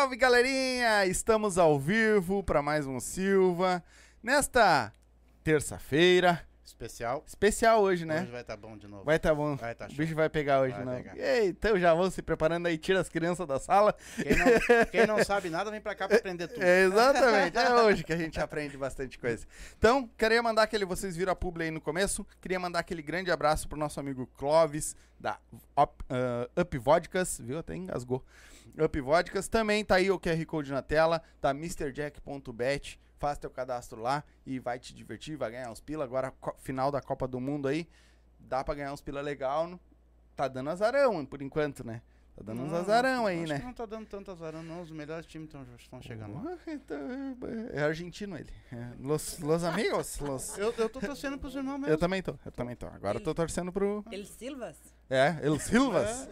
[0.00, 1.04] Salve, galerinha!
[1.04, 3.84] Estamos ao vivo para mais um Silva.
[4.22, 4.94] Nesta
[5.44, 7.22] terça-feira, Especial.
[7.26, 8.22] especial hoje, né?
[8.22, 9.04] Hoje vai estar bom de novo.
[9.04, 9.56] Vai tá bom.
[9.56, 10.94] Vai tá o bicho vai pegar hoje, Vai não.
[10.94, 11.18] pegar.
[11.18, 13.94] Ei, então já vão se preparando aí, tira as crianças da sala.
[14.16, 16.62] Quem não, quem não sabe nada, vem pra cá pra aprender tudo.
[16.62, 19.46] É, exatamente, é hoje que a gente aprende bastante coisa.
[19.76, 23.30] Então, queria mandar aquele, vocês viram a publi aí no começo, queria mandar aquele grande
[23.30, 25.38] abraço pro nosso amigo Clóvis, da
[25.78, 27.58] Up, ah, Up Vodkas, viu?
[27.58, 28.24] Até engasgou.
[28.78, 34.00] Up Vodkas, também tá aí o QR Code na tela, tá MrJack.bet, faz teu cadastro
[34.00, 37.68] lá e vai te divertir, vai ganhar uns pila, agora final da Copa do Mundo
[37.68, 37.88] aí,
[38.38, 39.80] dá pra ganhar uns pila legal, no-
[40.36, 42.02] tá dando azarão por enquanto, né?
[42.36, 43.58] Tá dando uns Não, azarão aí, acho né?
[43.58, 44.80] que não tá dando tanto azarão, não.
[44.80, 46.56] Os melhores times estão chegando lá.
[46.66, 46.98] Ah, então,
[47.72, 48.50] é argentino ele.
[48.72, 50.18] É, Los, los amigos.
[50.20, 50.56] Los...
[50.56, 51.92] Eu, eu tô torcendo pros irmãos mesmo.
[51.92, 52.86] Eu também tô, eu também tô.
[52.86, 54.02] Agora eu tô torcendo pro.
[54.10, 54.78] El Silvas?
[55.10, 56.28] É, El Silvas.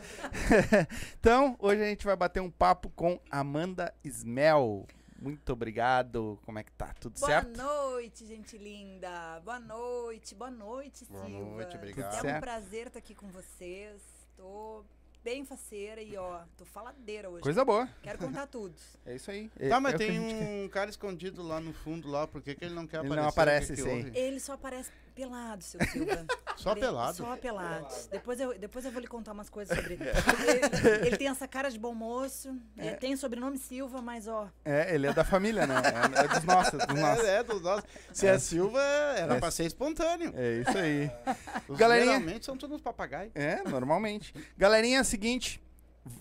[1.18, 4.86] então, hoje a gente vai bater um papo com Amanda Smell.
[5.20, 6.38] Muito obrigado.
[6.44, 6.94] Como é que tá?
[7.00, 7.56] Tudo Boa certo?
[7.56, 9.40] noite, gente linda.
[9.44, 11.44] Boa noite, boa noite, Boa Silva.
[11.56, 12.14] noite, obrigado.
[12.14, 12.36] É certo.
[12.36, 14.00] um prazer estar aqui com vocês.
[14.36, 14.84] Tô
[15.24, 17.42] bem faceira e ó, tô faladeira hoje.
[17.42, 17.88] Coisa boa.
[18.00, 18.76] Quero contar tudo.
[19.04, 19.48] É isso aí.
[19.48, 20.44] Tá, É- mas é tem gente quer.
[20.64, 23.22] um cara escondido lá no fundo lá, por que, que ele não quer Ele aparecer?
[23.22, 24.12] não aparece, que que sim.
[24.14, 24.92] Ele só aparece
[25.22, 26.24] pelado, seu Silva.
[26.56, 27.16] Só pelado?
[27.16, 27.86] Só pelado.
[28.10, 30.04] Depois eu, depois eu vou lhe contar umas coisas sobre ele.
[30.98, 34.94] Ele, ele tem essa cara de bom moço, é, tem sobrenome Silva, mas ó, É,
[34.94, 35.74] ele é da família, né?
[35.76, 37.24] É, é dos nossos, dos nossos.
[37.24, 37.84] É, é, dos nossos.
[38.12, 39.40] Se é Silva, era É.
[39.40, 40.32] pra ser espontâneo.
[40.36, 41.10] É isso aí.
[41.68, 43.32] Os Galerinha- Geralmente são todos papagaios.
[43.34, 44.32] É, normalmente.
[44.56, 45.60] Galerinha, é o seguinte,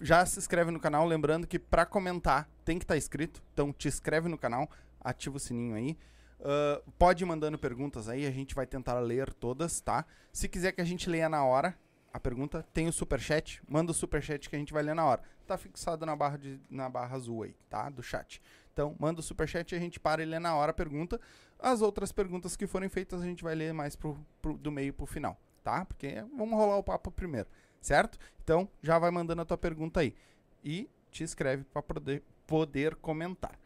[0.02, 3.88] já se inscreve no canal, lembrando que pra comentar tem que estar inscrito, então te
[3.88, 5.98] inscreve no canal, ativa o sininho aí.
[6.40, 10.06] Ah, pode ir mandando perguntas aí, a gente vai tentar ler todas, tá?
[10.32, 11.78] Se quiser que a gente leia na hora
[12.14, 15.22] a pergunta, tem o superchat, manda o superchat que a gente vai ler na hora.
[15.46, 17.90] Tá fixado na barra, de, na barra azul aí, tá?
[17.90, 18.42] Do chat.
[18.74, 21.20] Então, manda o superchat e a gente para e lê na hora a pergunta.
[21.60, 24.94] As outras perguntas que forem feitas a gente vai ler mais pro, pro- do meio
[24.94, 25.86] pro final, tá?
[25.86, 27.48] Porque vamos rolar o papo primeiro,
[27.82, 28.18] certo?
[28.44, 30.16] Então, já vai mandando a tua pergunta aí.
[30.64, 33.60] E te inscreve para poder, poder comentar.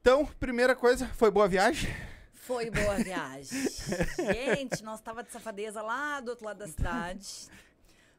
[0.00, 1.90] Então, primeira coisa, foi boa viagem?
[2.32, 3.60] Foi boa viagem.
[4.32, 7.48] Gente, nós tava de safadeza lá do outro lado da cidade.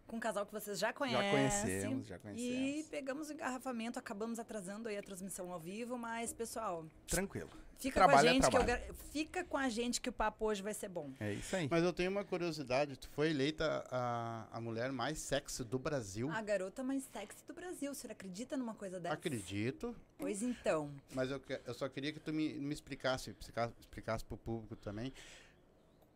[0.08, 1.32] Com um casal que vocês já conhecem.
[1.32, 2.86] conhecemos, já E conhecemos.
[2.90, 7.50] pegamos o engarrafamento, acabamos atrasando aí a transmissão ao vivo, mas, pessoal, Tranquilo.
[7.82, 10.46] Fica Trabalho com é a gente que eu fica com a gente que o papo
[10.46, 11.12] hoje vai ser bom.
[11.20, 11.68] É isso aí.
[11.70, 12.96] Mas eu tenho uma curiosidade.
[12.96, 16.30] Tu foi eleita a, a mulher mais sexy do Brasil.
[16.30, 17.92] A garota mais sexy do Brasil.
[17.92, 19.16] O senhor acredita numa coisa dessa?
[19.16, 19.96] Acredito.
[20.16, 20.92] Pois então.
[21.12, 25.12] Mas eu, eu só queria que tu me, me explicasse, explicasse, explicasse pro público também.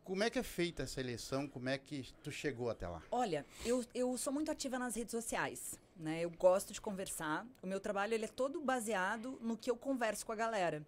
[0.05, 1.47] Como é que é feita essa eleição?
[1.47, 3.01] Como é que tu chegou até lá?
[3.11, 6.23] Olha, eu, eu sou muito ativa nas redes sociais, né?
[6.23, 7.43] Eu gosto de conversar.
[7.59, 10.85] O meu trabalho ele é todo baseado no que eu converso com a galera.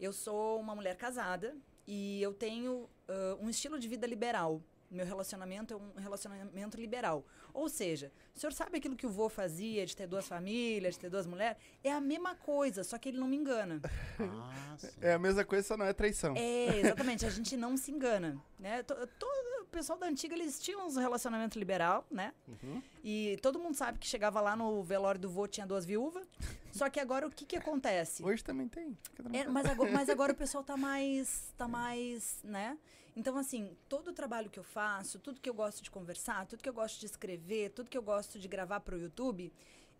[0.00, 1.54] Eu sou uma mulher casada
[1.86, 4.62] e eu tenho ah, um estilo de vida liberal.
[4.90, 7.22] Meu relacionamento é um relacionamento liberal.
[7.54, 11.00] Ou seja, o senhor sabe aquilo que o vô fazia de ter duas famílias, de
[11.00, 11.56] ter duas mulheres?
[11.84, 13.80] É a mesma coisa, só que ele não me engana.
[14.18, 14.76] Ah.
[15.00, 16.34] É a mesma coisa, só não é traição.
[16.36, 18.82] É, exatamente, a gente não se engana, né?
[18.82, 22.34] To- Todo o pessoal da antiga, eles tinham um relacionamento liberal, né?
[22.48, 22.82] Uhum.
[23.04, 26.26] E todo mundo sabe que chegava lá no velório do vô, tinha duas viúvas.
[26.72, 28.24] Só que agora o que que acontece?
[28.24, 28.98] Hoje também tem.
[29.32, 32.76] É, mas, agora, mas agora o pessoal tá mais, tá mais, né?
[33.16, 36.60] Então, assim, todo o trabalho que eu faço, tudo que eu gosto de conversar, tudo
[36.60, 37.43] que eu gosto de escrever,
[37.74, 39.52] tudo que eu gosto de gravar pro YouTube,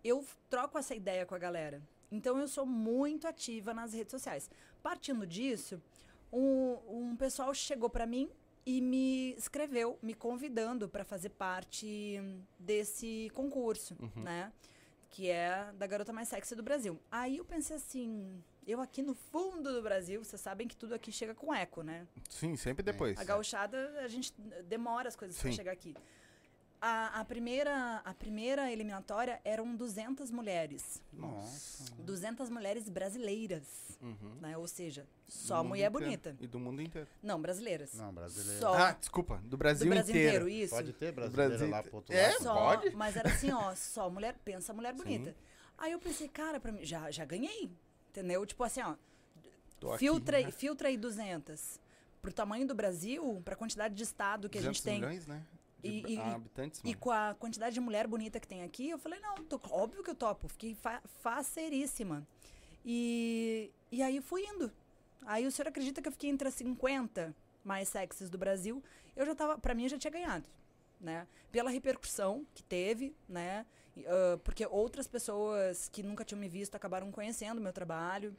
[0.02, 1.82] eu troco essa ideia com a galera.
[2.10, 4.50] Então, eu sou muito ativa nas redes sociais.
[4.82, 5.82] Partindo disso,
[6.32, 8.30] um, um pessoal chegou para mim
[8.66, 12.20] e me escreveu, me convidando para fazer parte
[12.58, 14.52] desse concurso, né?
[15.10, 16.98] Que é da garota mais sexy do Brasil.
[17.10, 21.12] Aí eu pensei assim, eu aqui no fundo do Brasil, vocês sabem que tudo aqui
[21.12, 22.06] chega com eco, né?
[22.28, 23.18] Sim, sempre depois.
[23.18, 24.32] A gauchada, a gente
[24.64, 25.94] demora as coisas para chegar aqui.
[26.86, 31.00] A, a primeira, a primeira eliminatória eram 200 mulheres.
[31.10, 31.90] Nossa.
[31.94, 33.62] 200 mulheres brasileiras,
[34.02, 34.34] Uhum.
[34.38, 34.54] né?
[34.58, 36.04] Ou seja, só mulher inteiro.
[36.04, 36.36] bonita.
[36.40, 37.08] E do mundo inteiro.
[37.22, 37.94] Não, brasileiras.
[37.94, 38.60] Não, brasileiro.
[38.60, 39.40] Só Ah, desculpa.
[39.44, 40.48] Do Brasil, do Brasil inteiro, inteiro.
[40.50, 40.74] isso.
[40.74, 42.42] Pode ter brasileiro Brasil lá pro outro É, lado.
[42.42, 42.94] Só, pode?
[42.96, 45.34] mas era assim, ó, só mulher, pensa mulher bonita.
[45.78, 47.70] Aí eu pensei, cara, pra mim, já, já ganhei,
[48.10, 48.44] entendeu?
[48.44, 48.94] Tipo assim, ó,
[49.80, 50.50] Tô aqui, filtra, aí- né?
[50.50, 51.80] filtra aí 200.
[52.20, 55.00] Pro tamanho do Brasil, pra quantidade de estado que a 200 gente tem.
[55.00, 55.42] milhões, né?
[55.88, 56.98] E- e- habitantes, E mano.
[56.98, 60.10] com a quantidade de mulher bonita que tem aqui, eu falei, não, tô- óbvio que
[60.10, 60.48] eu topo.
[60.48, 62.26] Fiquei fa faceríssima.
[62.84, 64.70] E, e aí fui indo.
[65.26, 68.82] Aí o senhor acredita que eu fiquei entre as 50 mais sexys do Brasil?
[69.16, 70.44] Eu já tava, pra mim, eu já tinha ganhado,
[71.00, 71.26] né?
[71.50, 73.64] Pela repercussão que teve, né?
[73.96, 78.36] E, ah, porque outras pessoas que nunca tinham me visto acabaram conhecendo o meu trabalho.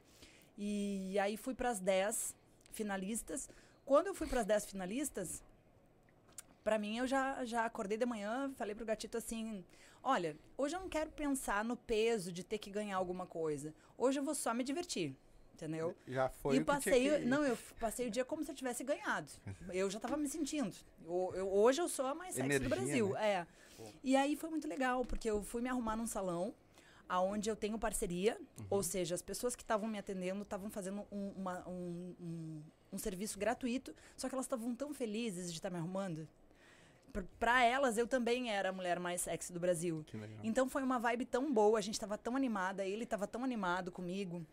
[0.56, 2.34] E aí fui para as 10
[2.70, 3.48] finalistas.
[3.84, 5.42] Quando eu fui para as 10 finalistas,
[6.66, 9.64] Pra mim, eu já, já acordei de manhã, falei pro gatito assim:
[10.02, 13.72] olha, hoje eu não quero pensar no peso de ter que ganhar alguma coisa.
[13.96, 15.14] Hoje eu vou só me divertir.
[15.54, 15.94] Entendeu?
[16.08, 17.24] Já foi e o que passei, tinha que...
[17.24, 19.30] não, eu passei o dia como se eu tivesse ganhado.
[19.72, 20.74] Eu já tava me sentindo.
[21.04, 23.08] Eu- eu- hoje eu sou a mais sexy do Energia, Brasil.
[23.10, 23.24] né?
[23.30, 23.46] É.
[24.02, 26.52] E aí foi muito legal, porque eu fui me arrumar num salão
[27.08, 28.66] aonde eu tenho parceria, Uhum.
[28.70, 32.62] ou seja, as pessoas que estavam me atendendo estavam fazendo um, uma- um- um-
[32.94, 36.28] um serviço gratuito, só que elas estavam tão felizes de estar me arrumando.
[37.22, 40.04] Pra- Pra elas, eu também era a mulher mais sexy do Brasil.
[40.44, 43.90] Então foi uma vibe tão boa, a gente tava tão animada, ele tava tão animado
[43.90, 44.44] comigo.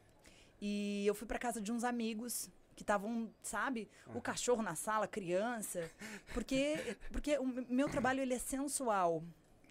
[0.61, 5.07] E eu fui pra casa de uns amigos que estavam, sabe, o cachorro na sala,
[5.07, 5.91] criança,
[6.33, 9.23] porque porque o meu trabalho ele é sensual.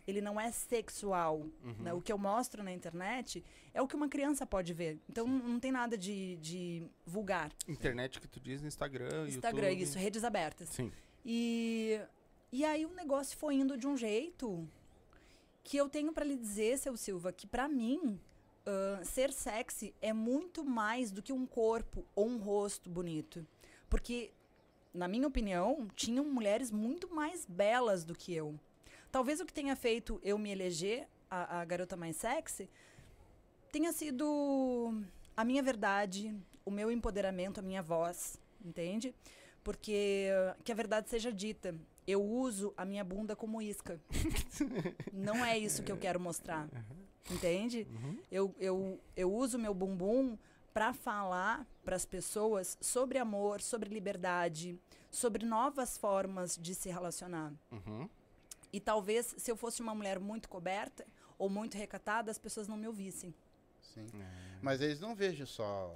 [0.06, 1.46] Ele não é sexual.
[1.78, 1.92] né?
[1.92, 4.98] O que eu mostro na internet é o que uma criança pode ver.
[5.08, 7.50] Então não não tem nada de, de vulgar.
[7.68, 9.82] Internet que tu diz no Instagram, Instagram, YouTube.
[9.82, 10.68] isso, redes abertas.
[10.70, 10.90] Sim.
[11.24, 12.00] E,
[12.52, 14.68] e aí o negócio foi indo de um jeito
[15.64, 18.20] que eu tenho pra lhe dizer, seu Silva, que pra mim
[18.66, 23.46] ahn, ser sexy é muito mais do que um corpo ou um rosto bonito.
[23.88, 24.32] Porque,
[24.92, 28.58] na minha opinião, tinham mulheres muito mais belas do que eu.
[29.10, 32.68] Talvez o que tenha feito eu me eleger a, a garota mais sexy
[33.70, 35.02] tenha sido
[35.34, 39.14] a minha verdade, o meu empoderamento, a minha voz, entende?
[39.64, 40.28] Porque
[40.62, 41.74] que a verdade seja dita,
[42.06, 44.00] eu uso a minha bunda como isca.
[45.12, 46.68] Não é isso que eu quero mostrar.
[47.30, 47.86] Entende?
[48.30, 50.36] Eu, eu, eu uso meu bumbum
[50.72, 54.78] para falar para as pessoas sobre amor, sobre liberdade,
[55.10, 57.52] sobre novas formas de se relacionar.
[57.70, 58.08] Uhum.
[58.72, 61.06] E talvez se eu fosse uma mulher muito coberta
[61.38, 63.34] ou muito recatada, as pessoas não me ouvissem.
[63.82, 64.06] Sim.
[64.14, 64.58] É.
[64.62, 65.94] Mas eles não vejam só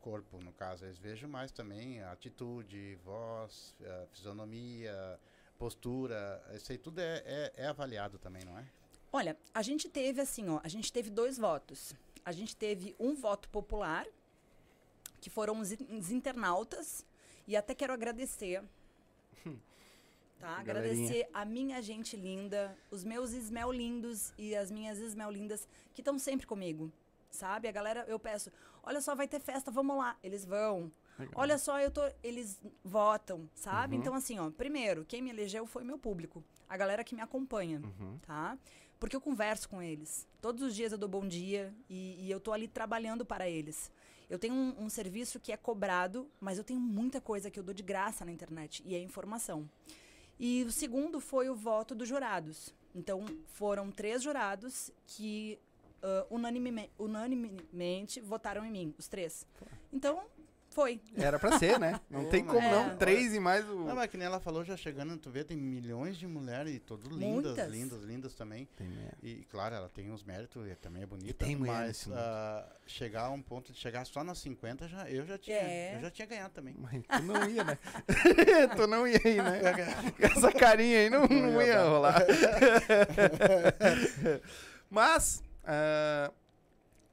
[0.00, 5.18] corpo, no caso, eles vejam mais também atitude, voz, eh, fisionomia,
[5.62, 6.42] postura.
[6.54, 8.64] Isso aí tudo é, é, é avaliado também, não é?
[9.12, 11.94] Olha, a gente teve assim, ó, a gente teve dois votos.
[12.24, 14.04] A gente teve um voto popular,
[15.20, 17.06] que foram os, os internautas,
[17.46, 18.62] e até quero agradecer.
[20.42, 20.60] Tá?
[20.60, 21.04] Galerinha.
[21.04, 26.00] Agradecer a minha gente linda, os meus Ismel lindos e as minhas Ismel lindas que
[26.00, 26.90] estão sempre comigo.
[27.30, 27.68] Sabe?
[27.68, 28.50] A galera, eu peço,
[28.82, 30.16] olha só, vai ter festa, vamos lá.
[30.20, 30.90] Eles vão.
[31.18, 31.34] Legal.
[31.36, 32.00] Olha só, eu tô.
[32.22, 33.94] Eles votam, sabe?
[33.94, 34.00] Uhum.
[34.00, 36.42] Então, assim, ó, primeiro, quem me elegeu foi meu público.
[36.68, 38.18] A galera que me acompanha, Uhum.
[38.26, 38.58] tá?
[38.98, 40.26] Porque eu converso com eles.
[40.40, 43.90] Todos os dias eu dou bom dia e, e eu tô ali trabalhando para eles.
[44.30, 47.62] Eu tenho um, um serviço que é cobrado, mas eu tenho muita coisa que eu
[47.64, 49.68] dou de graça na internet e é informação.
[50.40, 52.74] E o segundo foi o voto dos jurados.
[52.94, 55.58] Então, foram três jurados que
[56.30, 59.46] unanimeme- unanimemente votaram em mim, os três.
[59.92, 60.24] Então,
[60.72, 61.00] foi.
[61.16, 62.00] Era pra ser, né?
[62.10, 62.86] Não Pô, tem como mas- não.
[62.92, 62.94] É.
[62.96, 63.84] Três e mais o.
[63.84, 66.78] Não, mas que nem ela falou, já chegando, tu vê, tem milhões de mulheres e
[66.78, 67.70] todas lindas, Muitas.
[67.70, 68.66] lindas, lindas também.
[68.76, 68.88] Tem?
[69.22, 71.30] E claro, ela tem os méritos e também é bonita.
[71.30, 72.18] E tem mas nesse mundo.
[72.18, 75.96] ah, chegar a um ponto de chegar só nas 50, já, eu já tinha, É.
[75.96, 76.74] eu já tinha ganhado também.
[76.78, 77.78] Mas tu não ia, né?
[78.76, 79.60] tu não ia aí, né?
[80.18, 82.22] Essa carinha aí não, não, Não ia ia rolar.
[84.90, 86.30] Mas ah,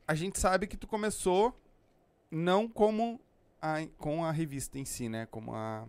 [0.07, 1.55] a gente sabe que tu começou
[2.31, 3.19] não como
[3.61, 5.25] a- com a revista em si, né?
[5.27, 5.87] Como a.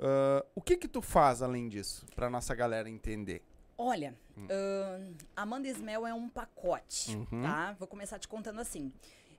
[0.00, 3.42] ah, o que que tu faz além disso, pra nossa galera entender?
[3.76, 4.46] Olha, Hum.
[4.50, 7.42] ahn, Amanda Ismel é um pacote, Uhum.
[7.42, 7.72] tá?
[7.78, 8.92] Vou começar te contando assim.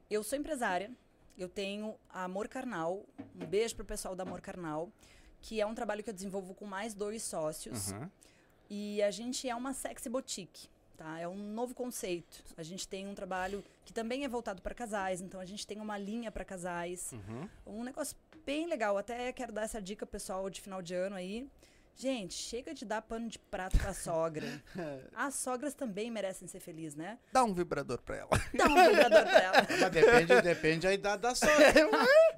[0.10, 0.91] Eu sou empresária,
[1.38, 3.06] eu tenho a Amor Carnal,
[3.39, 4.89] um beijo pro pessoal da Amor Carnal,
[5.41, 7.91] que é um trabalho que eu desenvolvo com mais dois sócios.
[7.91, 8.10] Uhum.
[8.70, 10.68] E a gente é uma sexy boutique,
[11.01, 11.20] tá?
[11.20, 12.43] É um novo conceito.
[12.55, 15.79] A gente tem um trabalho que também é voltado para casais, então a gente tem
[15.79, 17.12] uma linha para casais.
[17.12, 17.50] Uhum.
[17.65, 18.15] Um negócio
[18.46, 18.98] bem legal.
[18.98, 21.50] Até quero dar essa dica pessoal de final de ano aí.
[21.96, 24.48] Gente, chega de dar pano de prato pra sogra.
[25.13, 27.20] As sogras também merecem ser felizes, né?
[27.31, 28.29] Dá um vibrador pra ela.
[28.53, 29.67] Dá um vibrador pra ela.
[29.79, 31.72] Mas depende, depende da idade da sogra.
[31.74, 31.84] Vai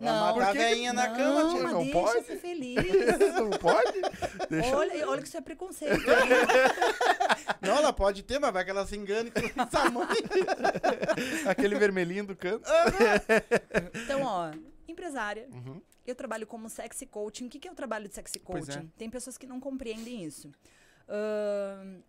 [0.01, 1.63] Não, matar a na não, cama, tio.
[1.63, 2.25] mas não deixa pode?
[2.25, 2.75] ser feliz.
[3.39, 4.01] não pode?
[4.49, 6.01] Deixa Olha, olha que isso é preconceito.
[7.61, 10.07] Não, ela pode ter, mas vai que ela se engane com o tamanho.
[11.47, 12.69] aquele vermelhinho do canto.
[14.03, 14.51] Então, ó,
[14.87, 15.47] empresária.
[15.51, 15.81] Uhum.
[16.05, 17.45] Eu trabalho como sexy coaching.
[17.47, 18.79] O que, que é o trabalho de sexy Pois coaching?
[18.79, 18.97] é.
[18.97, 20.51] Tem pessoas que não compreendem isso.
[21.07, 22.01] Ahn,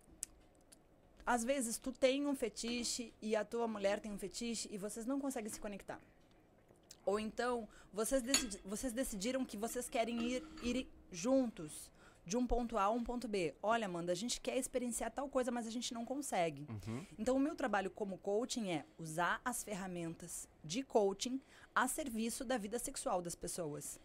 [1.25, 5.05] às vezes, tu tem um fetiche e a tua mulher tem um fetiche e vocês
[5.05, 5.99] não conseguem se conectar.
[7.05, 11.89] Ou então, vocês, decidi- vocês decidiram que vocês querem ir, ir juntos
[12.25, 13.53] de um ponto A a um ponto B.
[13.61, 16.67] Olha, Amanda, a gente quer experienciar tal coisa, mas a gente não consegue.
[16.69, 17.05] Uhum.
[17.17, 21.39] Então, o meu trabalho como coaching é usar as ferramentas de coaching
[21.73, 23.99] a serviço da vida sexual das pessoas.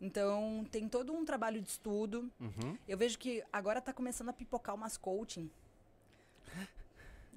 [0.00, 2.30] Então, tem todo um trabalho de estudo.
[2.38, 2.76] Uhum.
[2.86, 5.50] Eu vejo que agora tá começando a pipocar umas coaching.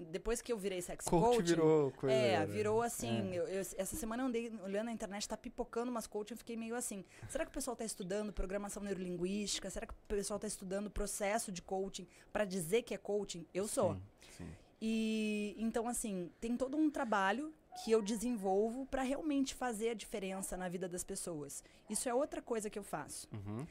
[0.06, 1.44] Depois que eu virei sex Coach coaching.
[1.44, 2.16] virou coisa.
[2.16, 3.32] É, virou assim.
[3.32, 3.40] É.
[3.40, 6.56] eu- eu- essa semana eu andei olhando na internet, tá pipocando umas coaching, eu fiquei
[6.58, 7.04] meio assim.
[7.30, 9.70] Será que o pessoal tá estudando programação neurolinguística?
[9.70, 13.46] Será que o pessoal tá estudando processo de coaching para dizer que é coaching?
[13.54, 13.96] Eu sou.
[13.96, 14.02] Sim,
[14.38, 14.48] sim.
[14.82, 17.54] E então, assim, tem todo um trabalho
[17.84, 21.64] que eu desenvolvo para realmente fazer a diferença na vida das pessoas.
[21.90, 23.28] Isso é outra coisa que eu faço.
[23.32, 23.66] Uhum.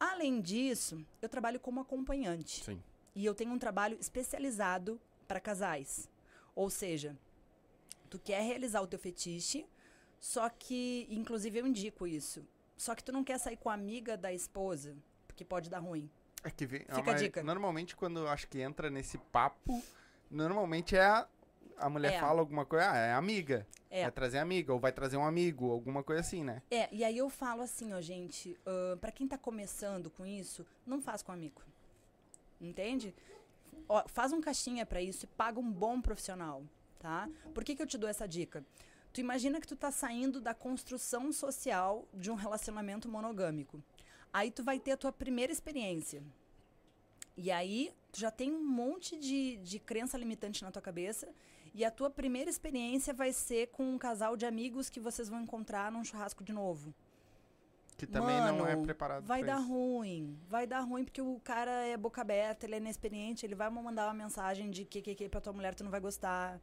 [0.00, 2.64] Além disso, eu trabalho como acompanhante.
[2.64, 2.82] Sim.
[3.14, 6.08] E eu tenho um trabalho especializado para casais.
[6.54, 7.16] Ou seja,
[8.08, 9.66] tu quer realizar o teu fetiche,
[10.18, 14.16] só que, inclusive eu indico isso, só que tu não quer sair com a amiga
[14.16, 16.10] da esposa, porque pode dar ruim.
[16.42, 17.42] É que vem, Fica a dica.
[17.42, 19.82] Normalmente, quando eu acho que entra nesse papo,
[20.30, 21.28] normalmente é a,
[21.76, 22.20] a mulher É.
[22.20, 23.66] fala alguma coisa, ah, é amiga.
[23.90, 24.02] É.
[24.02, 26.62] Vai trazer amiga, ou vai trazer um amigo, alguma coisa assim, né?
[26.70, 30.64] É, e aí eu falo assim, ó, gente, para pra quem tá começando com isso,
[30.86, 31.62] não faz com amigo.
[32.60, 33.14] Entende?
[33.88, 36.64] Ó, faz um caixinha pra isso e paga um bom profissional,
[36.98, 37.28] tá?
[37.54, 38.64] Por que, que eu te dou essa dica?
[39.12, 43.82] Tu imagina que tu tá saindo da construção social de um relacionamento monogâmico.
[44.32, 46.22] Aí tu vai ter a tua primeira experiência.
[47.36, 51.28] E aí, tu já tem um monte de, de crença limitante na tua cabeça.
[51.74, 55.42] E a tua primeira experiência vai ser com um casal de amigos que vocês vão
[55.42, 56.94] encontrar num churrasco de novo.
[57.96, 59.68] Que também não é Mano, preparado Vai dar isso.
[59.68, 60.38] ruim.
[60.48, 64.06] Vai dar ruim porque o cara é boca aberta, ele é inexperiente, ele vai mandar
[64.06, 66.60] uma mensagem de que, que, que pra tua mulher tu não vai gostar.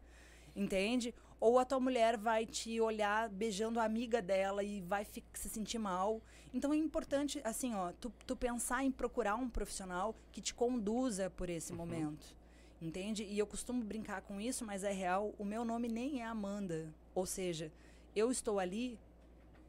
[0.56, 1.13] Entende?
[1.40, 5.80] Ou a tua mulher vai te olhar beijando a amiga dela e vai se sentir
[5.80, 6.22] mal.
[6.54, 11.32] Então é importante, assim, ó, tu, tu pensar em procurar um profissional que te conduza
[11.32, 11.80] por esse Uhum.
[11.80, 12.36] momento.
[12.80, 13.24] Entende?
[13.24, 15.34] E eu costumo brincar com isso, mas é real.
[15.40, 16.94] O meu nome nem é Amanda.
[17.16, 17.72] Ou seja,
[18.16, 19.00] eu estou ali,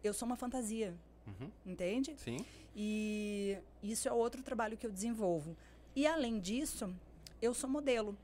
[0.03, 0.95] eu sou uma fantasia.
[1.27, 1.51] Uhum.
[1.65, 2.15] Entende?
[2.19, 2.45] Sim.
[2.75, 5.57] E isso é outro trabalho que eu desenvolvo.
[5.95, 6.95] E além disso,
[7.41, 8.17] eu sou modelo.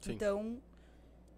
[0.00, 0.12] Sim.
[0.12, 0.60] Então,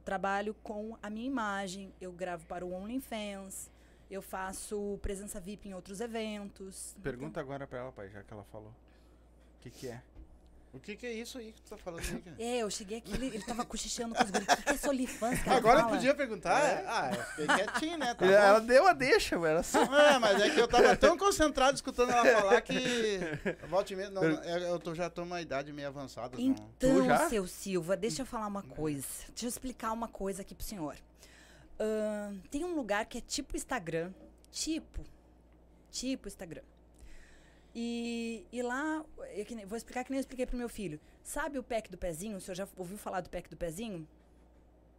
[0.05, 3.71] trabalho com a minha imagem, eu gravo para o OnlyFans,
[4.11, 6.95] eu faço presença VIP em outros eventos.
[7.03, 8.71] Pergunta agora pra ela, pai, já que ela falou.
[8.71, 10.03] O que que é?
[10.73, 12.37] O que, que é isso aí que tu tá falando aí, cara?
[12.39, 14.49] É, eu cheguei aqui, ele, ele tava cochichando com os guris.
[14.49, 15.57] O que, que é solifãs, cara?
[15.59, 15.93] Agora Fala.
[15.93, 16.83] podia perguntar?
[16.87, 18.15] Ah, eu fiquei quietinho, né?
[18.15, 18.67] Tá Ela bom.
[18.67, 19.49] deu a deixa, mano.
[19.53, 19.83] Era só.
[19.83, 23.21] É, mas é que eu tava tão concentrado escutando ela falar que.
[23.69, 24.15] Volte mesmo.
[24.15, 26.39] Não, não, eu tô, já tô numa idade meio avançada.
[26.39, 26.43] Não.
[26.43, 27.29] Então, já?
[27.29, 29.07] seu Silva, deixa eu falar uma coisa.
[29.29, 30.97] Deixa eu explicar uma coisa aqui pro senhor.
[31.79, 34.11] Ahn, tem um lugar que é tipo Instagram.
[34.51, 35.05] Tipo.
[35.91, 36.63] Tipo Instagram.
[37.75, 39.05] E, e lá,
[39.35, 41.01] eu vou explicar que nem eu expliquei pro meu filho.
[41.25, 42.37] Sabe o pack do pezinho?
[42.37, 44.07] O senhor já ouviu falar do pack do pezinho?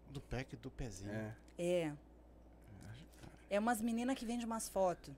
[0.10, 1.12] Do pack do pezinho.
[1.12, 1.36] É.
[1.58, 1.92] É.
[3.50, 5.14] É umas meninas que vendem umas fotos.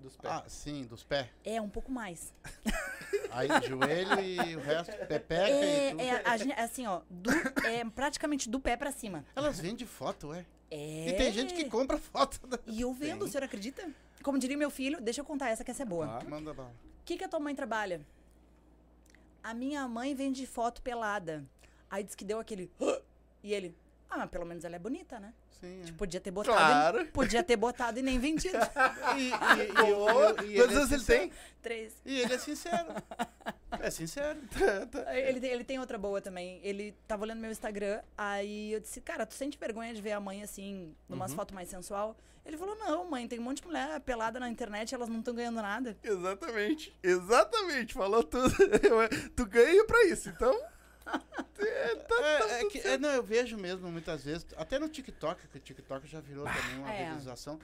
[0.00, 0.34] Dos pés.
[0.34, 1.28] Ah, sim, dos pés.
[1.44, 2.32] É, um pouco mais.
[3.30, 6.00] Aí joelho e o resto, pepeca É, e tudo.
[6.02, 6.10] é,
[6.60, 7.30] a assim, ó, do-
[7.66, 9.24] é praticamente do pé pra cima.
[9.34, 10.44] Elas vendem foto, ué.
[10.70, 11.08] É.
[11.08, 12.44] E tem gente que compra foto.
[12.46, 12.58] Da...
[12.66, 13.28] E eu vendo, Tem.
[13.28, 13.88] o senhor acredita?
[14.22, 16.06] Como diria meu filho, deixa eu contar essa que essa é boa.
[16.06, 16.30] Claro.
[16.30, 16.70] Manda bala.
[17.00, 18.00] O que, que a tua mãe trabalha?
[19.42, 21.44] A minha mãe vende foto pelada.
[21.90, 22.70] Aí diz que deu aquele.
[23.42, 23.76] E ele.
[24.08, 25.34] Ah, mas pelo menos ela é bonita, né?
[25.60, 25.82] Sim.
[25.86, 25.92] é.
[25.92, 26.56] Podia ter botado.
[26.56, 27.00] Claro.
[27.02, 28.56] E, podia ter botado e nem vendido.
[29.16, 31.20] E, e, e, e, e, e Quantos ele é anos ele sincero.
[31.20, 31.32] tem?
[31.62, 31.94] Três.
[32.04, 32.88] E ele é sincero.
[33.80, 34.38] É sincero.
[35.14, 36.60] Ele, tem- ele tem outra boa também.
[36.62, 40.20] Ele tava olhando meu Instagram, aí eu disse, cara, tu sente vergonha de ver a
[40.20, 41.36] mãe assim, numas Uhum.
[41.36, 42.16] fotos mais sensual?
[42.44, 45.34] Ele falou, não, mãe, tem um monte de mulher pelada na internet, elas não estão
[45.34, 45.96] ganhando nada.
[46.02, 46.94] Exatamente.
[47.02, 47.94] Exatamente.
[47.94, 48.52] Falou tudo.
[49.34, 50.54] tu ganha pra isso, então.
[51.58, 55.60] É, é que, é, não, eu vejo mesmo muitas vezes, até no TikTok, que o
[55.60, 57.04] TikTok já virou também uma É.
[57.04, 57.58] visualização.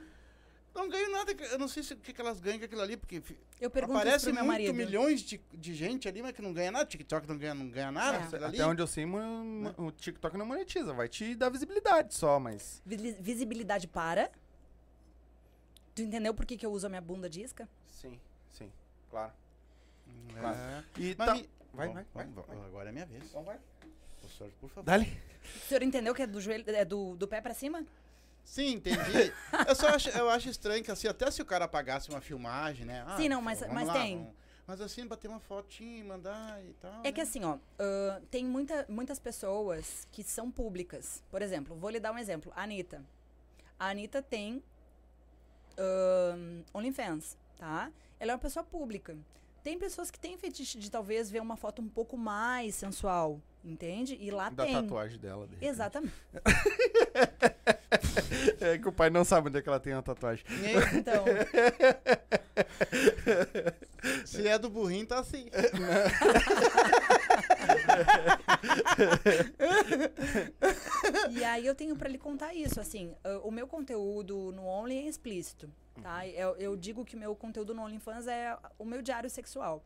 [0.75, 2.97] Não ganho nada, eu não sei se, o que, que elas ganham com aquilo ali,
[2.97, 3.21] porque
[3.61, 4.75] Eu pergunto isso aparece meu muito marido.
[4.75, 6.85] milhões de, de gente ali, mas que não ganha nada.
[6.87, 8.19] TikTok não ganha, não ganha nada.
[8.37, 8.45] É.
[8.45, 8.57] ali.
[8.57, 10.93] Até onde eu sei, mo- o TikTok não monetiza.
[10.93, 12.81] Vai te dar visibilidade só, mas.
[12.87, 14.31] Visi- Visibilidade para.
[15.95, 17.69] Tu entendeu por que, que eu uso a minha bunda de isca?
[17.91, 18.71] Sim, sim.
[19.11, 19.33] Claro.
[20.37, 21.01] É.
[21.01, 21.35] E Mas tá.
[21.35, 22.57] me- Vai, Bom, vai, vai, vamos, vai.
[22.67, 23.25] Agora é minha vez.
[23.25, 23.59] Então vai.
[24.21, 24.85] Professor, por favor.
[24.85, 25.21] Dali.
[25.57, 27.85] O senhor entendeu que é do joelho, é do, do pé pra cima?
[28.44, 29.33] Sim, entendi.
[29.68, 32.85] eu só acho, eu acho estranho que assim, até se o cara apagasse uma filmagem,
[32.87, 33.05] né?
[33.07, 34.18] Ah, Sim, não, mas- mas lá, tem.
[34.18, 34.35] vamos-
[34.66, 37.00] Mas assim, bater uma fotinha e mandar e tal.
[37.05, 37.22] É que né?
[37.29, 41.22] assim, ó, ahn, tem muita, muitas pessoas que são públicas.
[41.31, 42.53] Por exemplo, vou lhe dar um exemplo.
[42.55, 43.05] A Anitta.
[43.79, 44.62] A Anitta tem
[45.79, 47.90] ahn, OnlyFans, tá?
[48.18, 49.16] Ela é uma pessoa pública.
[49.62, 54.16] Tem pessoas que têm fetiche de talvez ver uma foto um pouco mais sensual, entende?
[54.20, 54.72] E lá Da tem.
[54.74, 55.46] tatuagem dela.
[55.46, 55.64] de.
[55.64, 56.14] Exatamente.
[58.61, 60.44] É que o pai não sabe onde é que ela tem a tatuagem.
[60.94, 61.24] Então,
[64.24, 65.48] Se é do burrinho, tá assim.
[71.31, 75.03] E aí eu tenho pra lhe contar isso, assim, o meu conteúdo no Only é
[75.03, 75.70] explícito,
[76.03, 76.26] tá?
[76.26, 79.83] Eu, eu digo que o meu conteúdo no OnlyFans é o meu diário sexual.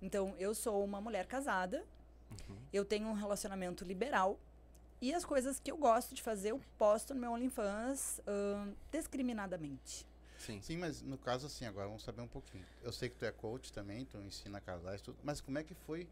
[0.00, 1.84] Então, eu sou uma mulher casada,
[2.72, 4.38] eu tenho um relacionamento liberal,
[5.00, 10.06] e as coisas que eu gosto de fazer, eu posto no meu OnlyFans ahn, discriminadamente.
[10.38, 10.60] Sim.
[10.62, 12.64] Sim, mas no caso assim, agora vamos saber um pouquinho.
[12.82, 15.16] Eu sei que tu é coach também, tu ensina casais, tudo.
[15.24, 16.06] Mas como é que foi?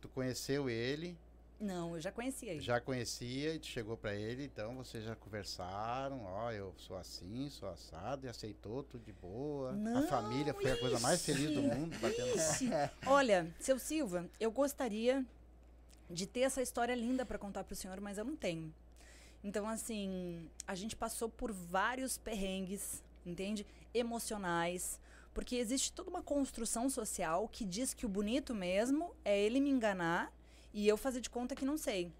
[0.00, 1.16] Tu conheceu ele,
[1.60, 2.60] Não, eu já conhecia ele.
[2.60, 7.48] já conhecia e tu chegou pra ele, então vocês já conversaram, ó, eu sou assim,
[7.50, 9.70] sou assado, e aceitou tudo de boa.
[9.70, 11.68] a Não, família foi a coisa mais feliz do ixi.
[11.74, 12.68] mundo, batendo Ixi.
[13.06, 15.24] Olha, seu Silva, eu gostaria
[16.10, 18.72] de ter essa história linda para contar pro senhor, mas eu não tenho.
[19.42, 23.66] Então, assim, a gente passou por vários perrengues, entende?
[23.92, 25.00] Emocionais.
[25.34, 29.70] Porque existe toda uma construção social que diz que o bonito mesmo é ele me
[29.70, 30.32] enganar
[30.72, 32.12] e eu fazer de conta que não sei.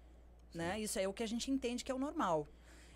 [0.53, 0.79] Né?
[0.79, 2.47] Isso é o que a gente entende que é o normal.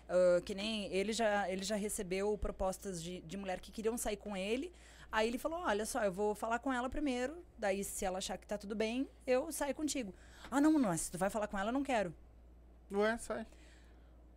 [0.08, 4.16] Ah, que nem ele já, ele já recebeu propostas de, de mulher que queriam sair
[4.16, 4.72] com ele.
[5.12, 7.36] Aí ele falou: Olha só, eu vou falar com ela primeiro.
[7.58, 10.14] Daí, se ela achar que tá tudo bem, eu saio contigo.
[10.50, 12.14] Ah, não, não, se tu vai falar com ela, eu não quero.
[12.90, 13.46] Ué, sai.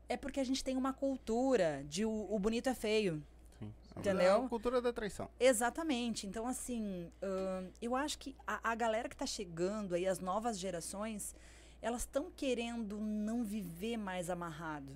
[0.09, 3.23] É porque a gente tem uma cultura de o, o bonito é feio.
[3.57, 3.73] Sim.
[3.97, 4.41] Entendeu?
[4.41, 5.29] É a cultura da traição.
[5.39, 6.27] Exatamente.
[6.27, 10.59] Então, assim, ahn, eu acho que a, a galera que tá chegando aí, as novas
[10.59, 11.33] gerações,
[11.81, 14.91] elas estão querendo não viver mais amarrado,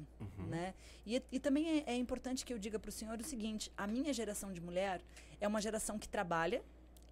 [0.49, 0.73] né?
[1.05, 3.87] E, e também é, é importante que eu diga para o senhor o seguinte: a
[3.87, 5.01] minha geração de mulher
[5.41, 6.63] é uma geração que trabalha,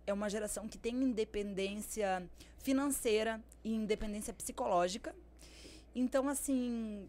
[0.06, 2.28] é uma geração que tem independência
[2.60, 5.16] financeira e independência psicológica.
[5.96, 7.08] Então, assim,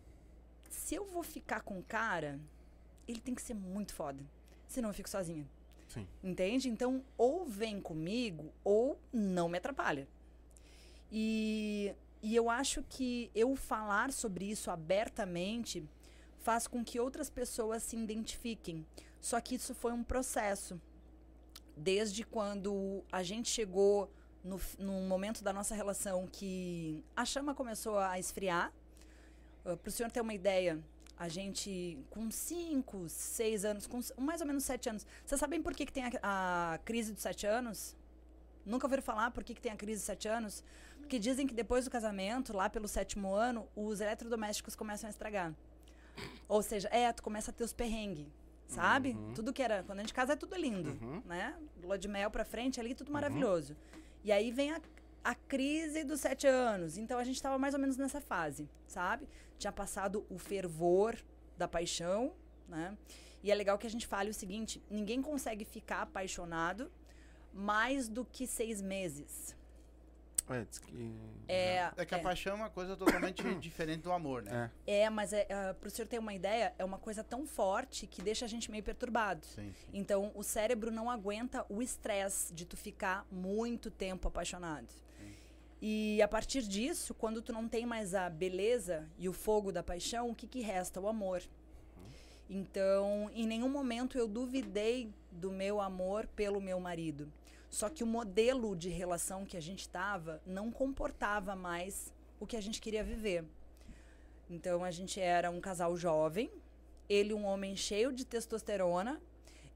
[0.70, 2.38] se eu vou ficar com o cara,
[3.06, 4.22] ele tem que ser muito foda.
[4.66, 5.46] Senão eu fico sozinha.
[5.88, 6.06] Sim.
[6.22, 6.68] Entende?
[6.68, 10.08] Então, ou vem comigo, ou não me atrapalha.
[11.10, 15.88] E, e eu acho que eu falar sobre isso abertamente
[16.40, 18.84] faz com que outras pessoas se identifiquem.
[19.20, 20.80] Só que isso foi um processo.
[21.76, 24.10] Desde quando a gente chegou
[24.42, 28.72] no, num momento da nossa relação que a chama começou a esfriar.
[29.64, 30.78] Uh, Para o senhor ter uma ideia,
[31.16, 35.06] a gente, com 5, 6 anos, com mais ou menos 7 anos.
[35.24, 37.96] Vocês sabem por que, que tem a, a crise dos 7 anos?
[38.64, 40.64] Nunca ouviram falar por que, que tem a crise dos 7 anos?
[40.98, 45.54] Porque dizem que depois do casamento, lá pelo sétimo ano, os eletrodomésticos começam a estragar.
[46.48, 48.26] Ou seja, é, tu começa a ter os perrengues,
[48.66, 49.16] sabe?
[49.34, 49.82] Tudo que era.
[49.82, 51.22] Quando a gente casa é tudo lindo, Uhum.
[51.26, 51.56] né?
[51.82, 53.76] Lua de mel pra frente ali, tudo maravilhoso.
[54.22, 54.80] E aí vem a,
[55.22, 56.96] a crise dos sete anos.
[56.96, 59.28] Então a gente tava mais ou menos nessa fase, sabe?
[59.58, 61.16] Tinha passado o fervor
[61.56, 62.32] da paixão,
[62.68, 62.96] né?
[63.42, 66.90] E é legal que a gente fale o seguinte: ninguém consegue ficar apaixonado
[67.52, 69.54] mais do que seis meses.
[70.48, 71.14] É, diz que...
[71.48, 72.22] É, É que a é.
[72.22, 74.70] paixão é uma coisa totalmente diferente do amor, né?
[74.86, 75.02] É.
[75.02, 78.20] É, mas é, uh, pro senhor ter uma ideia, é uma coisa tão forte que
[78.20, 79.44] deixa a gente meio perturbado.
[79.46, 79.88] Sim, sim.
[79.92, 84.88] Então, o cérebro não aguenta o estresse de tu ficar muito tempo apaixonado.
[85.86, 89.82] E a partir disso, quando tu não tem mais a beleza e o fogo da
[89.82, 90.98] paixão, o que, que resta?
[90.98, 91.42] O amor.
[92.48, 97.30] Então, em nenhum momento eu duvidei do meu amor pelo meu marido.
[97.74, 102.56] Só que o modelo de relação que a gente estava não comportava mais o que
[102.56, 103.44] a gente queria viver.
[104.48, 106.48] Então, a gente era um casal jovem,
[107.08, 109.20] ele um homem cheio de testosterona,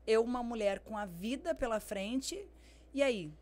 [0.07, 2.47] eu uma mulher com a vida pela frente.
[2.95, 3.33] E aí?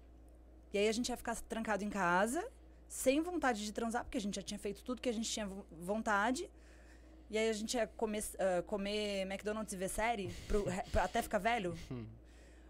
[0.73, 2.43] E aí a gente ia ficar trancado em casa,
[2.89, 5.47] sem vontade de transar, porque a gente já tinha feito tudo que a gente tinha
[5.47, 6.49] vo- vontade.
[7.29, 11.21] E aí a gente ia comer, ah, comer McDonald's e ver série pro, pra até
[11.21, 11.77] ficar velho.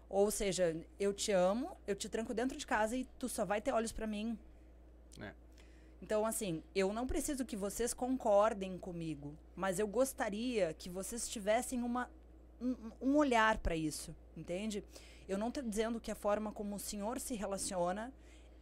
[0.09, 3.61] Ou seja, eu te amo, eu te tranco dentro de casa e tu só vai
[3.61, 4.37] ter olhos pra mim.
[5.19, 5.33] É.
[6.01, 11.81] Então, assim, eu não preciso que vocês concordem comigo, mas eu gostaria que vocês tivessem
[11.81, 12.09] uma,
[12.61, 14.83] um, um olhar para isso, entende?
[15.27, 18.13] Eu não estou dizendo que a forma como o senhor se relaciona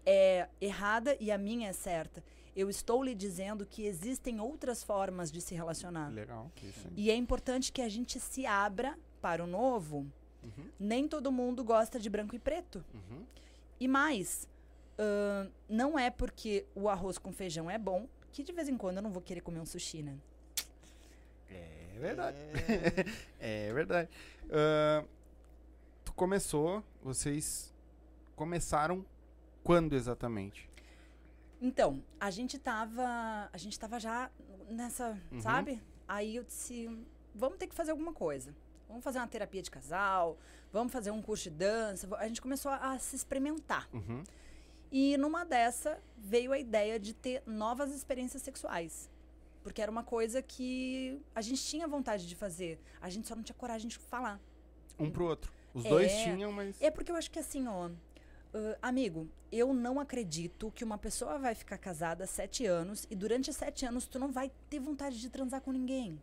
[0.06, 2.24] é errada e a minha é certa.
[2.56, 6.10] Eu estou lhe dizendo que existem outras formas de se relacionar.
[6.10, 6.50] Legal.
[6.64, 6.88] Isso.
[6.96, 10.08] E é importante que a gente se abra para o novo.
[10.80, 12.84] Nem todo mundo gosta de branco e preto.
[12.94, 13.26] Uhum.
[13.80, 14.48] E mais,
[14.98, 18.98] ahn, não é porque o arroz com feijão é bom que de vez em quando
[18.98, 20.18] eu não vou querer comer um sushi, né?
[21.50, 22.38] É verdade.
[23.40, 24.10] É verdade.
[24.52, 25.04] Ah,
[26.04, 27.74] tu começou, vocês
[28.36, 29.06] começaram
[29.64, 30.70] quando exatamente?
[31.62, 33.50] Então, a gente tava.
[33.52, 34.30] A gente tava já
[34.70, 35.42] nessa, Uhum.
[35.42, 35.82] sabe?
[36.08, 36.90] Aí eu disse,
[37.34, 38.54] vamos ter que fazer alguma coisa.
[38.88, 40.38] Vamos fazer uma terapia de casal,
[40.72, 42.08] vamos fazer um curso de dança.
[42.18, 43.90] A gente começou a, a se experimentar.
[43.94, 44.24] Uhum.
[44.92, 49.10] E numa dessa veio a ideia de ter novas experiências sexuais.
[49.64, 52.80] Porque era uma coisa que a gente tinha vontade de fazer.
[53.02, 54.40] A gente só não tinha coragem de falar.
[55.00, 55.52] Um pro outro.
[55.74, 55.90] Os É.
[55.90, 56.80] dois tinham, mas.
[56.82, 57.90] É porque eu acho que assim, ó.
[58.54, 63.52] ãh, amigo, eu não acredito que uma pessoa vai ficar casada sete anos e durante
[63.52, 66.22] sete anos tu não vai ter vontade de transar com ninguém.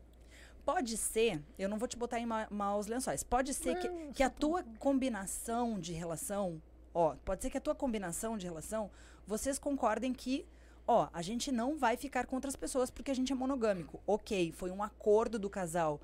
[0.65, 4.23] Pode ser, eu não vou te botar em ma maus lençóis, pode ser que, que
[4.23, 6.63] a tua combinação de relação,
[6.95, 8.89] ó, pode ser que a tua combinação de relação,
[9.27, 10.47] vocês concordem que,
[10.87, 14.01] ó, a gente não vai ficar com outras pessoas porque a gente é monogâmico.
[14.07, 16.01] Ok, foi um acordo do casal.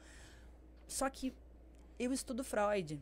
[0.88, 1.32] Só que
[1.98, 3.00] eu estudo Freud.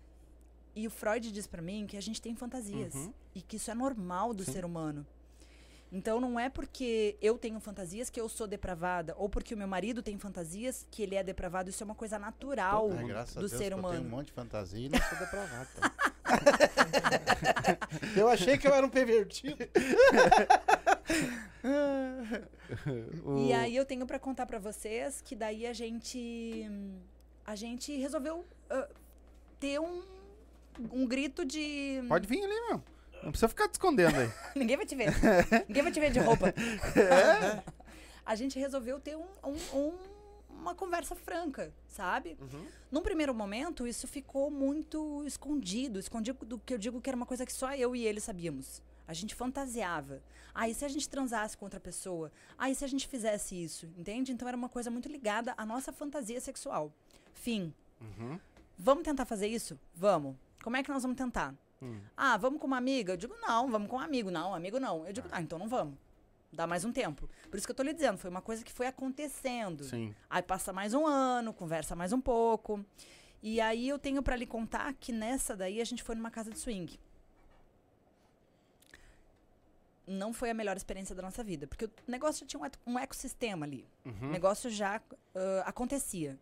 [0.75, 2.95] E o Freud diz pra mim que a gente tem fantasias.
[2.95, 3.13] Uhum.
[3.35, 4.53] E que isso é normal do Sim.
[4.53, 5.07] ser humano.
[5.97, 9.67] Então não é porque eu tenho fantasias que eu sou depravada, ou porque o meu
[9.67, 11.71] marido tem fantasias que ele é depravado.
[11.71, 14.09] Isso é uma coisa natural É, do Deus ser que Eu tenho um humano.
[14.11, 15.69] monte de fantasia e não sou depravado.
[18.15, 19.57] eu achei que eu era um pervertido.
[23.39, 26.69] E aí eu tenho pra contar pra vocês que daí a gente
[27.45, 28.89] a gente resolveu ah,
[29.59, 30.03] ter um
[30.93, 32.83] um grito de Pode vir ali, meu.
[33.23, 34.31] Não precisa ficar te escondendo aí.
[34.55, 35.09] Ninguém vai te ver.
[35.69, 36.53] Ninguém vai te ver de roupa.
[38.25, 39.99] A gente resolveu ter um- um- um-
[40.51, 42.37] uma conversa franca, sabe?
[42.91, 45.99] Num primeiro momento, isso ficou muito escondido.
[46.01, 48.83] Escondido do que eu digo que era uma coisa que só eu e ele sabíamos.
[49.07, 50.21] A gente fantasiava.
[50.53, 52.33] Ah, e se a gente transasse com outra pessoa?
[52.59, 53.87] Ah, e se a gente fizesse isso?
[53.97, 54.33] Entende?
[54.33, 56.93] Então era uma coisa muito ligada à nossa fantasia sexual.
[57.35, 57.73] Fim.
[58.01, 58.41] Uhum.
[58.77, 59.79] Vamos tentar fazer isso?
[59.95, 60.35] Vamos.
[60.65, 61.55] Como é que nós vamos tentar?
[61.83, 62.01] Hum.
[62.17, 63.13] Ah, vamos com uma amiga?
[63.13, 64.31] Eu digo, não, vamos com um amigo.
[64.31, 65.07] Não, amigo não.
[65.07, 65.95] Eu digo, ah, então não vamos.
[66.53, 67.29] Dá mais um tempo.
[67.51, 69.85] Por isso que eu tô lhe dizendo, foi uma coisa que foi acontecendo.
[69.85, 70.15] Sim.
[70.31, 72.83] Aí passa mais um ano, conversa mais um pouco.
[73.43, 76.51] E aí eu tenho pra lhe contar que nessa daí a gente foi numa casa
[76.51, 76.99] de swing.
[80.07, 82.99] Não foi a melhor experiência da nossa vida, porque o negócio já tinha um, um
[82.99, 83.85] ecossistema ali.
[84.05, 84.31] O Uhum.
[84.31, 85.03] negócio já
[85.35, 86.39] ah, acontecia.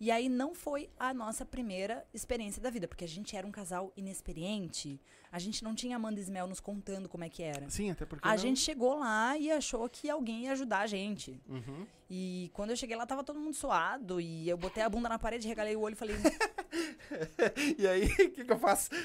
[0.00, 3.50] E aí não foi a nossa primeira experiência da vida, porque a gente era um
[3.50, 4.98] casal inexperiente.
[5.30, 7.68] A gente não tinha Amanda Ismel nos contando como é que era.
[7.68, 8.26] Sim, até porque.
[8.26, 11.38] A não- gente chegou lá e achou que alguém ia ajudar a gente.
[11.46, 11.86] Uhum.
[12.08, 14.18] E quando eu cheguei lá, tava todo mundo suado.
[14.22, 16.16] E eu botei a bunda na parede, regalei o olho e falei.
[17.78, 18.90] E aí, o que, que eu faço?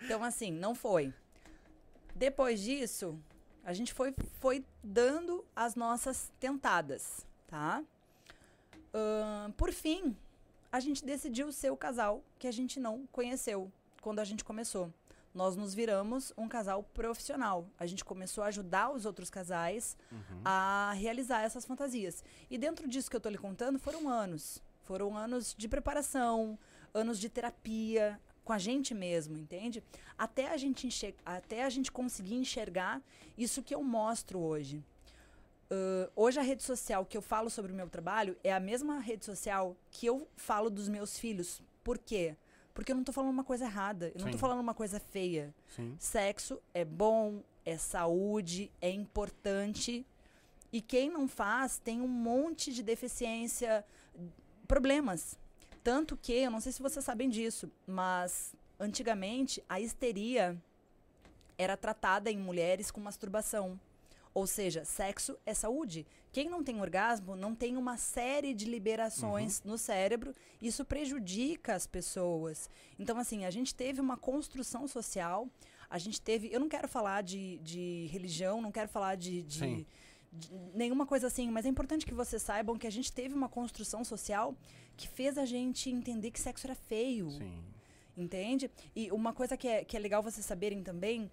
[0.00, 1.12] Então, assim, não foi.
[2.14, 3.18] Depois disso,
[3.64, 7.82] a gente foi, foi dando as nossas tentadas, tá?
[9.56, 10.16] Por fim,
[10.70, 14.92] a gente decidiu ser o casal que a gente não conheceu quando a gente começou.
[15.34, 17.66] Nós nos viramos um casal profissional.
[17.78, 19.96] A gente começou a ajudar os outros casais
[20.44, 22.24] a realizar essas fantasias.
[22.50, 24.62] E dentro disso que eu tô lhe contando, foram anos.
[24.82, 26.58] Foram anos de preparação,
[26.94, 29.82] anos de terapia com a gente mesmo, entende?
[30.16, 33.02] Até a gente, enxer- até a gente conseguir enxergar
[33.36, 34.82] isso que eu mostro hoje.
[35.70, 38.98] Ãh, hoje a rede social que eu falo sobre o meu trabalho é a mesma
[39.00, 41.62] rede social que eu falo dos meus filhos.
[41.84, 42.36] Por quê?
[42.72, 44.38] Porque eu não tô falando uma coisa errada, eu não tô Sim.
[44.38, 45.54] falando uma coisa feia.
[45.74, 45.96] Sim.
[45.98, 50.06] Sexo é bom, é saúde, é importante.
[50.72, 53.84] E quem não faz tem um monte de deficiência,
[54.66, 55.38] problemas.
[55.82, 60.56] Tanto que, eu não sei se vocês sabem disso, mas antigamente a histeria
[61.56, 63.78] era tratada em mulheres com masturbação.
[64.34, 66.06] Ou seja, sexo é saúde.
[66.30, 70.34] Quem não tem orgasmo não tem uma série de liberações no cérebro.
[70.60, 72.68] Isso prejudica as pessoas.
[72.98, 75.48] Então, assim, a gente teve uma construção social.
[75.90, 76.48] A gente teve.
[76.52, 79.86] Eu não quero falar de, de religião, não quero falar de, de
[80.74, 84.04] nenhuma coisa assim, mas é importante que vocês saibam que a gente teve uma construção
[84.04, 84.54] social
[84.96, 87.30] que fez a gente entender que sexo era feio.
[87.30, 87.64] Sim.
[88.16, 88.68] Entende?
[88.96, 91.30] E uma coisa que é, que é legal vocês saberem também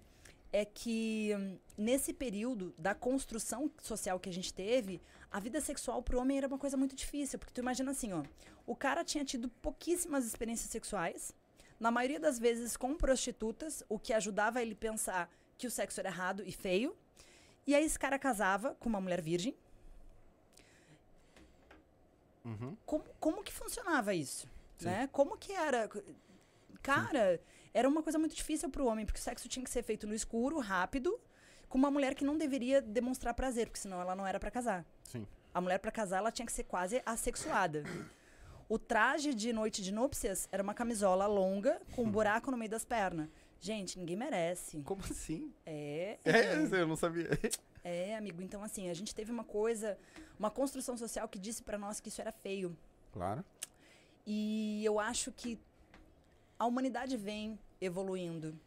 [0.52, 1.30] é que
[1.76, 6.46] nesse período da construção social que a gente teve, a vida sexual pro homem era
[6.46, 7.38] uma coisa muito difícil.
[7.38, 8.22] Porque tu imagina assim, ó.
[8.66, 11.32] O cara tinha tido pouquíssimas experiências sexuais,
[11.78, 16.08] na maioria das vezes com prostitutas, o que ajudava ele pensar que o sexo era
[16.08, 16.96] errado e feio.
[17.66, 19.54] E aí esse cara casava com uma mulher virgem.
[22.44, 22.76] Uhum.
[22.86, 24.48] Como, como que funcionava isso?
[24.78, 24.86] Sim.
[24.86, 25.08] Né?
[25.12, 25.90] Como que era?
[26.80, 27.40] Cara,
[27.76, 30.14] era uma coisa muito difícil pro homem, porque o sexo tinha que ser feito no
[30.14, 31.20] escuro, rápido,
[31.68, 34.82] com uma mulher que não deveria demonstrar prazer, porque senão ela não era pra casar.
[35.04, 35.26] Sim.
[35.52, 37.84] A mulher pra casar, ela tinha que ser quase assexuada.
[38.68, 42.68] O traje de noite de núpcias era uma camisola longa com um buraco no meio
[42.68, 43.28] das pernas.
[43.60, 44.82] Gente, ninguém merece.
[44.82, 45.52] Como assim?
[45.64, 46.18] É.
[46.24, 47.28] É, eu não sabia.
[47.84, 48.42] É, amigo.
[48.42, 49.96] Então, assim, a gente teve uma coisa,
[50.36, 52.76] uma construção social que disse pra nós que isso era feio.
[53.12, 53.44] Claro.
[54.26, 55.56] E eu acho que
[56.58, 58.58] a humanidade vem evoluindo.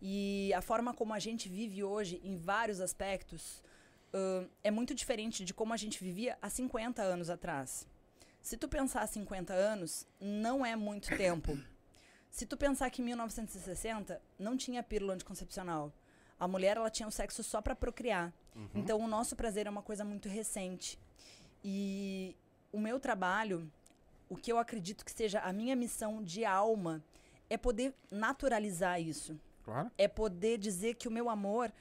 [0.00, 3.62] E a forma como a gente vive hoje, em vários aspectos,
[4.12, 7.86] ãh, é muito diferente de como a gente vivia há 50 anos atrás.
[8.40, 11.58] Se tu pensar há 50 anos, não é muito tempo.
[12.30, 15.92] Se tu pensar que em 1960 não tinha pílula anticoncepcional.
[16.38, 18.32] A mulher ela tinha o sexo só para procriar.
[18.74, 20.98] Então o nosso prazer é uma coisa muito recente.
[21.64, 22.36] E
[22.70, 23.70] o meu trabalho,
[24.28, 27.02] o que eu acredito que seja a minha missão de alma,
[27.48, 29.38] é poder naturalizar isso.
[29.62, 29.90] Claro.
[29.98, 31.72] É poder dizer que o meu amor,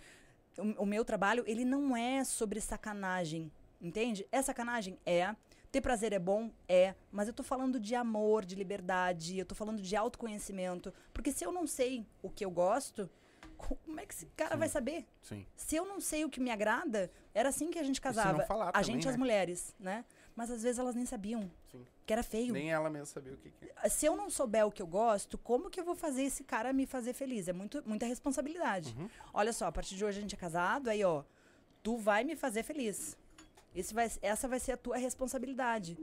[0.57, 3.51] o, o meu trabalho, ele não é sobre sacanagem.
[3.81, 4.27] Entende?
[4.31, 4.97] É sacanagem?
[5.05, 5.35] É.
[5.71, 6.49] Ter prazer é bom?
[6.67, 6.95] É.
[7.11, 10.93] Mas eu tô falando de amor, de liberdade, eu tô falando de autoconhecimento.
[11.13, 13.09] Porque se eu não sei o que eu gosto,
[13.57, 14.59] como é que esse cara Sim.
[14.59, 15.05] vai saber?
[15.21, 15.45] Sim.
[15.55, 18.43] Se eu não sei o que me agrada, era assim que a gente casava.
[18.43, 19.19] a também, gente e as né?
[19.19, 20.05] mulheres, né?
[20.35, 21.85] Mas às vezes elas nem sabiam Sim.
[22.05, 22.53] Que era feio.
[22.53, 23.89] Nem ela mesma sabia o que, que é.
[23.89, 26.71] Se eu não souber o que eu gosto, como que eu vou fazer esse cara
[26.71, 27.47] me fazer feliz?
[27.47, 28.95] É muito, muita responsabilidade.
[28.97, 29.09] Uhum.
[29.33, 31.23] Olha só, a partir de hoje a gente é casado, aí ó,
[31.81, 33.17] tu vai me fazer feliz.
[33.75, 35.97] Esse vai, essa vai ser a tua responsabilidade.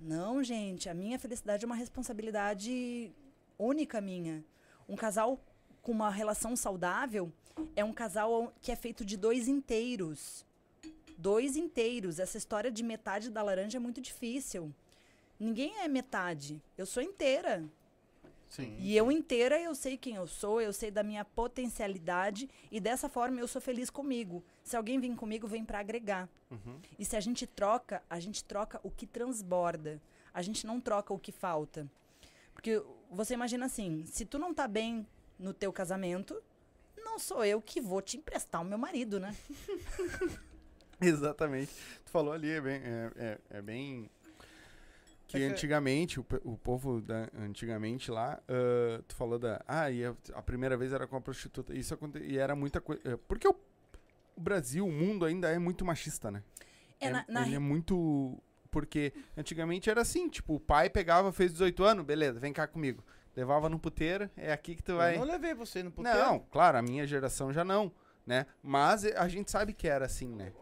[0.00, 3.12] Não, gente, a minha felicidade é uma responsabilidade
[3.58, 4.44] única minha.
[4.88, 5.38] Um casal
[5.82, 7.32] com uma relação saudável
[7.74, 10.44] é um casal que é feito de dois inteiros.
[11.16, 12.18] Dois inteiros.
[12.18, 14.74] Essa história de metade da laranja é muito difícil.
[15.38, 16.62] Ninguém é metade.
[16.76, 17.64] Eu sou inteira.
[18.48, 18.76] Sim.
[18.78, 23.08] E eu inteira, eu sei quem eu sou, eu sei da minha potencialidade e dessa
[23.08, 24.42] forma eu sou feliz comigo.
[24.62, 26.28] Se alguém vem comigo, vem para agregar.
[26.50, 26.78] Uhum.
[26.98, 30.00] E se a gente troca, a gente troca o que transborda.
[30.32, 31.90] A gente não troca o que falta.
[32.54, 35.06] Porque você imagina assim, se tu não tá bem
[35.38, 36.40] no teu casamento,
[36.96, 39.36] não sou eu que vou te emprestar o meu marido, né?
[41.00, 41.72] Exatamente.
[42.04, 42.80] Tu falou ali, é bem.
[42.82, 44.08] É, é- é bem
[45.26, 49.62] que É que- antigamente, o, o povo da, antigamente lá, ah, tu falou da.
[49.66, 51.74] Ah, e a, a primeira vez era com a prostituta.
[51.74, 53.18] Isso aconte, e era muita coisa.
[53.26, 53.54] Porque o,
[54.36, 56.42] o Brasil, o mundo ainda é muito machista, né?
[57.00, 58.40] É, na, na ele re- é muito.
[58.70, 63.02] Porque antigamente era assim, tipo, o pai pegava, fez 18 anos, beleza, vem cá comigo.
[63.34, 65.14] Levava no puteiro, é aqui que tu vai.
[65.16, 66.18] Eu não levei você no puteiro.
[66.18, 67.90] Não, claro, a minha geração já não,
[68.26, 68.46] né?
[68.62, 70.52] Mas a gente sabe que era assim, né?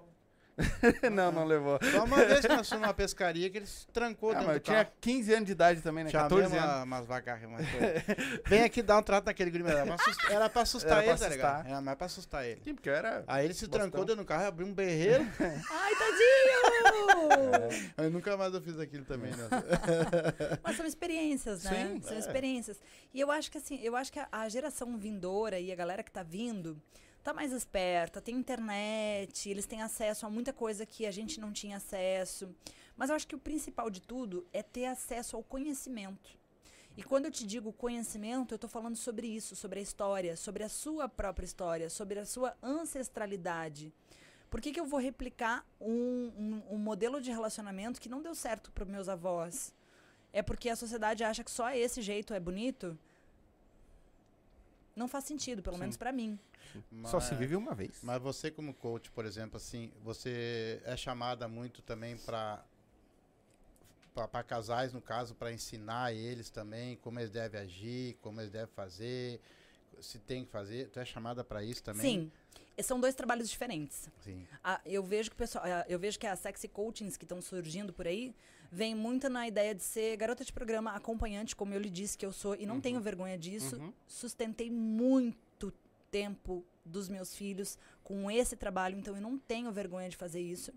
[1.13, 1.79] não, não levou.
[1.91, 4.61] Só uma vez que nós fomos numa pescaria que eles trancou Ah, dentro mas eu
[4.61, 4.97] tinha carro.
[5.01, 6.11] 15 anos de idade também, né?
[6.11, 6.85] Chamei 14 uma, anos.
[6.85, 8.41] umas vagarras, foi.
[8.47, 11.11] Vem aqui dar um trato naquele guri, era pra assustar, era pra assustar Era pra
[11.11, 11.67] ele, tá ligado?
[11.67, 12.61] Era mais pra assustar ele.
[12.63, 13.25] Sim, porque eu era.
[13.27, 13.81] Aí ele se Bostão.
[13.81, 15.25] trancou dentro do carro, abriu um berreiro.
[15.41, 17.93] Ai, tadinho!
[17.97, 19.49] Aí nunca mais eu fiz aquilo também, né?
[20.63, 21.71] Mas são experiências, né?
[21.95, 22.19] Sim, são é.
[22.19, 22.81] experiências.
[23.13, 26.03] E eu acho que assim, eu acho que a, a geração vindoura e a galera
[26.03, 26.81] que tá vindo
[27.25, 31.53] tá mais esperta, tem internet, eles têm acesso a muita coisa que a gente não
[31.53, 32.55] tinha acesso.
[32.95, 36.39] Mas eu acho que o principal de tudo é ter acesso ao conhecimento.
[36.97, 40.63] E quando eu te digo conhecimento, eu tô falando sobre isso, sobre a história, sobre
[40.63, 43.93] a sua própria história, sobre a sua ancestralidade.
[44.51, 48.35] Por que, que eu vou replicar um, um, um modelo de relacionamento que não deu
[48.35, 49.75] certo para meus avós?
[50.31, 52.97] É porque a sociedade acha que só esse jeito é bonito?
[54.95, 55.81] Não faz sentido, pelo Sim.
[55.81, 56.39] menos para mim.
[57.07, 58.01] Só se Mas- vive uma vez.
[58.03, 62.65] Mas você como coach, por exemplo, assim, você é chamada muito também para
[64.15, 68.73] para casais, no caso, para ensinar eles também como eles devem agir, como eles devem
[68.73, 69.41] fazer,
[70.01, 70.89] se tem que fazer.
[70.91, 72.01] Tu é chamada para isso também?
[72.01, 72.33] Sim,
[72.79, 74.09] e são dois trabalhos diferentes.
[74.23, 74.47] Sim.
[74.63, 77.93] Ah, eu vejo que o pessoal, eu vejo que as sexy coachings que estão surgindo
[77.93, 78.33] por aí
[78.71, 82.25] vem muito na ideia de ser garota de programa acompanhante, como eu lhe disse que
[82.27, 83.77] eu sou e não tenho vergonha disso.
[83.77, 83.93] Uhum.
[84.07, 85.37] Sustentei muito
[86.15, 90.73] tempo dos meus filhos com esse trabalho, então eu não tenho vergonha de fazer isso.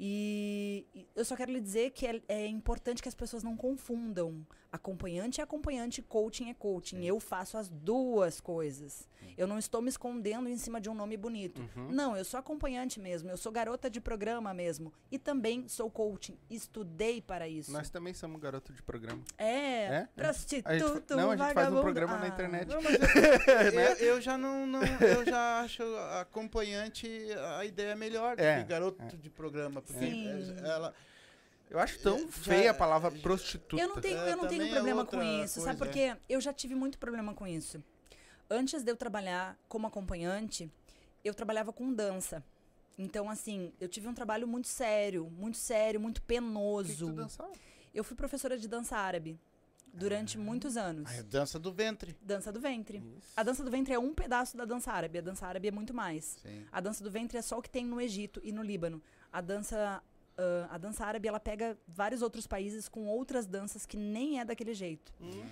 [0.00, 4.46] E, eu só quero lhe dizer que é, é importante que as pessoas não confundam.
[4.72, 7.04] Acompanhante é acompanhante, coaching é coaching.
[7.04, 9.06] Eu faço as duas coisas.
[9.36, 11.60] Eu não estou me escondendo em cima de um nome bonito.
[11.76, 11.90] Uhum.
[11.92, 13.30] Não, eu sou acompanhante mesmo.
[13.30, 14.90] Eu sou garota de programa mesmo.
[15.10, 16.38] E também sou coaching.
[16.50, 17.70] Estudei para isso.
[17.70, 19.22] Nós também somos garoto de programa.
[19.36, 20.08] É, É?
[20.16, 21.82] prostituto, A gente não, a gente faz um vagabundo.
[21.82, 22.68] programa na Ah, internet.
[22.68, 25.82] Não, mas eu, eu, eu já não, não- eu já acho
[26.20, 27.06] acompanhante
[27.58, 29.16] a ideia melhor do É, que garoto é.
[29.16, 30.54] de programa, porque Sim.
[30.64, 30.94] ela
[31.72, 33.82] Eu acho tão Já- feia a palavra prostituta.
[33.82, 36.20] Eu não tenho, É, eu não tenho é problema com isso, sabe por coisa, quê?
[36.28, 37.82] Eu já tive muito problema com isso.
[38.50, 40.70] Antes de eu trabalhar como acompanhante,
[41.24, 42.44] eu trabalhava com dança.
[42.98, 47.06] Então, assim, eu tive um trabalho muito sério, muito sério, muito O que que penoso.
[47.06, 47.52] tu dançava?
[47.94, 49.38] eu fui professora de dança árabe
[49.94, 51.10] durante muitos anos.
[51.18, 52.14] a dança do ventre.
[52.20, 52.98] Dança do ventre.
[53.16, 53.32] Isso.
[53.34, 55.18] A dança do ventre é um pedaço da dança árabe.
[55.18, 56.36] A dança árabe é muito mais.
[56.42, 56.66] Sim.
[56.70, 59.02] A dança do ventre é só o que tem no Egito e no Líbano.
[59.32, 60.02] A dança,
[60.38, 64.44] ah, a dança árabe ela pega vários outros países com outras danças que nem é
[64.44, 65.12] daquele jeito.
[65.20, 65.44] Hum.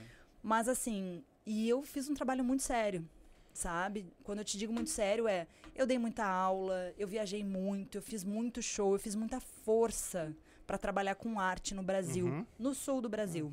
[0.42, 3.08] Mas assim, e eu fiz um trabalho muito sério,
[3.52, 4.06] sabe?
[4.24, 8.02] Quando eu te digo muito sério é, eu dei muita aula, eu viajei muito, eu
[8.02, 10.34] fiz muito show, eu fiz muita força
[10.66, 12.46] para trabalhar com arte no Brasil, Uhum.
[12.58, 13.52] no sul do Brasil.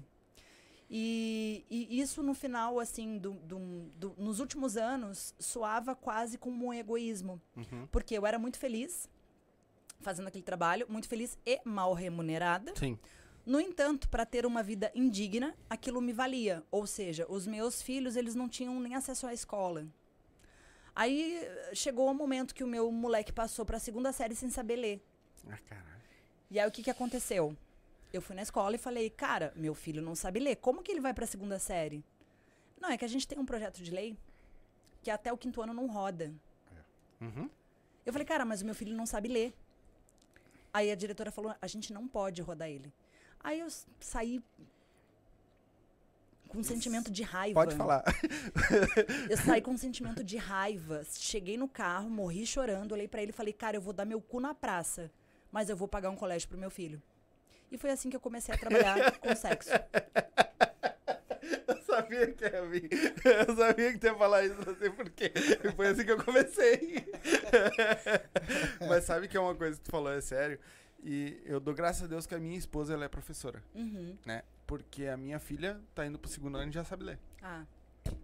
[0.89, 6.67] E, e isso no final, assim, do, do- do- nos últimos anos, soava quase como
[6.67, 7.41] um egoísmo.
[7.57, 7.87] Uhum.
[7.91, 9.09] Porque eu era muito feliz
[9.99, 12.73] fazendo aquele trabalho, muito feliz e mal remunerada.
[12.75, 12.97] Sim.
[13.45, 16.63] No entanto, para ter uma vida indigna, aquilo me valia.
[16.69, 19.87] Ou seja, os meus filhos, eles não tinham nem acesso à escola.
[20.93, 21.39] Aí
[21.73, 25.01] chegou o momento que o meu moleque passou para a segunda série sem saber ler.
[25.47, 26.01] Ah, caralho.
[26.49, 27.55] E aí o que, que aconteceu?
[28.11, 30.55] Eu fui na escola e falei, cara, meu filho não sabe ler.
[30.57, 32.03] Como que ele vai para a segunda série?
[32.79, 34.17] Não, é que a gente tem um projeto de lei
[35.01, 36.33] que até o quinto ano não roda.
[37.21, 37.49] Uhum.
[38.05, 39.53] Eu falei, cara, mas o meu filho não sabe ler.
[40.77, 42.93] Aí a diretora falou, a gente não pode rodar ele.
[43.39, 43.67] Aí eu
[43.99, 44.43] saí
[46.47, 47.59] com um sentimento de raiva.
[47.59, 48.03] Pode falar.
[49.27, 51.03] Eu saí com um sentimento de raiva.
[51.11, 54.21] Cheguei no carro, morri chorando, olhei pra ele e falei, cara, eu vou dar meu
[54.21, 55.11] cu na praça,
[55.51, 57.01] mas eu vou pagar um colégio pro meu filho.
[57.71, 59.71] E foi assim que eu comecei a trabalhar com sexo.
[62.09, 62.89] Eu sabia que ia vir.
[63.47, 65.31] Eu sabia que tu ia falar isso, não sei porquê.
[65.63, 67.05] E foi assim que eu comecei.
[68.87, 70.59] Mas sabe que é uma coisa que tu falou, é sério.
[71.03, 74.17] E eu dou graças a Deus que a minha esposa ela é professora, Uhum.
[74.25, 74.43] né?
[74.65, 77.19] Porque a minha filha tá indo pro segundo ano e já sabe ler.
[77.41, 77.63] Ah,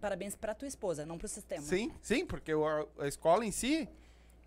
[0.00, 1.62] parabéns pra tua esposa, não pro sistema.
[1.62, 3.88] Sim, sim, porque a, a escola em si,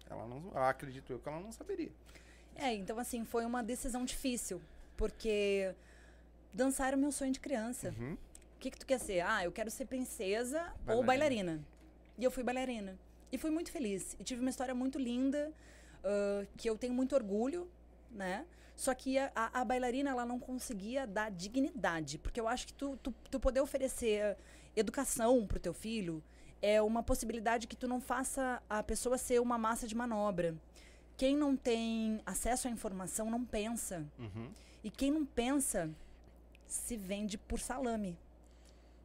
[0.10, 1.92] ela não, acredito eu que ela não saberia.
[2.56, 4.62] É, então assim, foi uma decisão difícil,
[4.96, 5.74] porque
[6.54, 7.94] dançar era o meu sonho de criança.
[7.98, 8.18] Uhum.
[8.58, 9.22] O que, que tu quer ser?
[9.22, 11.06] Ah, eu quero ser princesa ou Bailarina.
[11.06, 11.66] bailarina.
[12.18, 12.98] E eu fui bailarina.
[13.32, 14.16] E fui muito feliz.
[14.20, 15.54] E tive uma história muito linda,
[16.04, 17.70] ah, que eu tenho muito orgulho,
[18.12, 18.46] né?
[18.76, 22.18] Só que a, a- a bailarina, ela não conseguia dar dignidade.
[22.18, 24.36] Porque eu acho que tu, tu, tu poder oferecer
[24.76, 26.24] educação pro teu filho
[26.62, 30.56] é uma possibilidade que tu não faça a pessoa ser uma massa de manobra.
[31.16, 34.04] quem não tem acesso à informação não pensa.
[34.20, 34.50] Uhum.
[34.84, 35.90] E quem não pensa
[36.68, 38.18] se vende por salame.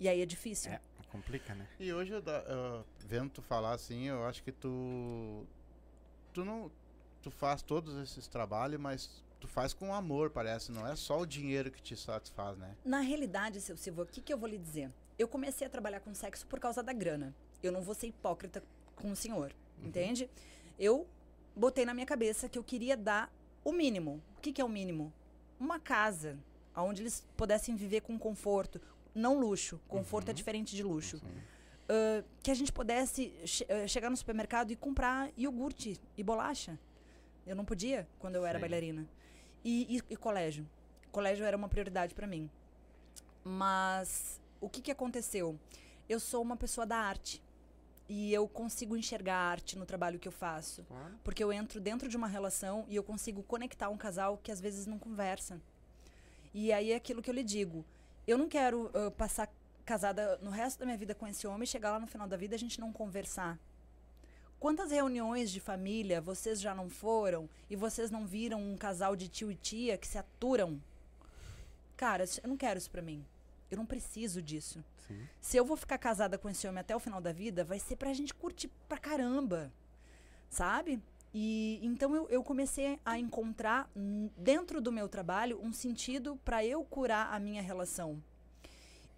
[0.03, 0.73] E aí é difícil.
[0.73, 0.81] É,
[1.13, 1.65] complica, né?
[1.79, 5.47] E hoje, eu, vendo tu falar assim, eu acho que tu.
[6.33, 6.73] Tu não.
[7.23, 10.73] Tu faz todos esses trabalhos, mas tu faz com amor, parece.
[10.73, 12.75] Não é só o dinheiro que te satisfaz, né?
[12.85, 14.91] Na realidade, seu Silva, o que, que eu vou lhe dizer?
[15.17, 17.33] Eu comecei a trabalhar com sexo por causa da grana.
[17.63, 18.61] Eu não vou ser hipócrita
[18.97, 20.29] com o senhor, entende?
[20.77, 21.07] Eu
[21.55, 23.33] botei na minha cabeça que eu queria dar
[23.65, 24.21] o mínimo.
[24.37, 25.13] O que, que é o mínimo?
[25.61, 26.37] Uma casa
[26.81, 28.81] onde eles pudessem viver com conforto,
[29.15, 29.81] não luxo.
[29.89, 31.21] Conforto é diferente de luxo.
[31.89, 36.79] Ah, que a gente pudesse che- ah, chegar no supermercado e comprar iogurte e bolacha.
[37.47, 38.61] Eu não podia quando eu era Sim.
[38.61, 39.09] bailarina.
[39.65, 40.69] E, e- e colégio.
[41.11, 42.49] Colégio era uma prioridade para mim.
[43.45, 45.59] Mas o que, que aconteceu?
[46.09, 47.43] Eu sou uma pessoa da arte.
[48.09, 50.83] E eu consigo enxergar a arte no trabalho que eu faço.
[50.85, 51.15] Claro.
[51.25, 54.61] Porque eu entro dentro de uma relação e eu consigo conectar um casal que às
[54.61, 55.61] vezes não conversa.
[56.53, 57.85] E aí é aquilo que eu lhe digo.
[58.27, 59.49] Eu não quero ah, passar
[59.85, 62.37] casada no resto da minha vida com esse homem e chegar lá no final da
[62.37, 63.59] vida e a gente não conversar.
[64.61, 69.27] Quantas reuniões de família vocês já não foram e vocês não viram um casal de
[69.27, 70.81] tio e tia que se aturam?
[71.97, 73.25] Cara, eu não quero isso pra mim.
[73.71, 74.85] Eu não preciso disso.
[75.09, 75.29] Sim.
[75.41, 77.97] Se eu vou ficar casada com esse homem até o final da vida, vai ser
[77.97, 79.73] pra gente curtir pra caramba.
[80.49, 81.03] Sabe?
[81.35, 86.65] E então eu, eu comecei a encontrar hum, dentro do meu trabalho um sentido pra
[86.65, 88.23] eu curar a minha relação.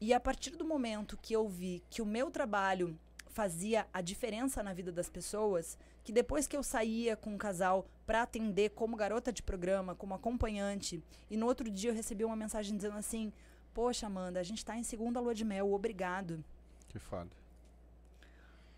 [0.00, 2.98] E a partir do momento que eu vi que o meu trabalho
[3.34, 7.84] fazia a diferença na vida das pessoas, que depois que eu saía com um casal
[8.06, 12.36] pra atender como garota de programa, como acompanhante, e no outro dia eu recebi uma
[12.36, 13.32] mensagem dizendo assim:
[13.72, 16.44] Poxa, Amanda, a gente tá em segunda lua de mel, obrigado.
[16.86, 17.30] Que foda.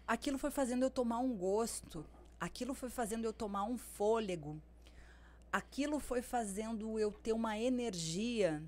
[0.06, 2.02] Aquilo foi fazendo eu tomar um gosto,
[2.40, 4.60] aquilo foi fazendo eu tomar um fôlego,
[5.52, 8.62] aquilo foi fazendo eu ter uma energia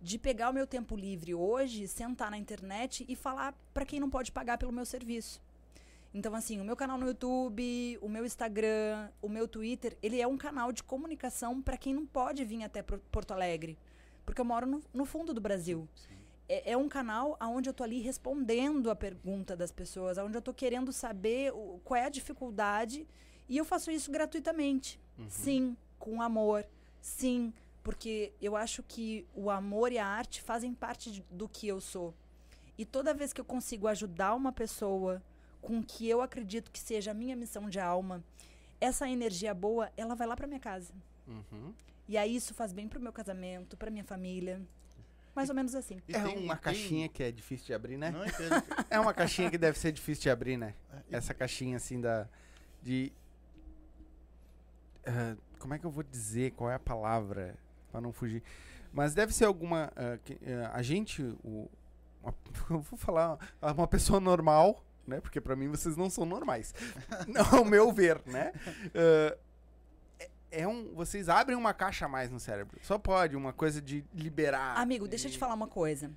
[0.00, 4.08] de pegar o meu tempo livre hoje, sentar na internet e falar para quem não
[4.08, 5.40] pode pagar pelo meu serviço.
[6.14, 10.26] Então, assim, o meu canal no YouTube, o meu Instagram, o meu Twitter, ele é
[10.26, 13.76] um canal de comunicação para quem não pode vir até Porto Alegre.
[14.24, 15.86] Porque eu moro no, no fundo do Brasil.
[16.48, 20.42] É, é um canal onde eu tô ali respondendo a pergunta das pessoas, onde eu
[20.42, 23.06] tô querendo saber o- qual é a dificuldade.
[23.48, 24.98] E eu faço isso gratuitamente.
[25.28, 26.64] Sim, com amor.
[27.00, 31.66] Sim, porque eu acho que o amor e a arte fazem parte de- do que
[31.68, 32.14] eu sou.
[32.76, 35.22] E toda vez que eu consigo ajudar uma pessoa
[35.60, 38.22] com o que eu acredito que seja a minha missão de alma,
[38.80, 40.92] essa energia boa, ela vai lá para minha casa.
[41.26, 41.74] Uhum.
[42.08, 44.62] E aí isso faz bem pro meu casamento, pra minha família.
[45.38, 46.00] Mais ou menos assim.
[46.08, 48.10] E é tem- uma tem- caixinha que é difícil de abrir, né?
[48.10, 48.50] Não entendo.
[48.90, 50.74] É uma caixinha que deve ser difícil de abrir, né?
[51.08, 52.26] e- Essa caixinha assim da.
[52.82, 53.12] De.
[55.06, 56.52] ah, como é que eu vou dizer?
[56.52, 57.54] Qual é a palavra?
[57.90, 58.42] Pra não fugir.
[58.92, 59.92] Mas deve ser alguma.
[59.96, 61.22] ah, que, ah, a gente.
[61.44, 61.68] O,
[62.22, 62.34] uma-
[62.70, 63.38] eu vou falar.
[63.62, 65.20] Uma pessoa normal, né?
[65.20, 66.74] Porque pra mim vocês não são normais.
[67.28, 68.52] não, ao meu ver, né?
[68.94, 69.36] Ah,
[70.50, 72.78] é- um, vocês abrem uma caixa a mais no cérebro.
[72.82, 74.76] Só pode, uma coisa de liberar.
[74.78, 76.10] Amigo, deixa eu te falar uma coisa.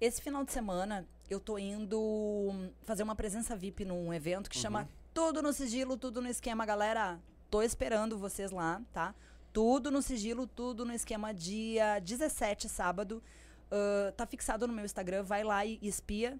[0.00, 4.88] Esse final de semana eu tô indo fazer uma presença VIP num evento que chama
[5.12, 7.18] Tudo no Sigilo, Tudo no Esquema, galera.
[7.50, 9.14] Tô esperando vocês lá, tá?
[9.52, 13.22] Tudo no sigilo, tudo no esquema, dia 17, sábado.
[13.70, 16.38] Ah, tá fixado no meu Instagram, vai lá e espia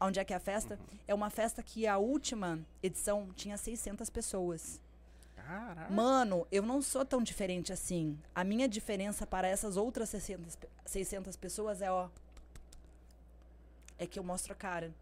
[0.00, 0.78] onde é que é a festa.
[1.06, 4.80] É uma festa que a última edição tinha 600 pessoas.
[5.50, 5.92] Caraca.
[5.92, 8.16] Mano, eu não sou tão diferente assim.
[8.34, 12.08] A minha diferença para essas outras 600, pe- 600 pessoas é, ó.
[13.98, 14.92] É que eu mostro a cara.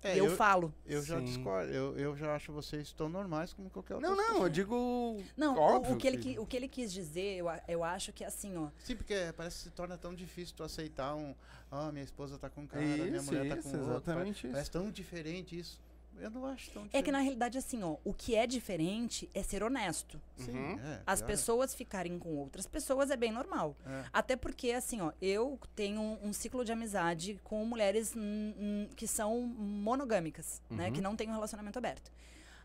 [0.00, 0.72] É, eu, eu, falo.
[0.86, 1.24] eu já Sim.
[1.24, 1.72] discordo.
[1.72, 4.46] Eu, eu já acho vocês tão normais como qualquer outra Não, não, pessoa.
[4.46, 5.20] eu digo.
[5.36, 8.22] Não, o- óbvio o, que ele, o que ele quis dizer, eu, eu acho que
[8.22, 8.68] é assim, ó.
[8.78, 11.34] Sim, porque parece que se torna tão difícil tu aceitar um.
[11.70, 13.92] Ah, minha esposa tá com cara, minha Isso, mulher tá isso, com outro.
[13.92, 14.52] exatamente isso.
[14.52, 15.80] Parece tão diferente isso.
[16.20, 16.96] Eu não acho tão diferente.
[16.96, 20.20] É que na realidade, assim, ó, o que é diferente é ser honesto.
[20.36, 20.78] Sim, Uhum.
[20.80, 21.26] é, As pior.
[21.28, 23.76] pessoas ficarem com outras pessoas é bem normal.
[23.86, 24.04] É.
[24.12, 28.14] Até porque, assim, ó, eu tenho um, um ciclo de amizade com mulheres
[28.96, 30.86] que são monogâmicas, né?
[30.88, 30.92] Uhum.
[30.92, 32.10] Que não têm um relacionamento aberto.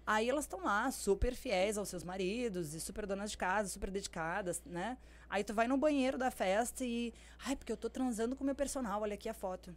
[0.06, 3.90] Aí elas estão lá, super fiéis aos seus maridos e super donas de casa, super
[3.90, 4.98] dedicadas, né?
[5.30, 7.14] Aí tu vai no banheiro da festa e.
[7.46, 9.74] Ai, porque eu tô transando com o meu personal, olha aqui a foto.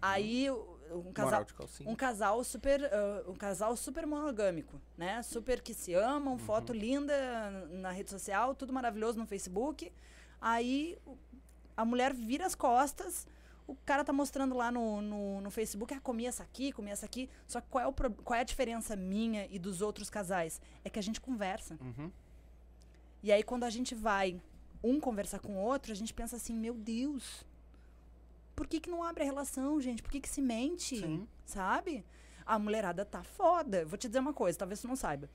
[0.00, 1.46] Aí o- um casal.
[1.86, 5.22] Um casal super, ah, um casal super monogâmico, né?
[5.22, 9.92] Super que se amam, foto linda na rede social, tudo maravilhoso no Facebook.
[10.40, 10.98] Aí
[11.76, 13.26] a mulher vira as costas,
[13.66, 17.06] O cara tá mostrando lá no, no, no Facebook, ah, comi essa aqui, comi essa
[17.06, 17.28] aqui.
[17.46, 20.60] Só que qual é, o, qual é a diferença minha e dos outros casais?
[20.84, 21.78] É que a gente conversa.
[21.80, 22.10] Uhum.
[23.22, 24.40] E aí, quando a gente vai
[24.82, 27.46] um conversar com o outro, a gente pensa assim, meu Deus,
[28.54, 30.02] por que, que não abre a relação, gente?
[30.02, 31.00] Por que, que se mente?
[31.00, 31.28] Sim.
[31.44, 32.04] Sabe?
[32.44, 33.84] A mulherada tá foda.
[33.84, 35.28] Vou te dizer uma coisa, talvez você não saiba.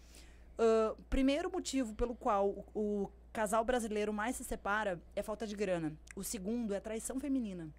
[0.57, 5.55] Ah, primeiro motivo pelo qual o, o casal brasileiro mais se separa é falta de
[5.55, 5.93] grana.
[6.15, 7.69] O segundo é traição feminina.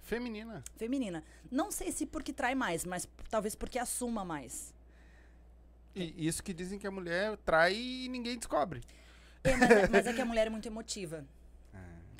[0.00, 0.62] Feminina.
[0.76, 1.24] Feminina.
[1.50, 4.72] Não sei se porque trai mais, mas talvez porque assuma mais.
[5.94, 8.80] E isso que dizem que a mulher trai e ninguém descobre.
[9.44, 11.24] É, mas, é, mas é que a mulher é muito emotiva.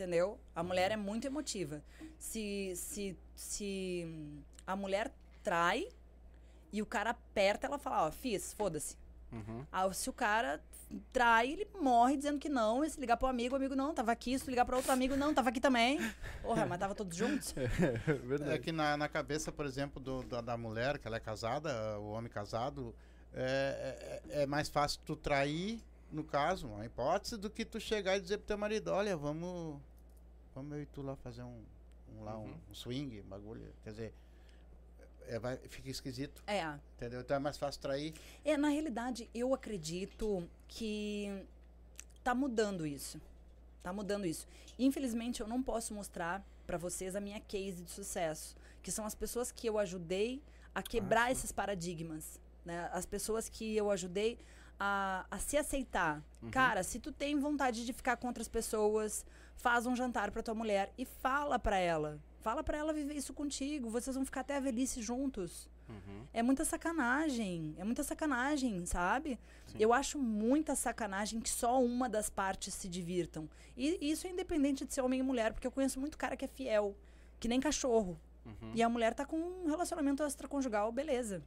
[0.02, 0.36] Entendeu?
[0.52, 1.80] A mulher é muito emotiva.
[2.18, 5.12] Se, se, se hum, a mulher
[5.44, 5.86] trai
[6.72, 8.96] e o cara aperta, ela fala, ó, fiz, foda-se.
[9.30, 9.64] Uhum.
[9.70, 10.60] Ah, se o cara
[11.12, 12.84] trai, ele morre dizendo que não.
[12.84, 14.36] E se ligar pro amigo, o amigo não, tava aqui.
[14.36, 16.00] Se tu ligar pro outro amigo, não, tava aqui também.
[16.42, 17.54] Porra, mas tava todos juntos.
[18.52, 21.96] É que na, na cabeça, por exemplo, do, da, da mulher, que ela é casada,
[22.00, 22.92] o homem casado,
[23.32, 25.80] é, é, é mais fácil tu trair,
[26.10, 29.80] no caso, uma hipótese, do que tu chegar e dizer pro teu marido, olha, vamos,
[30.54, 31.62] vamos eu e tu lá fazer um,
[32.16, 32.54] um lá, um, Uhum.
[32.70, 33.62] um swing, um bagulho.
[33.84, 34.14] Quer dizer,
[35.26, 36.78] é, vai, fica esquisito, É.
[36.96, 37.20] entendeu?
[37.20, 38.14] Então é mais fácil trair.
[38.44, 41.44] É, na realidade, eu acredito que
[42.24, 43.20] tá mudando isso.
[43.82, 44.46] Tá mudando isso.
[44.78, 49.14] Infelizmente, eu não posso mostrar pra vocês a minha case de sucesso, que são as
[49.14, 50.40] pessoas que eu ajudei
[50.74, 52.88] a quebrar esses paradigmas, né?
[52.92, 54.38] As pessoas que eu ajudei
[54.78, 56.22] a, a se aceitar.
[56.50, 59.24] Cara, se tu tem vontade de ficar com outras pessoas,
[59.56, 62.20] faz um jantar pra tua mulher e fala pra ela.
[62.40, 63.88] Fala pra ela viver isso contigo.
[63.88, 65.70] Vocês vão ficar até a velhice juntos.
[65.88, 66.26] Uhum.
[66.32, 67.74] É muita sacanagem.
[67.78, 69.38] É muita sacanagem, sabe?
[69.66, 69.76] Sim.
[69.78, 73.48] Eu acho muita sacanagem que só uma das partes se divirtam.
[73.76, 76.44] E isso é independente de ser homem e mulher, porque eu conheço muito cara que
[76.44, 76.96] é fiel,
[77.38, 78.18] que nem cachorro.
[78.44, 78.72] Uhum.
[78.74, 81.42] E a mulher tá com um relacionamento extraconjugal, beleza.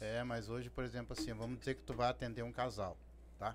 [0.00, 2.96] É, mas hoje, por exemplo, assim, vamos dizer que tu vai atender um casal,
[3.38, 3.54] tá?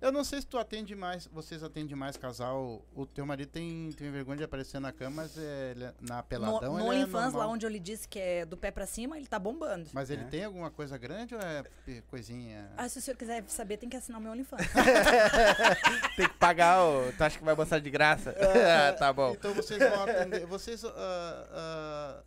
[0.00, 2.82] Eu não sei se tu atende mais, vocês atendem mais casal.
[2.94, 6.18] O teu marido tem, tem vergonha de aparecer na cama, mas é, ele é- na
[6.18, 7.50] No, peladão no ele é OnlyFans, lá normal.
[7.50, 9.88] onde eu lhe disse que é do pé pra cima, ele tá bombando.
[9.94, 10.26] Mas ele É.
[10.26, 11.64] tem alguma coisa grande ou é
[12.08, 12.70] coisinha?
[12.76, 14.60] Ah, se o senhor quiser saber, tem que assinar o meu OnlyFans.
[16.16, 17.12] Tem que pagar o.
[17.12, 18.34] Tu acha que vai mostrar de graça?
[18.98, 19.32] tá bom.
[19.32, 20.44] Então vocês vão atender.
[20.46, 20.84] Vocês.
[20.84, 22.22] ah,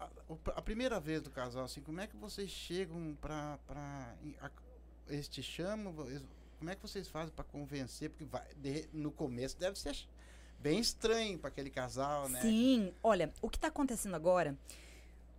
[0.00, 0.08] ah,
[0.56, 3.58] a, primeira vez do casal, assim, como é que vocês chegam pra.
[3.66, 4.50] pra em- a-
[6.58, 8.10] como é que vocês fazem pra convencer?
[8.10, 9.96] Porque vai, de- no começo deve ser
[10.60, 12.40] bem estranho pra aquele casal, né?
[12.40, 14.56] Sim, olha, o que tá acontecendo agora,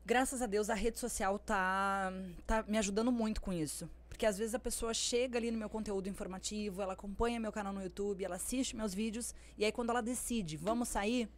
[0.05, 2.11] graças a Deus a rede social tá,
[2.47, 3.89] tá me ajudando muito com isso.
[4.07, 7.71] Porque às vezes a pessoa chega ali no meu conteúdo informativo, ela acompanha meu canal
[7.71, 11.29] no YouTube, ela assiste meus vídeos, e aí quando ela decide, vamos sair,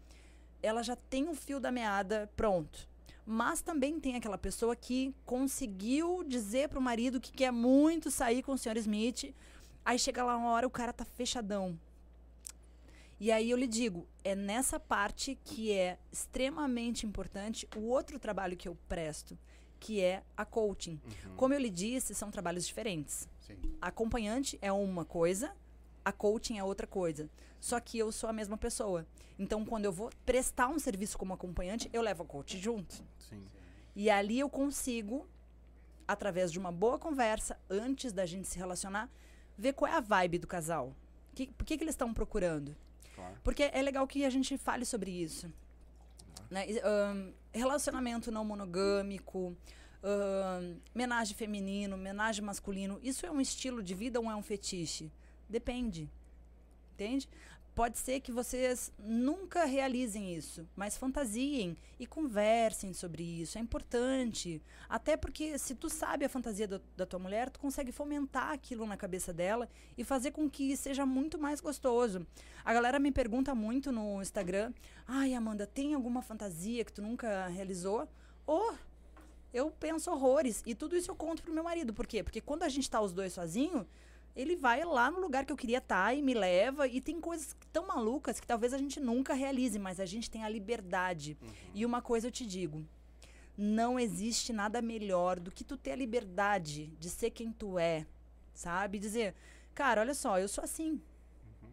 [0.64, 2.90] ela já tem o fio da meada pronto.
[3.24, 8.54] Mas também tem aquela pessoa que conseguiu dizer pro marido que quer muito sair com
[8.54, 8.78] o Sr.
[8.78, 9.34] Smith,
[9.86, 11.78] aí chega lá uma hora o cara tá fechadão.
[13.20, 18.58] E aí eu lhe digo, é nessa parte que é extremamente importante o outro trabalho
[18.58, 19.38] que eu presto,
[19.80, 21.00] que é a coaching.
[21.06, 21.36] Uhum.
[21.36, 23.30] Como eu lhe disse, são trabalhos diferentes.
[23.40, 23.58] Sim.
[23.80, 25.56] Acompanhante é uma coisa,
[26.04, 27.30] a coaching é outra coisa.
[27.60, 29.06] Só que eu sou a mesma pessoa.
[29.38, 33.04] Então, quando eu vou prestar um serviço como acompanhante, eu levo a coach junto.
[33.20, 33.44] Sim.
[33.96, 35.28] E ali eu consigo,
[36.08, 39.10] através de uma boa conversa, antes da gente se relacionar,
[39.62, 40.96] ver qual é a vibe do casal.
[41.36, 42.76] Que, por que, que eles estão procurando?
[43.16, 43.36] Claro.
[43.44, 45.52] Porque é legal que a gente fale sobre isso.
[46.50, 46.66] Né?
[46.84, 49.56] Ahn, relacionamento não monogâmico,
[50.04, 55.12] ahn, menagem feminino, menagem masculino, isso é um estilo de vida ou é um fetiche?
[55.48, 56.10] Depende.
[56.96, 57.30] Entende?
[57.74, 63.58] Pode ser que vocês nunca realizem isso, mas fantasiem e conversem sobre isso.
[63.58, 64.62] É importante.
[64.90, 68.86] Até porque se tu sabe a fantasia do- da tua mulher, tu consegue fomentar aquilo
[68.86, 72.28] na cabeça dela e fazer com que seja muito mais gostoso.
[72.66, 74.74] A galera me pergunta muito no Instagram:
[75.08, 78.06] "Ai, Amanda, tem alguma fantasia que tu nunca realizou?"
[78.46, 78.76] Ou
[79.54, 81.94] eu penso horrores e tudo isso eu conto pro meu marido.
[81.94, 82.22] Por quê?
[82.22, 83.88] Porque quando a gente tá os dois sozinho,
[84.36, 86.88] ele vai lá no lugar que eu queria estar e me leva.
[86.88, 90.44] E tem coisas tão malucas que talvez a gente nunca realize, mas a gente tem
[90.44, 91.38] a liberdade.
[91.74, 92.86] E uma coisa eu te digo:
[93.58, 98.06] não existe nada melhor do que tu ter a liberdade de ser quem tu é,
[98.54, 99.00] sabe?
[99.00, 99.36] Dizer,
[99.74, 101.02] cara, olha só, eu sou assim.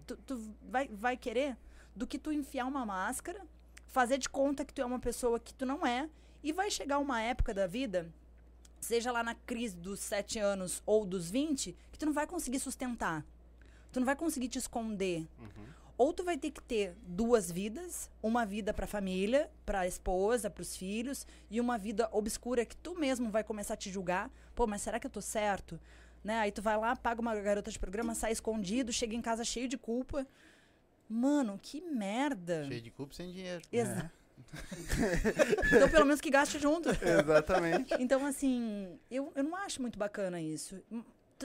[0.07, 1.57] Tu, tu vai, vai querer
[1.95, 3.41] do que tu enfiar uma máscara,
[3.87, 6.09] fazer de conta que tu é uma pessoa que tu não é,
[6.43, 8.13] e vai chegar uma época da vida
[8.81, 12.59] seja lá na crise dos 7 anos ou dos 20, que tu não vai conseguir
[12.61, 13.25] sustentar.
[13.93, 15.27] Tu não vai conseguir te esconder.
[15.97, 20.77] ou tu vai ter que ter duas vidas, uma vida pra família, pra esposa, pros
[20.77, 24.31] filhos, e uma vida obscura que tu mesmo vai começar a te julgar.
[24.55, 25.81] Pô, mas será que eu tô certo?
[26.23, 26.39] Né?
[26.39, 29.67] Aí tu vai lá, paga uma garota de programa, sai escondido, chega em casa cheio
[29.69, 30.25] de culpa.
[31.09, 32.65] Mano, que merda.
[32.69, 33.63] Cheio de culpa sem dinheiro.
[33.73, 34.13] Exa-
[35.75, 36.89] então, pelo menos que gaste junto.
[36.91, 37.95] Exatamente.
[37.99, 40.81] Então, assim, eu, eu não acho muito bacana isso.
[40.91, 41.03] Hum,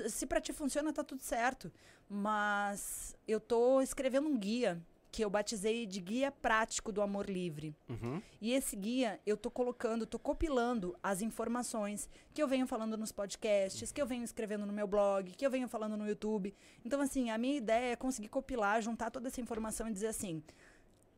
[0.07, 1.71] Se pra ti funciona, tá tudo certo.
[2.09, 4.81] Mas eu tô escrevendo um guia
[5.11, 7.75] que eu batizei de Guia Prático do Amor Livre.
[7.87, 8.19] Uhum.
[8.41, 13.11] E esse guia eu tô colocando, tô compilando as informações que eu venho falando nos
[13.11, 16.51] podcasts, que eu venho escrevendo no meu blog, que eu venho falando no YouTube.
[16.83, 20.41] Então, assim, a minha ideia é conseguir compilar, juntar toda essa informação e dizer assim: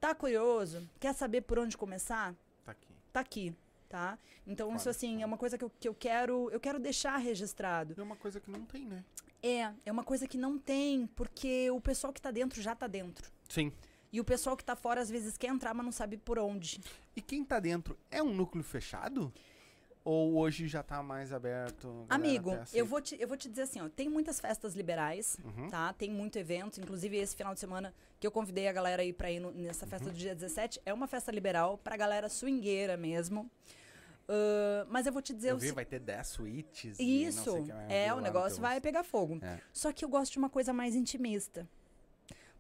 [0.05, 0.87] tá curioso?
[0.99, 2.35] Quer saber por onde começar?
[2.63, 2.93] Tá aqui.
[3.11, 3.55] tá aqui,
[3.89, 4.19] tá?
[4.45, 7.17] Então isso Foda, assim é uma coisa que eu, que eu quero, eu quero deixar
[7.17, 7.95] registrado.
[7.97, 9.03] É uma coisa que não tem, né?
[9.41, 12.85] É, é uma coisa que não tem, porque o pessoal que tá dentro já tá
[12.85, 13.31] dentro.
[13.49, 13.71] Sim.
[14.11, 16.79] E o pessoal que tá fora às vezes quer entrar, mas não sabe por onde.
[17.15, 19.33] E quem tá dentro é um núcleo fechado?
[20.05, 22.05] Ou hoje já tá mais aberto?
[22.07, 25.67] Amigo, eu vou, te, eu vou te dizer assim, ó, tem muitas festas liberais, Uhum.
[25.67, 25.91] tá?
[25.93, 29.31] Tem muito evento, inclusive esse final de semana que eu convidei a galera aí pra
[29.31, 29.89] ir no- nessa Uhum.
[29.89, 33.49] festa do dia 17, é uma festa liberal pra galera swingueira mesmo.
[34.29, 36.99] Ahn, mas eu vou te dizer Eu vi, se- vai ter 10 suítes.
[36.99, 37.55] Isso,
[37.89, 39.39] é, o negócio vai pegar fogo.
[39.41, 39.59] É.
[39.73, 41.67] Só que eu gosto de uma coisa mais intimista.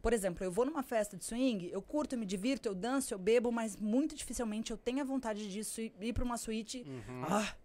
[0.05, 3.11] Por exemplo, eu vou numa festa de swing, eu curto, eu me divirto, eu danço,
[3.11, 6.83] eu bebo, mas muito dificilmente eu tenho a vontade de sui- ir pra uma suíte.
[6.85, 7.23] Uhum.
[7.27, 7.55] Ah,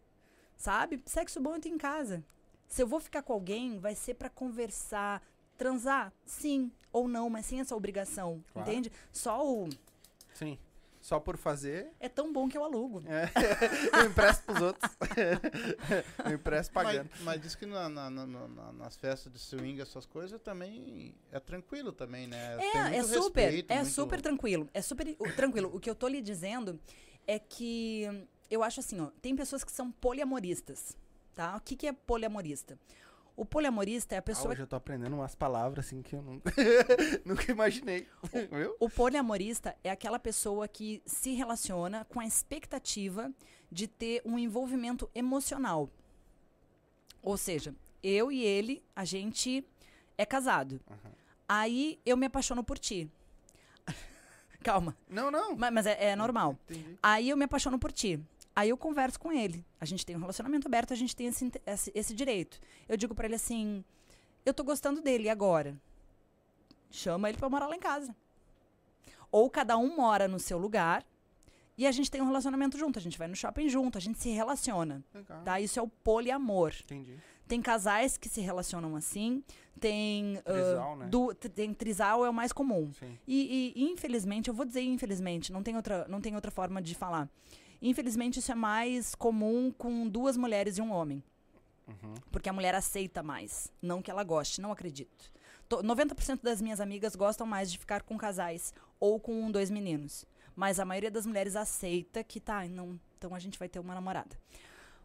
[0.57, 1.03] sabe?
[1.05, 2.25] Sexo bom eu tenho em casa.
[2.67, 5.23] Se eu vou ficar com alguém, vai ser pra conversar,
[5.59, 8.71] transar, sim ou não, mas sem essa obrigação, Claro.
[8.71, 8.91] entende?
[9.13, 9.69] Só o
[10.33, 10.57] Sim.
[11.01, 13.03] Só por fazer, é tão bom que eu alugo.
[13.99, 14.91] eu empresto pros outros.
[16.27, 17.09] eu empresto pagando.
[17.13, 21.15] Mas, mas diz que na- na- na- na- nas festas de swing, essas coisas também
[21.33, 22.57] é tranquilo também, né?
[22.59, 24.69] Tem É, é super, respeito, é muito- super tranquilo.
[24.75, 25.71] É super o- tranquilo.
[25.75, 26.79] O que eu tô lhe dizendo
[27.27, 30.97] é que eu acho assim, ó, tem pessoas que são poliamoristas,
[31.35, 31.57] tá?
[31.57, 32.79] O que que é poliamorista?
[33.41, 36.21] O poliamorista é a Ah, pessoa hoje eu tô aprendendo umas palavras assim que eu
[36.21, 36.53] nunca,
[37.25, 38.07] nunca imaginei.
[38.53, 38.77] Viu?
[38.79, 43.33] O poliamorista é aquela pessoa que se relaciona com a expectativa
[43.73, 45.89] de ter um envolvimento emocional.
[47.23, 49.65] Ou seja, eu e ele, a gente
[50.19, 50.79] é casado.
[50.91, 51.13] Aham.
[51.49, 53.11] Aí eu me apaixono por ti.
[54.63, 55.57] Calma, Não, não.
[55.57, 56.59] ma- mas é, é normal.
[56.69, 56.99] Entendi.
[57.03, 58.21] Aí eu me apaixono por ti.
[58.61, 59.65] Aí eu converso com ele.
[59.81, 62.59] A gente tem um relacionamento aberto, a gente tem esse, esse, esse direito.
[62.89, 63.85] Eu digo pra ele assim:
[64.45, 65.75] eu tô gostando dele agora.
[66.91, 68.15] Chama ele pra morar lá em casa.
[69.31, 71.05] Ou cada um mora no seu lugar
[71.79, 72.99] e a gente tem um relacionamento junto.
[72.99, 75.03] A gente vai no shopping junto, a gente se relaciona.
[75.15, 75.43] Legal.
[75.43, 75.61] Tá?
[75.61, 76.75] Isso é o poliamor.
[76.85, 77.17] Entendi.
[77.47, 79.43] Tem casais que se relacionam assim,
[79.81, 80.37] tem.
[80.39, 81.07] ah, Trisal, né?
[81.09, 82.93] du- t- tem trisal, é o mais comum.
[83.27, 86.95] E, e, infelizmente, eu vou dizer infelizmente, não tem, outra, não tem outra forma de
[86.95, 87.29] falar.
[87.83, 91.23] Infelizmente, isso é mais comum com duas mulheres e um homem.
[91.89, 92.15] Uhum.
[92.31, 93.73] Porque a mulher aceita mais.
[93.81, 95.31] Não que ela goste, não acredito.
[95.69, 99.71] To- 90% das minhas amigas gostam mais de ficar com casais ou com um, dois
[99.71, 100.25] meninos.
[100.55, 103.95] Mas a maioria das mulheres aceita que tá, não, então a gente vai ter uma
[103.95, 104.37] namorada.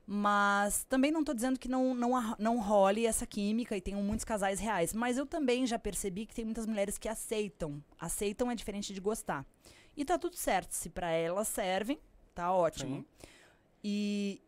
[0.07, 4.23] Mas também não tô dizendo que não, não, não role essa química e tenham muitos
[4.23, 4.93] casais reais.
[4.93, 7.81] Mas eu também já percebi que tem muitas mulheres que aceitam.
[7.99, 9.43] Aceitam é diferente de gostar.
[9.97, 10.73] E tá tudo certo.
[10.73, 11.99] Se pra elas servem,
[12.35, 12.97] tá ótimo.
[12.97, 13.05] Sim.
[13.83, 14.41] E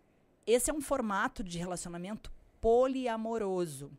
[0.45, 2.31] esse é um formato de relacionamento
[2.61, 3.91] poliamoroso.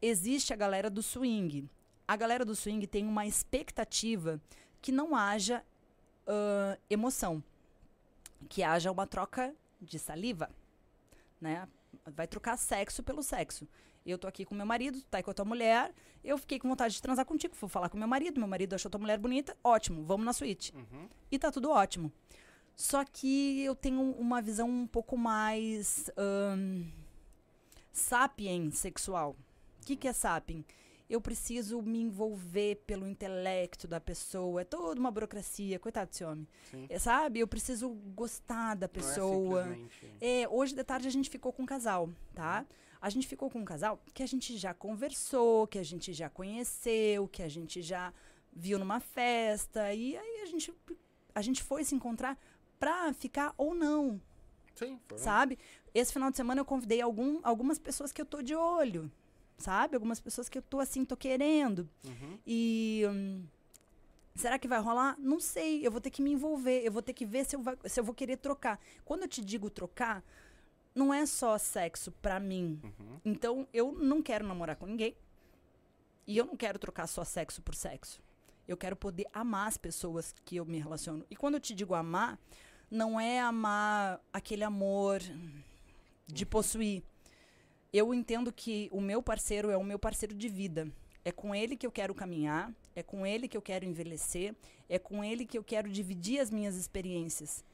[0.00, 1.68] Existe a galera do swing.
[2.08, 4.40] A galera do swing tem uma expectativa
[4.80, 5.64] que não haja
[6.26, 7.42] ãh, emoção,
[8.48, 10.50] que haja uma troca de saliva,
[11.40, 11.68] né?
[12.06, 13.68] Vai trocar sexo pelo sexo.
[14.04, 16.58] Eu tô aqui com meu marido, tu tá aí com a tua mulher, eu fiquei
[16.58, 19.16] com vontade de transar contigo, vou falar com meu marido, meu marido achou tua mulher
[19.18, 21.08] bonita, ótimo, vamos na suíte Uhum.
[21.30, 22.10] e tá tudo ótimo.
[22.82, 26.82] Só que eu tenho uma visão um pouco mais ahn,
[27.92, 29.36] sapien sexual.
[29.80, 30.64] O que, que é sapien?
[31.08, 34.62] Eu preciso me envolver pelo intelecto da pessoa.
[34.62, 35.78] É toda uma burocracia.
[35.78, 36.48] Coitado desse homem.
[36.88, 37.38] É, sabe?
[37.38, 39.62] Eu preciso gostar da Não é pessoa.
[39.64, 42.66] simplesmente- É, hoje de tarde a gente ficou com um casal, tá?
[43.00, 46.28] A gente ficou com um casal que a gente já conversou, que a gente já
[46.28, 48.12] conheceu, que a gente já
[48.52, 49.92] viu numa festa.
[49.94, 50.72] E aí a gente,
[51.34, 52.38] a gente foi se encontrar
[52.82, 54.20] pra ficar ou não,
[54.74, 55.18] Sim, foi.
[55.18, 55.56] sabe?
[55.94, 59.08] Esse final de semana eu convidei algum, algumas pessoas que eu tô de olho,
[59.56, 59.94] sabe?
[59.94, 61.88] Algumas pessoas que eu tô assim, tô querendo.
[62.04, 62.38] Uhum.
[62.44, 63.04] E.
[63.08, 63.44] hum,
[64.34, 65.14] será que vai rolar?
[65.16, 65.86] Não sei.
[65.86, 66.82] Eu vou ter que me envolver.
[66.84, 68.80] Eu vou ter que ver se eu, vai- se eu vou querer trocar.
[69.04, 70.24] Quando eu te digo trocar,
[70.92, 72.80] não é só sexo pra mim.
[72.82, 73.20] Uhum.
[73.24, 75.14] Então, eu não quero namorar com ninguém.
[76.26, 78.20] E eu não quero trocar só sexo por sexo.
[78.66, 81.24] Eu quero poder amar as pessoas que eu me relaciono.
[81.30, 82.38] E quando eu te digo amar,
[82.92, 85.22] não é amar aquele amor
[86.26, 87.02] de possuir.
[87.90, 90.92] Eu entendo que o meu parceiro é o meu parceiro de vida.
[91.24, 94.54] É com ele que eu quero caminhar, é com ele que eu quero envelhecer,
[94.90, 97.64] é com ele que eu quero dividir as minhas experiências.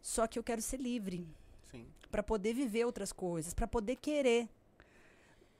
[0.00, 1.26] Só que eu quero ser livre
[2.10, 4.48] para poder viver outras coisas, para poder querer.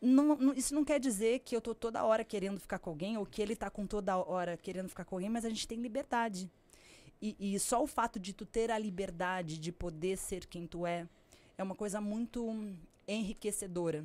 [0.00, 3.18] Não- não- isso não quer dizer que eu tô toda hora querendo ficar com alguém
[3.18, 5.78] ou que ele tá com toda hora querendo ficar com alguém, mas a gente tem
[5.78, 6.48] liberdade.
[7.20, 10.86] E, e só o fato de tu ter a liberdade de poder ser quem tu
[10.86, 11.06] é
[11.56, 12.40] é uma coisa muito
[13.06, 14.04] enriquecedora.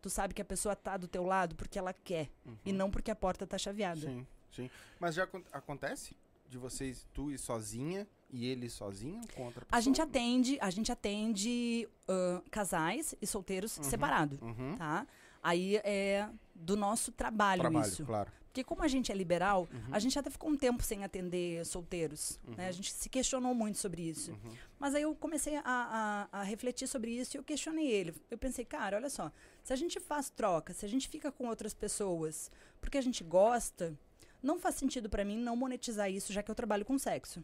[0.00, 2.28] Tu sabe que a pessoa tá do teu lado porque ela quer
[2.64, 4.00] e não porque a porta tá chaveada.
[4.00, 4.70] Sim, sim.
[5.00, 6.16] Mas já acon- acontece
[6.48, 9.66] de vocês, tu ir sozinha e ele sozinho outra pessoa?
[9.70, 13.84] A gente atende, a gente atende ãh, casais e solteiros Uhum.
[13.84, 14.76] separado, Uhum.
[14.76, 15.06] tá?
[15.42, 18.04] Aí é do nosso trabalho, Trabalho, isso.
[18.04, 18.30] claro.
[18.52, 19.80] Porque como a gente é liberal, Uhum.
[19.90, 22.38] a gente até ficou um tempo sem atender solteiros.
[22.54, 22.68] né?
[22.68, 24.32] A gente se questionou muito sobre isso.
[24.32, 24.52] Uhum.
[24.78, 28.14] Mas aí eu comecei a, a- a refletir sobre isso e eu questionei ele.
[28.30, 29.32] Eu pensei, cara, olha só,
[29.64, 33.24] se a gente faz troca, se a gente fica com outras pessoas porque a gente
[33.24, 33.96] gosta,
[34.42, 37.42] não faz sentido pra mim não monetizar isso, já que eu trabalho com sexo.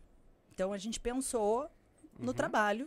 [0.52, 1.70] Então a gente pensou
[2.18, 2.34] no Uhum.
[2.34, 2.86] trabalho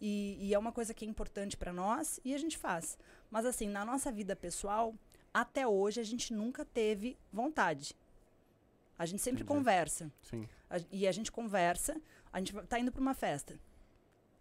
[0.00, 2.98] e, e é uma coisa que é importante pra nós e a gente faz.
[3.30, 4.92] Mas assim, na nossa vida pessoal,
[5.32, 7.94] até hoje a gente nunca teve vontade.
[8.98, 9.56] A gente sempre Entendi.
[9.58, 10.12] conversa.
[10.22, 10.48] Sim.
[10.68, 12.00] A- e a gente conversa,
[12.32, 13.58] a gente tá indo pra uma festa.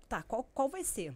[0.07, 1.15] Tá, qual, qual vai ser?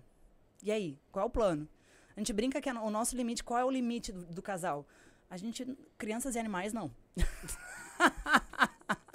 [0.62, 1.68] E aí, qual é o plano?
[2.16, 4.86] A gente brinca que a o nosso limite, qual é o limite do, do casal?
[5.30, 5.66] A gente,
[5.98, 6.92] crianças e animais, não.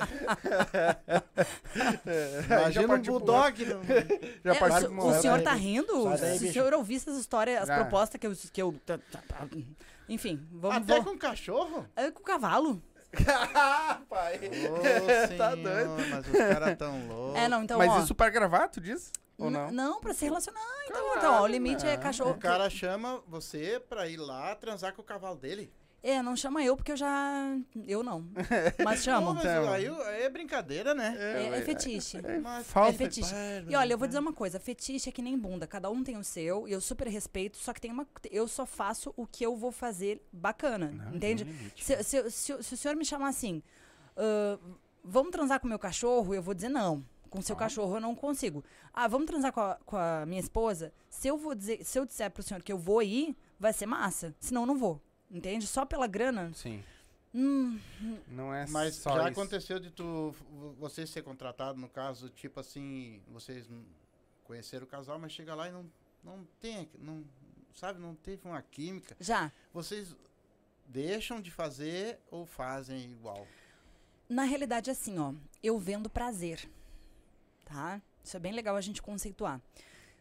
[2.47, 3.65] Imagina um pro bulldog.
[3.65, 3.83] não-
[4.45, 6.03] Já É, partiu o, pro o senhor tá rindo?
[6.05, 7.77] Sai daí, Se o senhor ouvisse essas histórias, as Ah.
[7.77, 8.33] propostas que eu...
[8.53, 8.75] Que eu
[10.09, 10.79] enfim, vamos...
[10.79, 11.87] Até vou- com cachorro?
[11.95, 12.83] É com o cavalo.
[14.09, 14.41] Pai.
[14.71, 15.91] Ô, Tá doido.
[16.11, 17.41] Mas os caras tão loucos.
[17.41, 18.01] É, não, então, Mas ó...
[18.01, 19.13] isso pra gravar, tu diz?
[19.39, 19.71] Ou não?
[19.71, 20.61] Não, pra se relacionar.
[20.85, 22.03] Então, Caralho, então ó, o limite é não.
[22.03, 22.31] cachorro.
[22.33, 25.73] O cara chama você pra ir lá transar com o cavalo dele.
[26.01, 27.57] É, não chama eu, porque eu já...
[27.87, 28.25] Eu não.
[28.85, 29.35] Mas chamam.
[29.35, 29.73] mas Chama.
[29.73, 31.17] aí, aí é brincadeira, né?
[31.19, 32.19] É, é fetiche.
[32.41, 33.35] Mas- falta- É fetiche.
[33.69, 36.17] E olha, eu vou dizer uma coisa, fetiche é que nem bunda, cada um tem
[36.17, 38.07] o seu, e eu super respeito, só que tem uma.
[38.31, 40.87] Eu só faço o que eu vou fazer bacana.
[40.93, 41.43] Não, entende?
[41.45, 41.85] limite.
[41.85, 43.61] Se, se- se- se o senhor me chamar assim,
[44.17, 44.57] "Ah,
[45.03, 47.05] vamos transar com o meu cachorro, eu vou dizer não.
[47.29, 47.59] Com o seu Ah.
[47.59, 48.65] cachorro eu não consigo.
[48.95, 50.93] Ah, vamos transar com a, com a minha esposa?
[51.11, 53.85] Se eu vou dizer, se eu disser pro senhor que eu vou ir, vai ser
[53.87, 54.35] massa.
[54.41, 55.03] Senão eu não vou.
[55.31, 55.67] Entende?
[55.67, 56.51] Só pela grana.
[56.55, 56.83] Sim.
[57.35, 57.79] Hum,
[58.29, 59.29] Não é Mas só já isso.
[59.41, 60.35] aconteceu de tu
[60.79, 63.69] você ser contratado, no caso, tipo assim, vocês
[64.45, 65.85] conheceram o casal, mas chega lá e não,
[66.25, 67.23] não tem, não,
[67.75, 69.15] sabe, não teve uma química.
[69.21, 69.53] já.
[69.75, 70.17] Vocês
[70.87, 73.47] deixam de fazer ou fazem igual?
[74.27, 75.35] Na realidade, assim, ó.
[75.63, 76.67] Eu vendo prazer.
[77.67, 78.01] Tá?
[78.25, 79.61] Isso é bem legal a gente conceituar.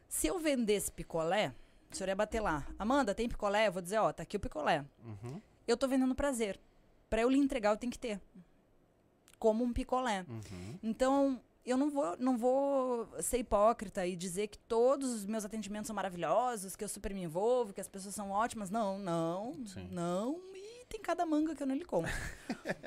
[0.10, 1.54] Se eu vendesse picolé,
[1.92, 2.66] o senhor ia bater lá.
[2.78, 3.68] Amanda, tem picolé?
[3.68, 4.84] Eu vou dizer, ó, tá aqui o picolé.
[5.04, 6.60] Uhum, Eu tô vendendo prazer.
[7.10, 8.20] Pra eu lhe entregar, eu tenho que ter.
[9.40, 10.26] Como um picolé.
[10.28, 10.80] uhum.
[10.84, 15.88] Então, eu não vou, não vou ser hipócrita e dizer que todos os meus atendimentos
[15.88, 18.70] são maravilhosos, que eu super me envolvo, que as pessoas são ótimas.
[18.70, 19.88] Não, não, Sim.
[19.92, 20.40] não.
[20.56, 22.10] E tem cada manga que eu não lhe conto.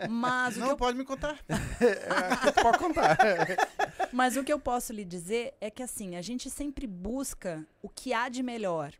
[0.08, 1.38] Mas o que Não, eu pode me contar.
[2.62, 3.16] Pode contar.
[4.12, 7.88] Mas o que eu posso lhe dizer é que assim, a gente sempre busca o
[7.88, 8.92] que há de melhor.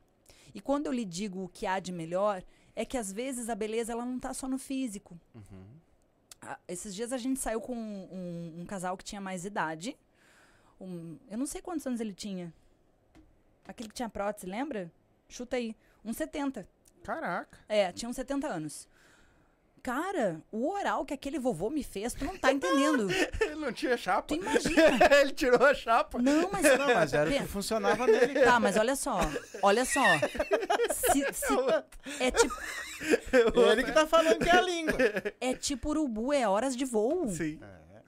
[0.55, 2.43] E quando eu lhe digo o que há de melhor,
[2.77, 5.19] é que às vezes a beleza ela não está só no físico.
[5.35, 5.65] Uhum.
[6.43, 9.97] Ah, esses dias a gente saiu com um, um- um casal que tinha mais idade.
[10.81, 12.53] Um- eu não sei quantos anos ele tinha.
[13.67, 14.91] Aquele que tinha prótese, lembra?
[15.29, 15.77] Chuta aí.
[16.05, 16.67] Uns 70.
[17.03, 17.59] Caraca.
[17.69, 18.89] É, tinha uns 70 anos.
[19.83, 23.09] Cara, o oral que aquele vovô me fez, tu não tá entendendo.
[23.41, 24.29] Ele não tinha chapa.
[24.29, 24.99] Tu imagina.
[25.21, 26.21] Ele tirou a chapa.
[26.21, 26.63] Não, mas.
[26.79, 28.41] Não, mas era o que funcionava nele.
[28.41, 29.19] Tá, mas olha só.
[29.63, 30.03] Olha só.
[30.93, 32.55] Se- se- é, tipo,
[33.71, 34.99] Ele que tá falando que é a língua.
[35.41, 37.29] é tipo urubu, é horas de voo.
[37.29, 37.59] Sim.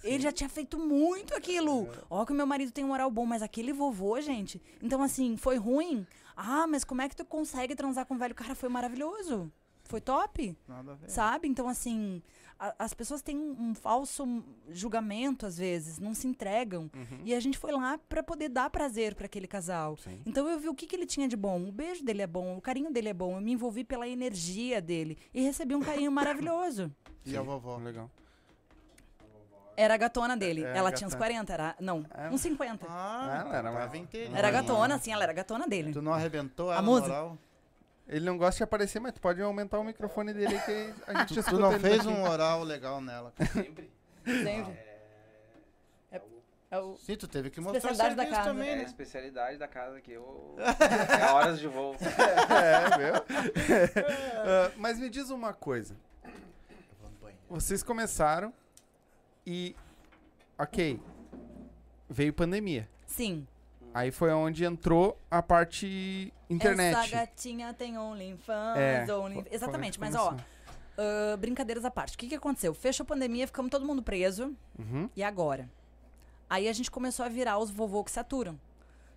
[0.04, 1.88] Ele já tinha feito muito aquilo.
[2.10, 4.60] Ó, que o meu marido tem um oral bom, mas aquele vovô, gente.
[4.82, 6.04] Então, assim, foi ruim.
[6.36, 8.34] Ah, mas como é que tu consegue transar com o velho?
[8.34, 9.50] Cara, foi maravilhoso.
[9.92, 10.56] Foi top.
[10.66, 11.08] Nada a ver.
[11.10, 11.46] Sabe?
[11.46, 12.20] Então, assim,
[12.58, 14.24] a- as pessoas têm um, um falso
[14.70, 16.90] julgamento, às vezes, não se entregam.
[16.94, 17.20] Uhum.
[17.24, 19.96] E a gente foi lá pra poder dar prazer pra aquele casal.
[19.98, 20.20] Sim.
[20.26, 21.62] Então eu vi o que, que ele tinha de bom.
[21.68, 23.36] O beijo dele é bom, o carinho dele é bom.
[23.36, 26.90] Eu me envolvi pela energia dele e recebi um carinho maravilhoso.
[27.24, 27.76] E a vovó?
[27.76, 28.10] Legal.
[29.76, 30.64] Era a gatona dele.
[30.64, 31.32] É, ela a tinha uns gatona.
[31.44, 31.76] 40, era.
[31.80, 32.28] Não, É.
[32.30, 32.86] uns 50.
[32.88, 34.36] Ah, Ela era tava mais- inteirinha.
[34.38, 35.92] Era gatona, sim, ela era gatona dele.
[35.92, 37.04] Tu não arrebentou ela A no musa?
[37.06, 37.38] oral?
[38.12, 41.18] Ele não gosta de aparecer, mas tu pode aumentar o microfone dele aí que a
[41.20, 42.08] gente Tu, escuta tu não ele fez daqui.
[42.08, 43.32] um oral legal nela.
[43.52, 43.90] Sempre.
[44.26, 48.50] É, é, o- É o- Sim, tu teve que mostrar Especialidade da casa.
[48.50, 48.82] também, é a né?
[48.84, 50.56] especialidade da casa que eu.
[50.58, 51.96] É horas de voo.
[52.52, 53.14] É, viu?
[54.44, 55.96] Ah, mas me diz uma coisa.
[57.48, 58.52] Vocês começaram
[59.46, 59.74] e.
[60.58, 61.00] Ok.
[62.08, 62.88] Veio pandemia.
[63.06, 63.46] Sim.
[63.94, 66.96] Aí foi onde entrou a parte internet.
[66.96, 69.44] Essa gatinha tem OnlyFans, É, Only...
[69.50, 70.36] Exatamente, mas ó,
[70.96, 72.14] ah, brincadeiras à parte.
[72.14, 72.74] O que, que aconteceu?
[72.74, 74.56] Fechou a pandemia, ficamos todo mundo preso.
[74.78, 75.08] Uhum.
[75.16, 75.70] E agora?
[76.48, 78.60] Aí a gente começou a virar os vovô que se aturam.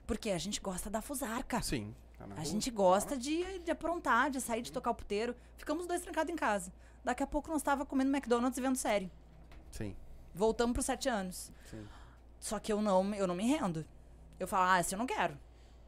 [0.08, 1.62] Porque a gente gosta da fusarca.
[1.62, 1.94] Sim.
[2.18, 5.36] tá A gente gosta de, de aprontar, de sair, de tocar o puteiro.
[5.58, 6.72] Ficamos os dois trancados em casa.
[7.04, 9.12] Daqui a pouco nós tava comendo McDonald's e vendo série.
[9.72, 9.96] Sim.
[10.34, 11.52] Voltamos pros sete anos.
[11.70, 11.86] Sim.
[12.40, 13.86] Só que eu não, eu não me rendo.
[14.40, 15.38] Eu falo, ah, assim eu não quero.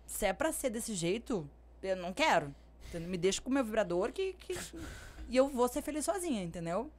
[0.08, 1.47] Se é pra ser desse jeito,
[1.84, 2.53] eu não quero.
[2.89, 3.10] Entendeu?
[3.10, 4.58] Me deixa com o meu vibrador que, que-
[5.30, 6.89] e eu vou ser feliz sozinha, entendeu?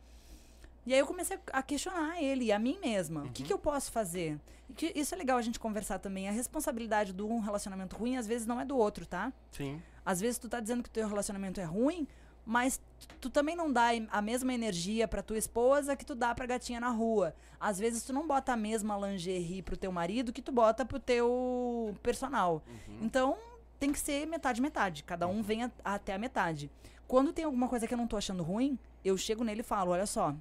[0.86, 3.24] E aí eu comecei a questionar ele e a mim mesma.
[3.24, 4.38] O que, que eu posso fazer?
[4.76, 6.28] Que isso é legal a gente conversar também.
[6.28, 9.32] A responsabilidade de um relacionamento ruim, às vezes, não é do outro, tá?
[9.50, 9.82] Sim.
[10.04, 12.06] Às vezes tu tá dizendo que o teu relacionamento é ruim,
[12.50, 12.80] mas
[13.20, 16.80] tu, também não dá a mesma energia pra tua esposa que tu dá pra gatinha
[16.80, 17.34] na rua.
[17.60, 20.98] Às vezes tu não bota a mesma lingerie pro teu marido que tu bota pro
[20.98, 22.62] teu personal.
[23.02, 23.36] Então
[23.78, 26.70] tem que ser metade metade, cada um vem a- até a metade.
[27.06, 29.90] Quando tem alguma coisa que eu não tô achando ruim, eu chego nele e falo,
[29.90, 30.34] olha só,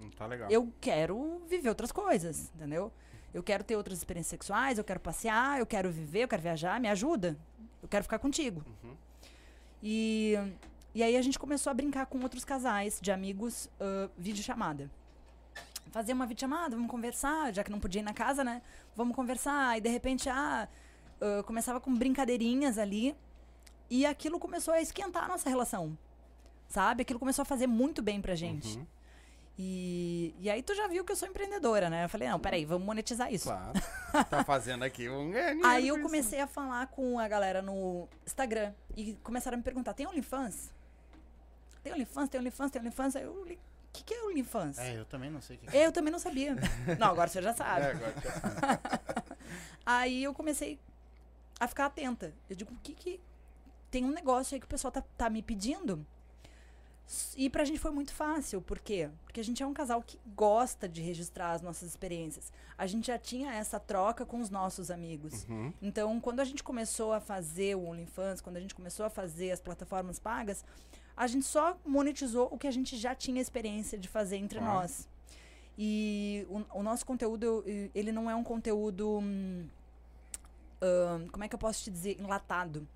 [0.00, 0.50] Não tá legal.
[0.50, 2.90] eu quero viver outras coisas, entendeu?
[3.34, 6.80] Eu quero ter outras experiências sexuais, eu quero passear, eu quero viver, eu quero viajar,
[6.80, 7.36] me ajuda.
[7.82, 8.64] Eu quero ficar contigo.
[8.82, 8.96] Uhum.
[9.82, 10.34] E,
[10.94, 14.90] e aí a gente começou a brincar com outros casais de amigos, ah, videochamada.
[15.90, 18.62] Fazer uma videochamada, vamos conversar, já que não podia ir na casa, né?
[18.96, 19.76] Vamos conversar.
[19.76, 20.68] E de repente, ah,
[21.20, 23.16] ah, começava com brincadeirinhas ali.
[23.88, 25.96] E aquilo começou a esquentar a nossa relação.
[26.68, 27.02] Sabe?
[27.02, 28.78] Aquilo começou a fazer muito bem pra gente.
[28.78, 28.86] Uhum.
[29.58, 32.04] E, e aí tu já viu que eu sou empreendedora, né?
[32.04, 33.48] Eu falei, não, peraí, vamos monetizar isso.
[33.48, 33.72] Claro.
[34.30, 38.08] tá fazendo aqui um ganhar dinheiro Aí eu comecei a falar com a galera no
[38.24, 38.72] Instagram.
[38.96, 40.72] E começaram a me perguntar, tem OnlyFans?
[41.82, 42.28] Tem OnlyFans?
[42.28, 42.70] Tem OnlyFans?
[42.70, 43.16] Tem OnlyFans?
[43.16, 43.58] Aí eu li, o
[43.92, 44.78] que, que é OnlyFans?
[44.78, 45.86] É, eu também não sei o que é.
[45.86, 46.56] Eu também não sabia.
[46.98, 47.86] não, agora você já sabe.
[47.86, 49.36] É, agora já sabe.
[49.84, 50.78] Aí eu comecei
[51.58, 52.32] a ficar atenta.
[52.48, 53.20] Eu digo, o que que...
[53.90, 56.06] Tem um negócio aí que o pessoal tá, tá me pedindo.
[57.36, 58.62] E pra gente foi muito fácil.
[58.62, 59.10] Por quê?
[59.24, 62.52] Porque a gente é um casal que gosta de registrar as nossas experiências.
[62.78, 65.44] A gente já tinha essa troca com os nossos amigos.
[65.48, 65.72] Uhum.
[65.82, 69.50] Então, quando a gente começou a fazer o OnlyFans, quando a gente começou a fazer
[69.50, 70.64] as plataformas pagas,
[71.22, 74.74] a gente só monetizou o que a gente já tinha experiência de fazer entre Claro.
[74.74, 75.08] nós.
[75.78, 77.62] E o, o nosso conteúdo,
[77.94, 79.18] ele não é um conteúdo.
[79.22, 79.66] hum,
[81.30, 82.18] como é que eu posso te dizer?
[82.20, 82.86] Enlatado.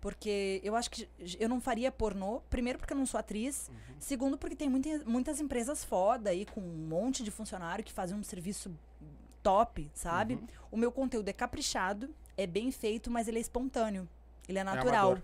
[0.00, 1.08] Porque eu acho que
[1.40, 5.40] eu não faria pornô, primeiro porque eu não sou atriz, segundo porque tem muita- muitas
[5.40, 8.70] empresas foda aí, com um monte de funcionário que fazem um serviço
[9.42, 10.34] top, sabe?
[10.34, 10.46] Uhum.
[10.70, 14.08] O meu conteúdo é caprichado, é bem feito, mas ele é espontâneo.
[14.48, 15.06] Ele é natural.
[15.12, 15.22] amador.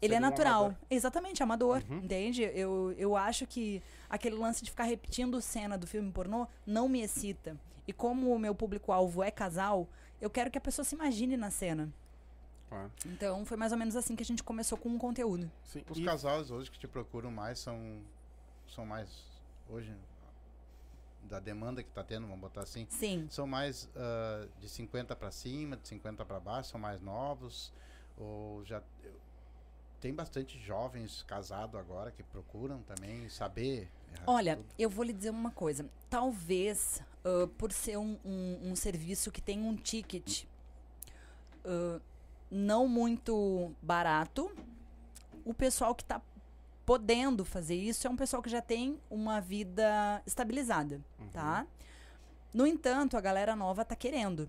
[0.00, 0.64] Ele é natural.
[0.66, 0.78] amador.
[0.90, 1.82] Exatamente, amador.
[1.88, 1.98] Uhum.
[1.98, 2.42] Entende?
[2.42, 7.00] Eu, eu acho que aquele lance de ficar repetindo cena do filme pornô não me
[7.02, 7.56] excita.
[7.88, 9.88] E como o meu público-alvo é casal,
[10.20, 11.92] eu quero que a pessoa se imagine na cena.
[13.06, 15.50] Então foi mais ou menos assim que a gente começou com um conteúdo.
[15.64, 15.82] Sim.
[15.88, 18.00] Os E- casais hoje que te procuram mais são,
[18.68, 19.08] são mais,
[19.70, 19.94] hoje,
[21.22, 23.26] da demanda que tá tendo, vamos botar assim, Sim.
[23.30, 27.72] são mais ah, de 50 para cima, de 50 para baixo, são mais novos,
[28.18, 28.82] ou já...
[29.02, 29.25] eu-
[30.00, 33.88] Tem bastante jovens casados agora que procuram também saber.
[34.14, 34.66] errar Olha, tudo.
[34.78, 35.86] eu vou lhe dizer uma coisa.
[36.10, 40.44] Talvez, ah, por ser um, um- um serviço que tem um ticket
[41.64, 42.00] ah,
[42.50, 44.50] não muito barato,
[45.44, 46.20] o pessoal que está
[46.84, 51.00] podendo fazer isso é um pessoal que já tem uma vida estabilizada,
[51.32, 51.66] tá?
[52.54, 54.48] No entanto, a galera nova tá querendo.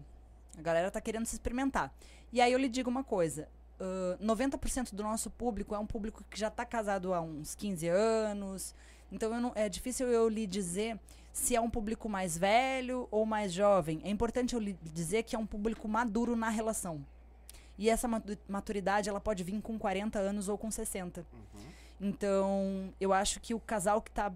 [0.58, 1.92] A galera tá querendo se experimentar.
[2.32, 3.50] E aí eu lhe digo uma coisa.
[3.80, 7.88] Ah, 90% do nosso público é um público que já está casado há uns 15
[7.88, 8.74] anos.
[9.12, 11.00] Então não- é difícil eu lhe dizer
[11.32, 14.02] se é um público mais velho ou mais jovem.
[14.04, 17.06] É importante eu lhe dizer que é um público maduro na relação.
[17.78, 21.24] E essa matu- maturidade ela pode vir com 40 anos ou com 60.
[22.02, 24.32] Então, eu acho que o casal que tá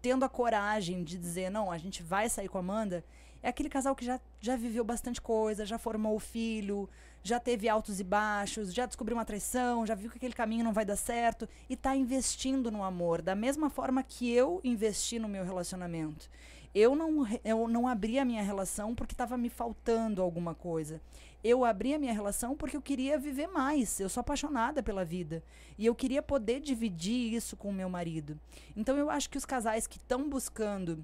[0.00, 3.04] tendo a coragem de dizer, não, a gente vai sair com a Amanda,
[3.42, 6.88] é aquele casal que já, já viveu bastante coisa, já formou o filho,
[7.26, 10.72] já teve altos e baixos, já descobriu uma traição, já viu que aquele caminho não
[10.72, 15.28] vai dar certo e tá investindo no amor, da mesma forma que eu investi no
[15.28, 16.30] meu relacionamento.
[16.74, 21.00] Eu não, eu não abri a minha relação porque estava me faltando alguma coisa.
[21.42, 23.98] Eu abri a minha relação porque eu queria viver mais.
[23.98, 25.42] Eu sou apaixonada pela vida.
[25.78, 28.38] E eu queria poder dividir isso com o meu marido.
[28.76, 31.02] Então eu acho que os casais que estão buscando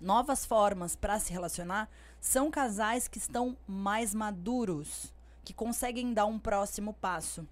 [0.00, 1.88] novas formas para se relacionar
[2.20, 5.12] são casais que estão mais maduros,
[5.46, 7.46] que conseguem dar um próximo passo.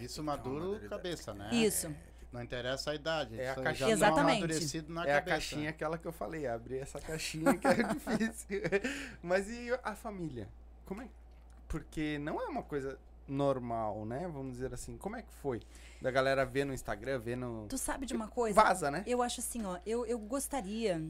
[0.00, 1.48] Isso maduro cabeça, né?
[1.52, 1.94] Isso.
[2.32, 3.38] Não interessa a idade.
[3.38, 3.74] É a caixinha.
[3.74, 4.38] já tá Exatamente.
[4.38, 5.30] amadurecido na é a cabeça.
[5.30, 8.62] caixinha aquela que eu falei, abrir essa caixinha que é difícil.
[9.22, 10.48] Mas e a família?
[10.84, 11.08] Como é?
[11.68, 14.28] Porque não é uma coisa normal, né?
[14.32, 14.96] Vamos dizer assim.
[14.96, 15.60] Como é que foi?
[16.00, 17.66] Da galera ver no Instagram, ver no.
[17.68, 18.60] Tu sabe de uma coisa?
[18.60, 19.04] Vaza, né?
[19.06, 21.00] Eu acho assim, ó, eu, eu gostaria.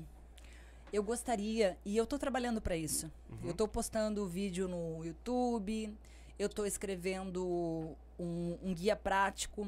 [0.93, 3.11] Eu gostaria, e eu tô trabalhando para isso.
[3.43, 5.97] Eu tô postando vídeo no YouTube,
[6.39, 9.67] eu tô escrevendo um, um guia prático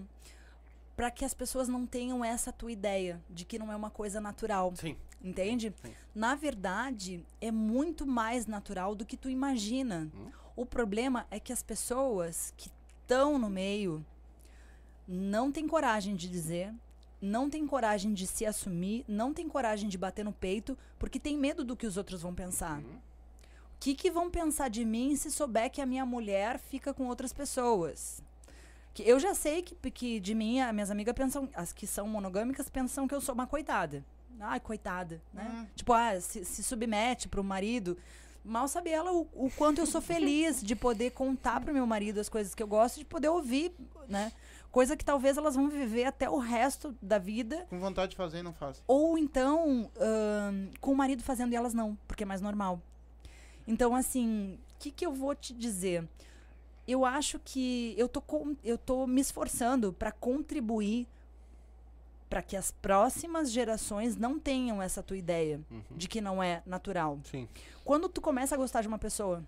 [0.95, 4.21] para que as pessoas não tenham essa tua ideia de que não é uma coisa
[4.21, 4.73] natural.
[4.77, 4.97] Sim.
[5.23, 5.73] Entende?
[5.83, 5.93] Sim.
[6.15, 10.11] Na verdade, é muito mais natural do que tu imagina.
[10.15, 10.31] Hum.
[10.55, 12.71] O problema é que as pessoas que
[13.01, 14.05] estão no meio
[15.09, 16.73] não têm coragem de dizer,
[17.25, 21.39] não têm coragem de se assumir, não têm coragem de bater no peito, porque tem
[21.39, 22.79] medo do que os outros vão pensar.
[22.79, 22.97] Uhum.
[23.75, 27.07] O que, que vão pensar de mim se souber que a minha mulher fica com
[27.07, 28.23] outras pessoas?
[28.93, 32.07] Que eu já sei que, que de mim, as minhas amigas pensam, as que são
[32.07, 34.05] monogâmicas, pensam que eu sou uma coitada.
[34.39, 35.51] Ai, coitada, né?
[35.51, 35.67] Hum.
[35.75, 37.97] Tipo, ah, se, se submete pro marido.
[38.45, 42.21] Mal sabe ela o, o quanto eu sou feliz de poder contar pro meu marido
[42.21, 43.73] as coisas que eu gosto, de poder ouvir,
[44.09, 44.33] né?
[44.75, 47.65] Coisa que talvez elas vão viver até o resto da vida.
[47.71, 48.83] Com vontade de fazer e não faz.
[48.89, 52.83] Ou então, ahn, com o marido fazendo e elas não, porque é mais normal.
[53.69, 56.05] Então, assim, o que, que eu vou te dizer?
[56.89, 61.07] Eu acho que eu tô, com- eu tô me esforçando para contribuir
[62.29, 65.83] para que as próximas gerações não tenham essa tua ideia Uhum.
[65.93, 67.21] de que não é natural.
[67.31, 67.49] Sim.
[67.85, 69.41] Quando tu começa a gostar de uma pessoa,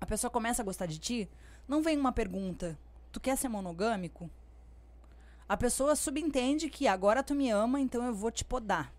[0.00, 1.28] a pessoa começa a gostar de ti,
[1.66, 2.78] não vem uma pergunta:
[3.16, 4.30] tu quer ser monogâmico?
[5.48, 8.92] A pessoa subentende que agora tu me ama, então eu vou te podar.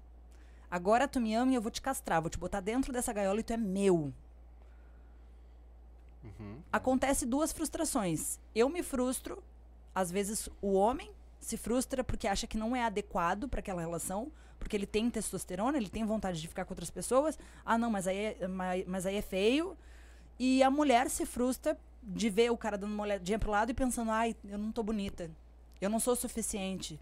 [0.72, 3.40] Agora tu me ama e eu vou te castrar, vou te botar dentro dessa gaiola
[3.40, 4.12] e tu é meu.
[6.24, 6.60] Uhum.
[6.74, 8.40] Acontece duas frustrações.
[8.56, 9.44] Eu me frustro,
[9.94, 14.32] às vezes o homem se frustra porque acha que não é adequado para aquela relação,
[14.58, 17.38] porque ele tem testosterona, ele tem vontade de ficar com outras pessoas.
[17.64, 19.78] Ah, não, mas aí é, mas, mas aí é feio.
[20.40, 23.74] E a mulher se frustra de ver o cara dando uma olhadinha pro lado e
[23.74, 25.30] pensando: "Ai, eu não tô bonita.
[25.80, 27.00] Eu não sou o suficiente".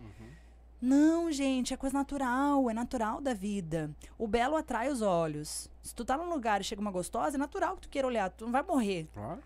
[0.82, 3.90] Não, gente, é coisa natural, é natural da vida.
[4.18, 5.70] O belo atrai os olhos.
[5.82, 8.30] Se tu tá num lugar e chega uma gostosa, é natural que tu queira olhar,
[8.30, 9.08] tu não vai morrer.
[9.14, 9.42] Claro.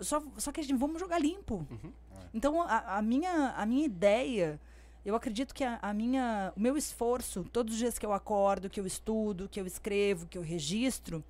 [0.00, 1.66] Só, só que a gente vamos jogar limpo.
[1.70, 1.92] Uhum.
[2.32, 4.58] Então, a, a minha, a minha ideia,
[5.04, 8.70] eu acredito que a, a minha, o meu esforço, todos os dias que eu acordo,
[8.70, 11.22] que eu estudo, que eu escrevo, que eu registro,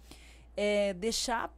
[0.56, 1.52] é deixar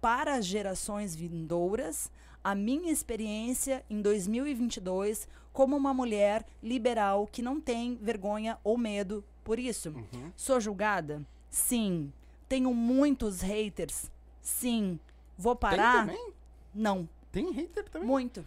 [0.00, 2.10] para as gerações vindouras
[2.42, 9.22] a minha experiência em 2022 como uma mulher liberal que não tem vergonha ou medo
[9.44, 9.90] por isso.
[9.90, 10.32] Uhum.
[10.36, 11.22] Sou julgada?
[11.50, 12.12] Sim.
[12.48, 14.10] Tenho muitos haters?
[14.40, 14.98] Sim.
[15.36, 16.06] Vou parar?
[16.06, 16.32] Tem também?
[16.74, 17.08] Não.
[17.30, 18.08] Tem hater também?
[18.08, 18.44] Muito.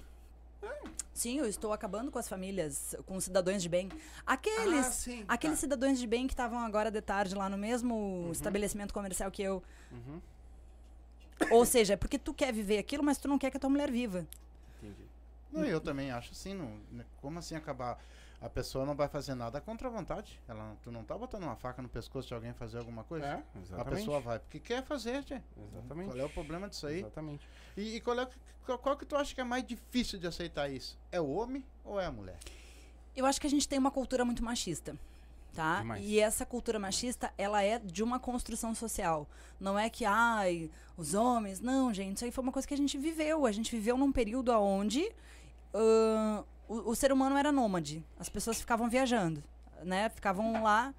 [1.13, 3.89] Sim, eu estou acabando com as famílias, com os cidadãos de bem.
[4.25, 5.25] Aqueles, Ah, sim.
[5.27, 5.61] aqueles Tá.
[5.61, 9.61] cidadãos de bem que estavam agora de tarde lá no mesmo estabelecimento comercial que eu.
[9.91, 10.19] Uhum.
[11.51, 13.69] Ou seja, é porque tu quer viver aquilo, mas tu não quer que a tua
[13.69, 14.27] mulher viva.
[14.81, 15.07] Entendi.
[15.51, 17.99] Não, eu também acho assim, não, né, como assim acabar?
[18.41, 20.37] A pessoa não vai fazer nada contra a vontade.
[20.49, 23.25] Ela, tu não tá botando uma faca no pescoço de alguém fazer alguma coisa?
[23.25, 23.43] É,
[23.79, 25.41] A pessoa vai porque quer fazer, tia.
[25.71, 26.09] Exatamente.
[26.09, 26.99] Qual é o problema disso aí?
[26.99, 27.47] Exatamente.
[27.77, 28.27] E, e qual, é,
[28.65, 30.99] qual, qual que tu acha que é mais difícil de aceitar isso?
[31.09, 32.37] É o homem ou é a mulher?
[33.15, 34.97] Eu acho que a gente tem uma cultura muito machista.
[35.53, 35.79] Tá?
[35.81, 36.03] Demais.
[36.03, 39.29] E essa cultura machista, ela é de uma construção social.
[39.59, 41.59] Não é que, ai, os homens.
[41.59, 43.45] Não, gente, isso aí foi uma coisa que a gente viveu.
[43.45, 45.07] A gente viveu num período onde
[45.73, 48.03] ahn, o, o ser humano era nômade.
[48.19, 49.43] As pessoas ficavam viajando,
[49.83, 50.09] né?
[50.09, 50.93] Ficavam lá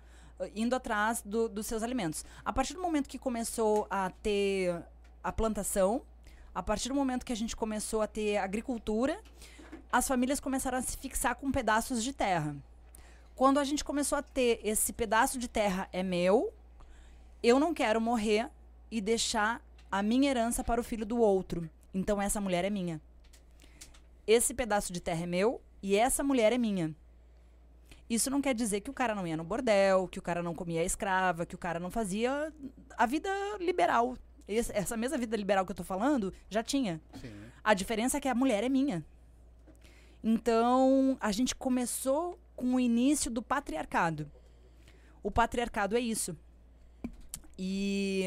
[0.54, 2.24] indo atrás do- dos seus alimentos.
[2.44, 4.82] A partir do momento que começou a ter
[5.22, 6.02] a plantação,
[6.54, 9.18] a partir do momento que a gente começou a ter agricultura,
[9.90, 12.54] as famílias começaram a se fixar com pedaços de terra.
[13.34, 16.52] Quando a gente começou a ter esse pedaço de terra é meu,
[17.42, 18.48] eu não quero morrer
[18.90, 19.60] e deixar
[19.90, 21.68] a minha herança para o filho do outro.
[21.92, 23.00] Então essa mulher é minha.
[24.26, 26.94] Esse pedaço de terra é meu e essa mulher é minha.
[28.08, 30.54] Isso não quer dizer que o cara não ia no bordel, que o cara não
[30.54, 32.52] comia escrava, que o cara não fazia
[32.96, 34.16] a vida liberal.
[34.46, 37.00] Essa mesma vida liberal que eu tô falando já tinha.
[37.20, 37.32] Sim.
[37.64, 39.04] A diferença é que a mulher é minha.
[40.22, 44.30] Então, a gente começou com o início do patriarcado.
[45.22, 46.36] O patriarcado é isso.
[47.58, 48.24] E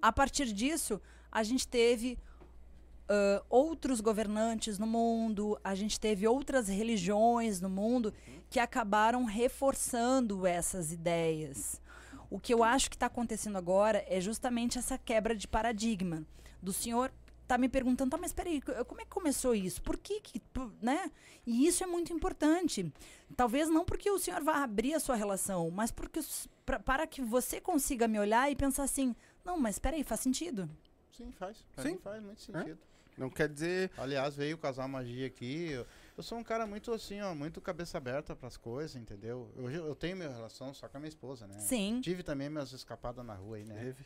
[0.00, 1.00] a partir disso,
[1.30, 2.18] a gente teve
[3.08, 8.12] ah, outros governantes no mundo, a gente teve outras religiões no mundo
[8.48, 11.80] que acabaram reforçando essas ideias.
[12.30, 16.24] O que eu acho que está acontecendo agora é justamente essa quebra de paradigma.
[16.62, 17.12] Do senhor
[17.46, 19.82] tá me perguntando, tá, mas peraí, como é que começou isso?
[19.82, 20.40] Por que, que
[20.80, 21.10] né?
[21.46, 22.90] E isso é muito importante.
[23.36, 26.20] Talvez não porque o senhor vai abrir a sua relação, mas porque
[26.64, 29.14] pra- para que você consiga me olhar e pensar assim,
[29.44, 30.68] não, mas peraí, faz sentido.
[31.10, 31.64] Sim, faz.
[31.78, 31.98] Sim.
[31.98, 32.78] faz muito sentido.
[33.16, 33.90] Não quer dizer.
[33.96, 35.70] Aliás, veio o casal magia aqui.
[35.70, 35.86] Eu,
[36.16, 39.50] eu sou um cara muito assim, ó, muito cabeça aberta pras coisas, entendeu?
[39.56, 41.58] Hoje eu tenho minha relação só com a minha esposa, né?
[41.58, 42.00] Sim.
[42.00, 43.74] Tive também minhas escapadas na rua aí, né?
[43.74, 44.04] Teve.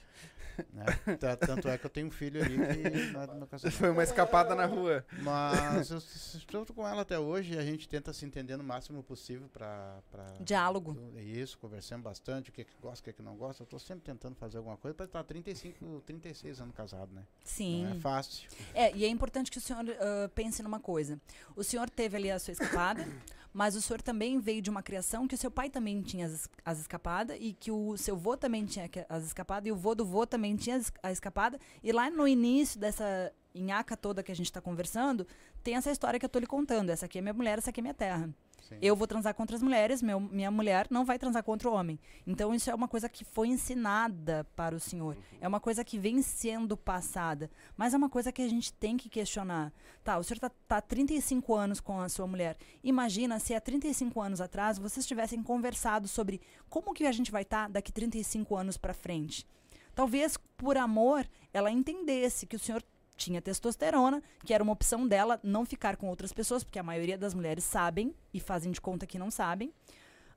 [0.73, 0.85] né?
[1.17, 3.71] Ta- Tanto é que eu tenho um filho ali que é.
[3.71, 5.05] Foi uma escapada na rua.
[5.23, 9.03] Mas eu estou com ela até hoje e a gente tenta se entender no máximo
[9.03, 10.01] possível pra.
[10.11, 10.97] pra Diálogo.
[11.17, 13.63] É Isso, conversamos bastante, o que, que gosta, o que, que não gosta.
[13.63, 17.23] Eu tô sempre tentando fazer alguma coisa pra estar 35, 36 anos casado, né?
[17.45, 17.85] Sim.
[17.85, 18.49] Não é fácil.
[18.75, 21.21] É, e é importante que o senhor ah, pense numa coisa.
[21.55, 23.05] O senhor teve ali a sua escapada,
[23.53, 26.49] mas o senhor também veio de uma criação que o seu pai também tinha as,
[26.65, 30.05] as escapadas e que o seu vô também tinha as escapadas e o vô do
[30.05, 31.59] vô também tinha as- a escapada.
[31.83, 35.27] E lá no início dessa nhaca toda que a gente está conversando,
[35.65, 36.91] tem essa história que eu tô lhe contando.
[36.91, 38.31] Essa aqui é minha mulher, essa aqui é minha terra.
[38.69, 38.77] Sim.
[38.83, 41.99] Eu vou transar com outras mulheres, meu, minha mulher não vai transar com outro homem.
[42.27, 45.17] Então isso é uma coisa que foi ensinada para o senhor.
[45.41, 47.51] É uma coisa que vem sendo passada.
[47.77, 49.73] Mas é uma coisa que a gente tem que questionar.
[50.05, 52.57] Tá, o senhor tá, tá há 35 anos com a sua mulher.
[52.85, 57.43] Imagina se há 35 anos atrás vocês tivessem conversado sobre como que a gente vai
[57.43, 59.47] estar daqui 35 anos para frente.
[59.95, 62.83] Talvez por amor ela entendesse que o senhor
[63.19, 67.19] tinha testosterona, que era uma opção dela não ficar com outras pessoas, porque a maioria
[67.19, 69.73] das mulheres sabem e fazem de conta que não sabem,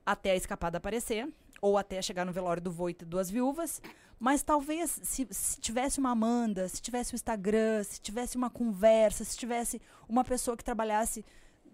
[0.04, 1.28] até a escapada aparecer,
[1.60, 3.80] ou até chegar no velório do vô e duas viúvas.
[4.18, 9.24] Mas talvez, se, se tivesse uma Amanda, se tivesse o Instagram, se tivesse uma conversa,
[9.24, 11.24] se tivesse uma pessoa que trabalhasse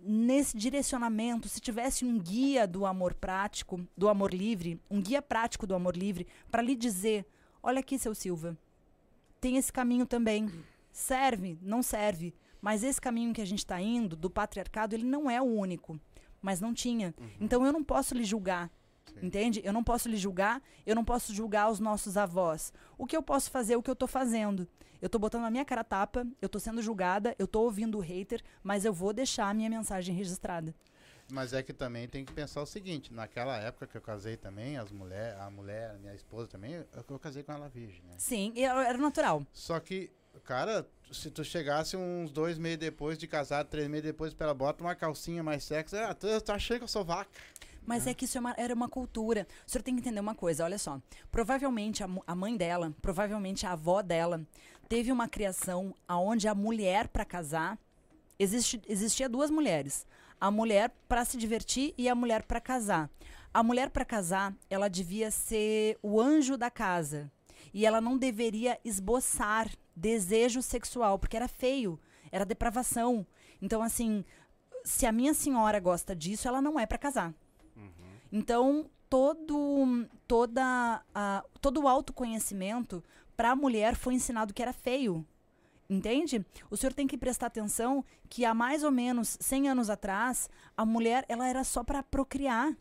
[0.01, 5.67] nesse direcionamento, se tivesse um guia do amor prático, do amor livre, um guia prático
[5.67, 7.27] do amor livre, para lhe dizer:
[7.63, 8.57] olha aqui, seu Silva,
[9.41, 10.51] tem esse caminho também.
[10.99, 11.57] Serve?
[11.63, 12.35] Não serve.
[12.61, 15.99] Mas esse caminho que a gente está indo, do patriarcado, ele não é o único.
[16.43, 17.15] Mas não tinha.
[17.41, 18.69] Então eu não posso lhe julgar.
[19.07, 19.27] Sim.
[19.27, 19.61] Entende?
[19.65, 22.73] Eu não posso lhe julgar, eu não posso julgar os nossos avós.
[22.99, 24.67] O que eu posso fazer é o que eu tô fazendo.
[25.01, 28.01] Eu tô botando a minha cara tapa, eu tô sendo julgada, eu tô ouvindo o
[28.01, 30.75] hater, mas eu vou deixar a minha mensagem registrada.
[31.31, 34.79] Mas é que também tem que pensar o seguinte, naquela época que eu casei também,
[34.79, 38.15] as mulher, a mulher, minha esposa também, eu, eu casei com ela virgem, né?
[38.17, 39.47] Sim, e era natural.
[39.53, 44.35] Só que, cara, se tu chegasse uns dois meses depois de casado, três meses depois,
[44.39, 47.31] ela bota uma calcinha mais sexy, ah, tu tá achando que eu sou vaca.
[47.87, 49.47] Mas é que isso é uma- era uma cultura.
[49.67, 51.01] O senhor tem que entender uma coisa, olha só.
[51.31, 54.43] Provavelmente a, a mãe dela, provavelmente a avó dela,
[54.89, 57.79] teve uma criação aonde a mulher para casar
[58.39, 60.07] existe, existia duas mulheres.
[60.39, 63.09] A mulher para se divertir e a mulher para casar.
[63.55, 67.31] A mulher para casar, ela devia ser o anjo da casa.
[67.73, 71.99] E ela não deveria esboçar desejo sexual, porque era feio,
[72.31, 73.27] era depravação.
[73.61, 74.25] Então, assim,
[74.85, 77.35] se a minha senhora gosta disso, ela não é para casar.
[78.31, 83.03] Então, todo, toda, a- todo o autoconhecimento
[83.37, 85.25] para a mulher foi ensinado que era feio.
[85.91, 86.45] Entende?
[86.71, 90.85] O senhor tem que prestar atenção que há mais ou menos 100 anos atrás, a
[90.85, 92.77] mulher ela era só para procriar.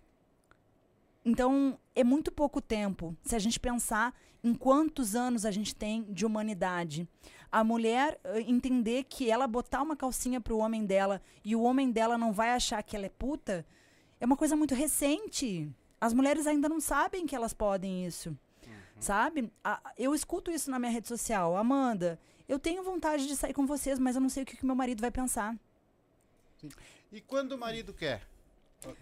[1.30, 3.14] Então, é muito pouco tempo.
[3.22, 7.06] Se a gente pensar em quantos anos a gente tem de humanidade.
[7.52, 11.92] A mulher eh, entender que ela botar uma calcinha pro homem dela e o homem
[11.92, 13.66] dela não vai achar que ela é puta,
[14.22, 15.70] é uma coisa muito recente.
[16.00, 18.30] As mulheres ainda não sabem que elas podem isso.
[19.00, 19.52] Sabe?
[19.64, 21.58] A- eu escuto isso na minha rede social.
[21.58, 22.18] Amanda,
[22.48, 24.76] eu tenho vontade de sair com vocês, mas eu não sei o que, que meu
[24.76, 25.54] marido vai pensar.
[27.12, 28.22] E quando o marido quer?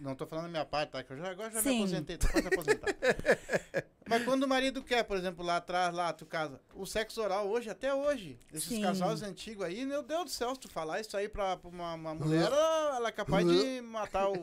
[0.00, 1.02] Não tô falando da minha parte, tá?
[1.02, 1.78] Que eu já, agora já me Sim.
[1.78, 2.94] aposentei, tô quase aposentado.
[4.08, 7.48] Mas quando o marido quer, por exemplo, lá atrás, lá, tu casa, o sexo oral
[7.48, 8.82] hoje, até hoje, esses Sim.
[8.82, 11.94] casais antigos aí, meu Deus do céu, se tu falar isso aí pra, pra uma,
[11.94, 14.34] uma mulher, ela ela é capaz de matar o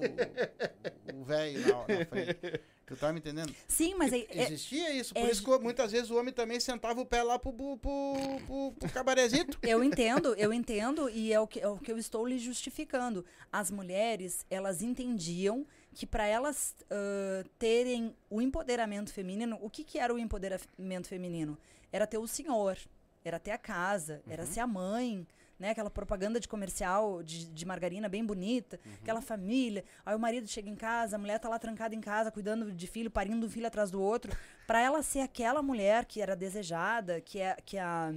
[1.13, 2.39] o velho na, na frente.
[2.85, 3.53] Tu tá me entendendo?
[3.67, 5.13] Sim, mas é, é- Existia isso.
[5.13, 7.77] Por é isso que muitas vezes o homem também sentava o pé lá pro, pro,
[7.77, 9.57] pro, pro, cabarezito.
[9.61, 13.25] Eu entendo, eu entendo, e é o, que, é o que eu estou lhe justificando.
[13.51, 19.97] As mulheres, elas entendiam que para elas ãh, terem o empoderamento feminino, o que, que
[19.97, 21.57] era o empoderamento feminino?
[21.91, 22.77] Era ter o senhor,
[23.23, 25.25] era ter a casa, era ser a mãe,
[25.63, 25.69] né?
[25.69, 29.85] Aquela propaganda de comercial de, de margarina bem bonita, aquela família.
[30.05, 32.85] Aí o marido chega em casa, a mulher tá lá trancada em casa, cuidando de
[32.85, 34.35] filho, parindo um filho atrás do outro.
[34.67, 38.11] Para ela ser aquela mulher que era desejada, que, é, que a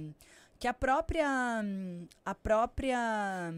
[0.59, 1.29] que a própria
[2.25, 3.53] a própria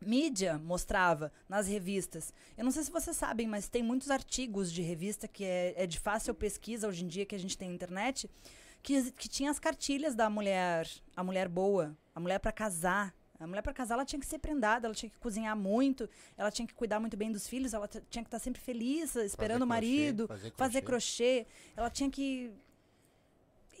[0.00, 2.34] mídia mostrava nas revistas.
[2.58, 5.86] Eu não sei se vocês sabem, mas tem muitos artigos de revista que é, é
[5.86, 8.28] de fácil pesquisa hoje em dia que a gente tem na internet,
[8.82, 13.14] que, que tinha as cartilhas da mulher, a mulher boa, a mulher para casar.
[13.38, 16.48] A mulher para casar ela tinha que ser prendada, ela tinha que cozinhar muito, ela
[16.48, 19.66] tinha que cuidar muito bem dos filhos, ela tinha que estar sempre feliz, esperando o
[19.66, 21.44] crochê, marido, fazer fazer crochê.
[21.44, 21.72] crochê.
[21.76, 22.52] Ela tinha que.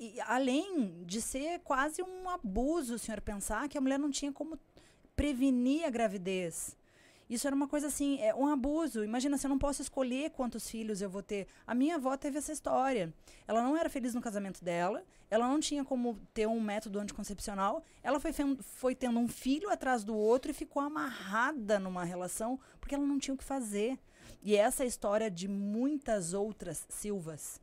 [0.00, 4.32] e além de ser quase um abuso, o senhor pensar que a mulher não tinha
[4.32, 4.58] como
[5.14, 6.76] prevenir a gravidez.
[7.30, 9.02] Isso era uma coisa assim, é um abuso.
[9.02, 11.46] Imagina, se eu não posso escolher quantos filhos eu vou ter.
[11.66, 13.14] A minha avó teve essa história.
[13.48, 15.02] Ela não era feliz no casamento dela,
[15.32, 17.82] ela não tinha como ter um método anticoncepcional.
[18.02, 22.94] Ela foi, foi tendo um filho atrás do outro e ficou amarrada numa relação porque
[22.94, 23.98] ela não tinha o que fazer.
[24.42, 27.58] E essa é a história de muitas outras Silvas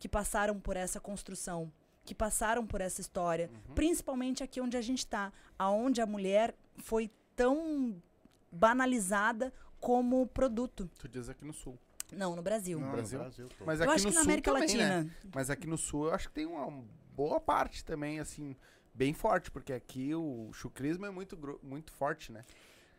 [0.00, 1.72] que passaram por essa construção,
[2.04, 7.08] que passaram por essa história, principalmente aqui onde a gente está, aonde a mulher foi
[7.36, 8.02] tão
[8.50, 10.90] banalizada como produto.
[10.98, 11.78] Tu diz aqui no sul.
[12.10, 12.80] Não, no Brasil.
[12.80, 13.20] Não, no Brasil?
[13.20, 13.54] todo.
[13.64, 14.96] Mas eu aqui acho no que na sul América também, né?
[14.96, 15.16] Latina.
[15.32, 16.66] Mas aqui no sul eu acho que tem uma
[17.14, 18.56] boa parte também, assim,
[18.94, 22.44] bem forte, porque aqui o chucrismo é muito, muito forte, né?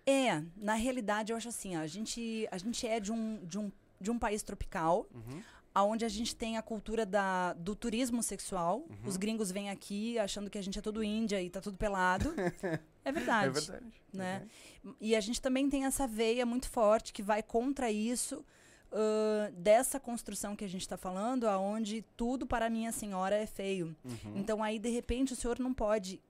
[0.06, 3.72] É, na realidade eu acho assim, a gente a gente é de um de um,
[4.02, 5.41] de um país tropical, Uhum.
[5.73, 8.80] aonde a gente tem a cultura da, do turismo sexual.
[8.90, 8.98] Uhum.
[9.06, 12.34] Os gringos vêm aqui achando que a gente é todo índia e tá tudo pelado.
[13.06, 13.48] é verdade.
[13.48, 13.85] É verdade.
[14.11, 14.40] né?
[14.84, 14.98] verdade.
[14.99, 18.45] E a gente também tem essa veia muito forte que vai contra isso,
[18.94, 23.95] ãh, dessa construção que a gente está falando, aonde tudo para minha senhora é feio.
[24.06, 24.34] Uhum.
[24.36, 26.22] Então aí, de repente, o senhor não pode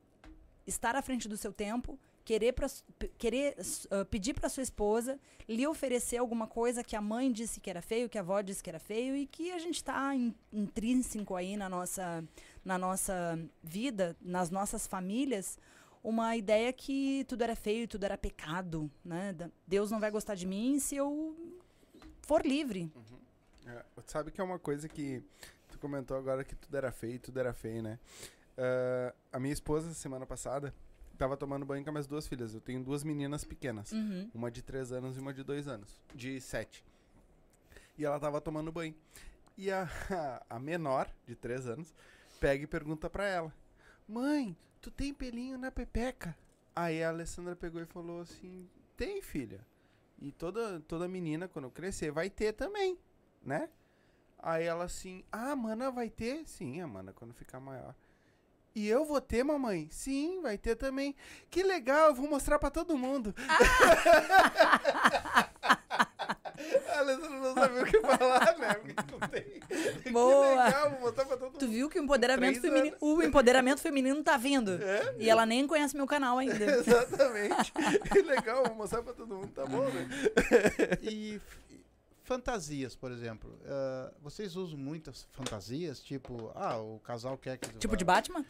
[0.65, 2.67] estar à frente do seu tempo, querer, pra,
[3.17, 3.55] querer
[3.91, 7.81] ãh, pedir para sua esposa, lhe oferecer alguma coisa que a mãe disse que era
[7.81, 10.13] feio, que a avó disse que era feio, e que a gente está
[10.51, 12.23] intrínseco aí na nossa,
[12.63, 15.59] na nossa vida, nas nossas famílias,
[16.01, 19.35] uma ideia que tudo era feio, tudo era pecado, né?
[19.65, 21.35] Deus não vai gostar de mim se eu
[22.23, 22.91] for livre.
[23.65, 25.23] É, sabe que é uma coisa que
[25.69, 27.99] tu comentou agora que tudo era feio, tudo era feio, né?
[28.57, 30.73] Ah, a minha esposa, semana passada,
[31.17, 32.53] tava tomando banho com as minhas duas filhas.
[32.53, 33.91] Eu tenho duas meninas pequenas.
[33.91, 34.29] Uhum.
[34.33, 36.01] Uma de 3 anos e uma de 2 anos.
[36.13, 36.83] De 7.
[37.97, 38.95] E ela tava tomando banho.
[39.57, 39.87] E a,
[40.49, 41.93] a menor, de 3 anos,
[42.39, 43.53] pega e pergunta pra ela:
[44.07, 46.35] Mãe, tu tem pelinho na pepeca?
[46.75, 48.67] Aí a Alessandra pegou e falou assim:
[48.97, 49.61] Tem, filha.
[50.19, 52.97] E toda, toda menina, quando crescer, vai ter também,
[53.41, 53.69] né?
[54.39, 56.47] Aí ela assim: Ah, a mana vai ter?
[56.47, 57.95] Sim, a mana quando ficar maior.
[58.75, 59.87] E eu vou ter, mamãe?
[59.91, 61.15] Sim, vai ter também.
[61.49, 63.33] Que legal, eu vou mostrar pra todo mundo.
[63.47, 65.49] A
[67.03, 68.73] Alessandra não sabia o que falar, né?
[68.73, 69.41] Porque
[70.03, 70.11] tem.
[70.11, 70.55] Boa.
[70.55, 71.73] Que legal, vou mostrar pra todo Tu mundo.
[71.73, 74.79] viu que o empoderamento, feminino, o empoderamento feminino tá vindo.
[75.17, 76.53] E ela nem conhece meu canal ainda.
[76.65, 77.71] Exatamente.
[78.11, 80.07] Que legal, vou mostrar pra todo mundo, tá bom, né?
[81.01, 81.39] E
[82.23, 83.59] fantasias, por exemplo.
[83.65, 85.99] Ah, vocês usam muitas fantasias?
[85.99, 87.69] Tipo, ah, o casal quer que.
[87.77, 88.45] Tipo de Batman?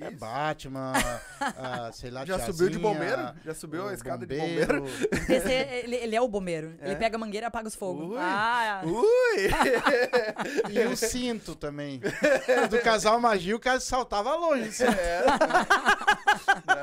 [0.00, 0.10] É.
[0.10, 0.92] Batman,
[1.40, 3.34] ah, sei lá, Já subiu de tiazinha, bombeiro?
[3.44, 4.80] Já subiu a escada de bombeiro.
[4.82, 5.32] bombeiro?
[5.32, 6.74] Esse é- ele, ele é o bombeiro.
[6.80, 6.86] É?
[6.86, 8.10] Ele pega a mangueira e apaga os fogos.
[8.10, 8.16] Ui.
[8.18, 9.50] Ah, Ui!
[10.70, 12.00] E o cinto também.
[12.70, 14.68] Do casal magia, o cara saltava longe.
[14.68, 14.84] assim.
[14.84, 15.20] É.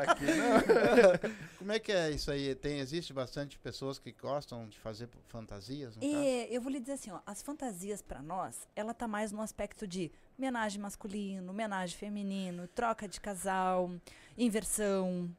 [0.02, 1.38] Aqui não.
[1.57, 2.53] Como é que é isso aí?
[2.56, 5.95] Tem, existe bastante pessoas que gostam de fazer fantasias?
[5.95, 6.15] no caso?
[6.15, 9.41] É, eu vou lhe dizer assim, ó, as fantasias pra nós, ela tá mais no
[9.41, 13.91] aspecto de homenagem masculino, homenagem feminino, troca de casal,
[14.38, 15.30] inversão.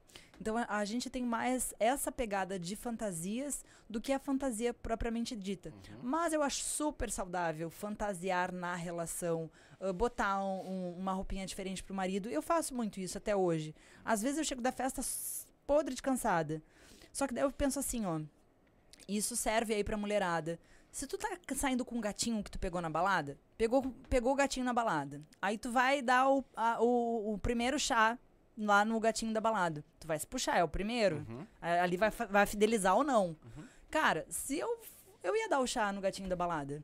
[0.41, 5.35] Então a, a gente tem mais essa pegada de fantasias do que a fantasia propriamente
[5.35, 5.73] dita.
[6.03, 9.51] Mas eu acho super saudável fantasiar na relação,
[9.81, 12.29] ah, botar um- um- uma roupinha diferente pro marido.
[12.29, 13.75] Eu faço muito isso até hoje.
[14.05, 15.03] Às vezes eu chego da festa
[15.67, 16.63] podre de cansada.
[17.13, 18.21] Só que daí eu penso assim, ó,
[19.09, 20.59] isso serve aí pra mulherada.
[20.91, 24.37] Se tu tá saindo com um gatinho que tu pegou na balada, pegou, pegou o
[24.37, 25.21] gatinho na balada.
[25.43, 28.19] Aí tu vai dar o, a- o, o primeiro chá
[28.59, 29.85] lá no gatinho da balada.
[30.01, 31.25] Tu vai se puxar, é o primeiro.
[31.29, 31.47] Uhum.
[31.63, 33.37] A- Ali vai, vai fidelizar ou não.
[33.91, 34.81] Cara, se eu,
[35.23, 36.83] eu ia dar o chá no gatinho da balada,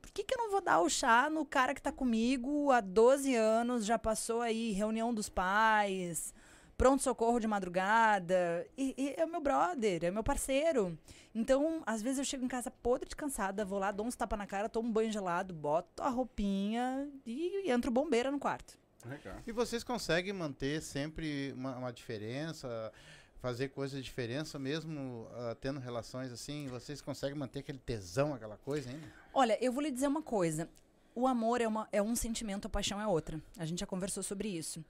[0.00, 2.80] por que, que eu não vou dar o chá no cara que tá comigo há
[2.80, 6.32] 12 anos, já passou aí reunião dos pais,
[6.78, 8.66] pronto-socorro de madrugada?
[8.78, 10.96] E, e é o meu brother, é meu parceiro.
[11.34, 14.36] Então, às vezes eu chego em casa podre de cansada, vou lá, dou uns tapa
[14.36, 18.78] na cara, tomo um banho gelado, boto a roupinha e entro bombeira no quarto.
[19.08, 19.36] Legal.
[19.46, 22.92] E vocês conseguem manter sempre uma, uma diferença,
[23.40, 26.66] fazer coisas de diferença, mesmo ah, tendo relações assim?
[26.68, 29.06] Vocês conseguem manter aquele tesão, aquela coisa ainda?
[29.32, 30.68] Olha, eu vou lhe dizer uma coisa.
[31.14, 33.40] O amor é, uma, é um sentimento, a paixão é outra.
[33.56, 34.84] A gente já conversou sobre isso.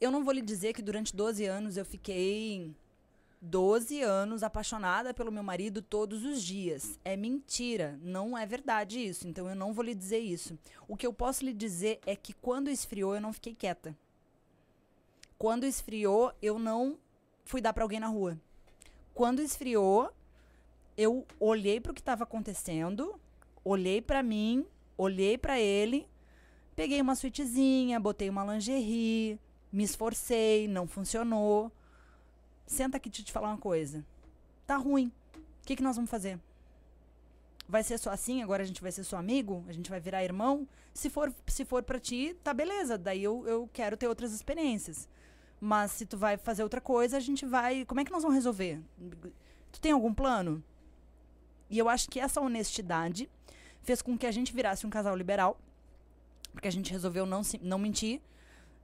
[0.00, 2.74] Eu não vou lhe dizer que durante 12 anos eu fiquei
[3.40, 6.98] 12 anos apaixonada pelo meu marido todos os dias.
[7.04, 9.26] É mentira, não é verdade isso.
[9.26, 10.58] Então eu não vou lhe dizer isso.
[10.86, 13.96] O que eu posso lhe dizer é que quando esfriou eu não fiquei quieta.
[15.38, 16.98] Quando esfriou, eu não
[17.46, 18.38] fui dar pra alguém na rua.
[19.14, 20.12] Quando esfriou,
[20.98, 23.18] eu olhei pro que estava acontecendo,
[23.64, 24.66] olhei pra mim,
[24.98, 26.06] olhei pra ele,
[26.76, 29.40] peguei uma suítezinha, botei uma lingerie,
[29.72, 31.72] me esforcei, não funcionou.
[32.70, 34.06] Senta aqui deixa te falar uma coisa.
[34.64, 35.10] Tá ruim.
[35.34, 36.38] O que, que nós vamos fazer?
[37.68, 38.44] Vai ser só assim?
[38.44, 39.64] Agora a gente vai ser só amigo?
[39.66, 40.68] A gente vai virar irmão?
[40.94, 42.96] Se for, se for pra ti, tá beleza.
[42.96, 45.08] Daí eu, eu quero ter outras experiências.
[45.60, 47.84] Mas se tu vai fazer outra coisa, a gente vai.
[47.84, 48.80] Como é que nós vamos resolver?
[49.72, 50.62] Tu tem algum plano?
[51.68, 53.28] E eu acho que essa honestidade
[53.82, 55.58] fez com que a gente virasse um casal liberal,
[56.52, 58.20] porque a gente resolveu não, não mentir.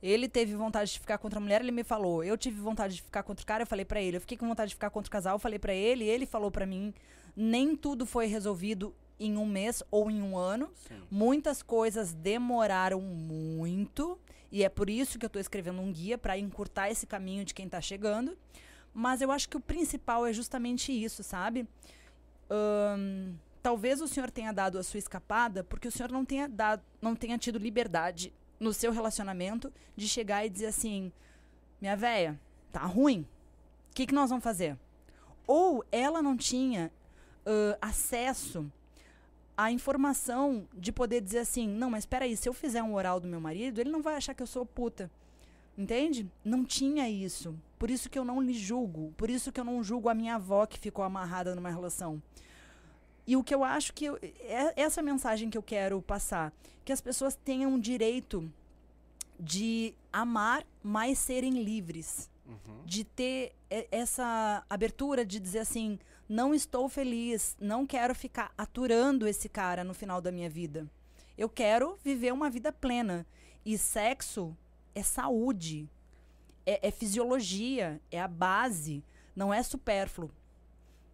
[0.06, 2.22] Ele teve vontade de ficar contra a mulher, ele me falou.
[2.22, 4.18] Eu tive vontade de ficar contra o cara, eu falei pra ele.
[4.18, 6.48] Eu fiquei com vontade de ficar contra o casal, eu falei pra ele, ele falou
[6.48, 6.94] pra mim.
[7.34, 10.70] Nem tudo foi resolvido em um mês ou em um ano.
[11.10, 14.16] Muitas coisas demoraram muito.
[14.52, 17.52] E é por isso que eu tô escrevendo um guia para encurtar esse caminho de
[17.52, 18.38] quem tá chegando.
[18.94, 21.66] Mas eu acho que o principal é justamente isso, sabe?
[23.60, 27.16] Talvez o senhor tenha dado a sua escapada porque o senhor não tenha dado, não
[27.16, 31.12] tenha tido liberdade no seu relacionamento de chegar e dizer assim:
[31.80, 32.38] minha véia,
[32.72, 33.26] tá ruim.
[33.90, 34.78] O que, que nós vamos fazer?
[35.46, 36.90] Ou ela não tinha
[37.46, 38.70] ãh, acesso
[39.56, 43.20] à informação de poder dizer assim: não, mas espera aí, se eu fizer um oral
[43.20, 45.10] do meu marido, ele não vai achar que eu sou puta.
[45.78, 46.30] Entende?
[46.42, 47.54] Não tinha isso.
[47.78, 49.12] Por isso que eu não lhe julgo.
[49.16, 52.22] Por isso que eu não julgo a minha avó que ficou amarrada numa relação.
[53.27, 56.53] E o que eu acho que eu, é essa mensagem que eu quero passar,
[56.85, 58.51] que as pessoas tenham o direito
[59.39, 62.31] de amar, mas serem livres,
[62.85, 65.98] de ter e- essa abertura de dizer assim,
[66.28, 70.89] não estou feliz, não quero ficar aturando esse cara no final da minha vida.
[71.36, 73.27] Eu quero viver uma vida plena.
[73.65, 74.57] E sexo
[74.94, 75.89] é saúde,
[76.65, 79.03] é, é fisiologia, é a base,
[79.35, 80.31] não é supérfluo.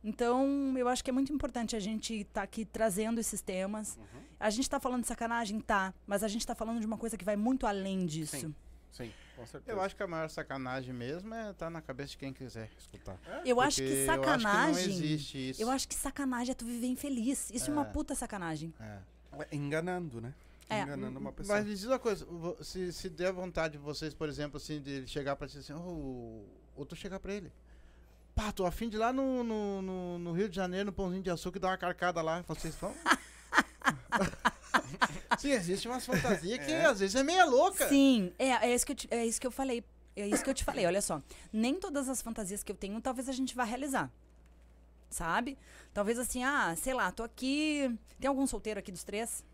[0.04, 3.98] Então, eu acho que é muito importante a gente estar aqui trazendo esses temas.
[4.40, 5.60] A gente está falando de sacanagem?
[5.60, 5.94] Tá.
[6.06, 8.36] Mas a gente está falando de uma coisa que vai muito além disso.
[8.36, 8.54] Sim.
[8.90, 9.72] Sim, com certeza.
[9.78, 13.18] Eu acho que a maior sacanagem mesmo é estar na cabeça de quem quiser escutar.
[13.44, 14.88] Eu acho que Eu acho que sacanagem.
[14.88, 15.62] não existe isso.
[15.62, 17.48] Eu acho que sacanagem é tu viver infeliz.
[17.50, 17.84] Isso é, uma É.
[17.86, 18.74] puta sacanagem.
[18.80, 18.98] É.
[19.50, 20.34] Enganando, né?
[20.68, 20.82] É.
[20.82, 21.56] Enganando uma pessoa.
[21.58, 22.26] Mas me diz uma coisa,
[22.62, 25.72] se, se der vontade de vocês, por exemplo, assim, de ele chegar pra ti assim,
[25.72, 26.44] ô,
[26.76, 27.50] ou tu chegar pra ele.
[28.34, 31.22] Pá, tô afim de ir lá no, no, no, no Rio de Janeiro, no Pãozinho
[31.22, 32.42] de Açúcar, e dar uma carcada lá.
[32.48, 32.94] Vocês vão?
[35.38, 37.88] Sim, existe umas fantasias que às vezes é meia louca.
[37.88, 39.84] Sim, é, é, isso que eu te- é isso que eu falei.
[40.14, 41.22] É isso que eu te falei, olha só.
[41.52, 44.10] Nem todas as fantasias que eu tenho, talvez a gente vá realizar.
[45.10, 45.58] Sabe?
[45.92, 47.94] Talvez assim, ah, sei lá, tô aqui.
[48.20, 49.44] Tem algum solteiro aqui dos três?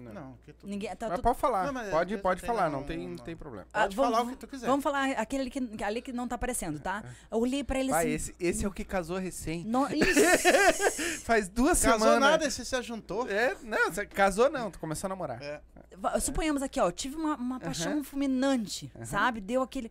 [0.00, 0.12] Não.
[0.12, 0.66] Não, que tu...
[0.66, 0.94] Ninguém.
[0.96, 1.66] Tá Mas tu- pode falar.
[1.66, 3.66] Não, mas pode pode falar, tem não um- tem, uma- tem problema.
[3.72, 4.66] Ah, Pode falar o que tu quiser.
[4.66, 7.02] Vamos falar aquele que, ali que não tá aparecendo, tá?
[7.30, 8.08] Eu olhei pra ele Ah, assim.
[8.10, 9.64] esse, esse é o que casou recém.
[9.64, 11.20] no- Isso.
[11.24, 12.20] Faz duas Casou semanas.
[12.20, 13.28] nada, esse se ajuntou.
[13.28, 15.42] É, não, você casou não, tu começou a namorar.
[15.42, 15.60] É.
[15.96, 19.40] Va- Suponhamos aqui, ó, tive uma, uma paixão fulminante, sabe?
[19.40, 19.90] Deu aquele.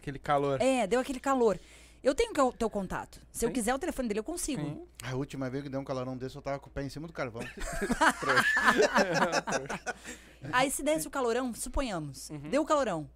[0.00, 0.60] Aquele calor.
[0.62, 1.58] É, deu aquele calor.
[2.02, 3.20] Eu tenho que- o teu contato.
[3.30, 3.52] Se eu Sim.
[3.52, 4.62] quiser o telefone dele, eu consigo.
[4.62, 4.86] Sim.
[5.04, 7.06] A última vez que deu um calorão desse, eu tava com o pé em cima
[7.06, 7.42] do carvão.
[10.52, 13.08] Aí se desse o calorão, suponhamos, deu o calorão.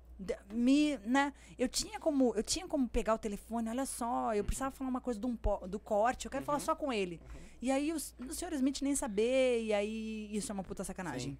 [0.52, 1.32] Me, né?
[1.58, 5.00] Eu tinha como, eu tinha como pegar o telefone, olha só, eu precisava falar uma
[5.00, 7.20] coisa do, um po- do corte, eu quero falar só com ele.
[7.60, 10.84] E aí o, s- o senhor Smith nem saber, e aí isso é uma puta
[10.84, 11.36] sacanagem.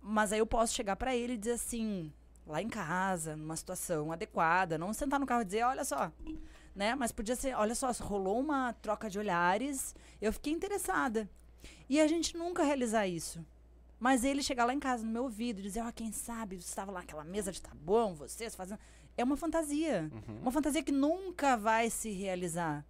[0.00, 2.12] Mas aí eu posso chegar pra ele e dizer assim,
[2.46, 6.12] lá em casa, numa situação adequada, não sentar no carro e dizer, olha só,
[6.74, 6.94] né?
[6.94, 11.28] Mas podia ser, olha só, rolou uma troca de olhares, eu fiquei interessada.
[11.88, 13.44] E a gente nunca realizar isso.
[14.00, 16.68] Mas ele chegar lá em casa, no meu ouvido, e dizer, ó, quem sabe, você
[16.68, 18.80] estava lá naquela mesa de tabuão, vocês fazendo.
[19.16, 20.10] É uma fantasia.
[20.40, 22.84] Uma fantasia que nunca vai se realizar.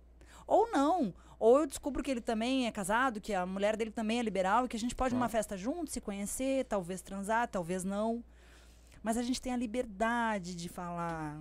[0.47, 1.13] Ou não.
[1.39, 4.65] Ou eu descubro que ele também é casado, que a mulher dele também é liberal,
[4.65, 8.25] e que a gente pode ir numa festa junto, se conhecer, talvez transar, talvez não.
[9.03, 11.39] Mas a gente tem a liberdade de falar,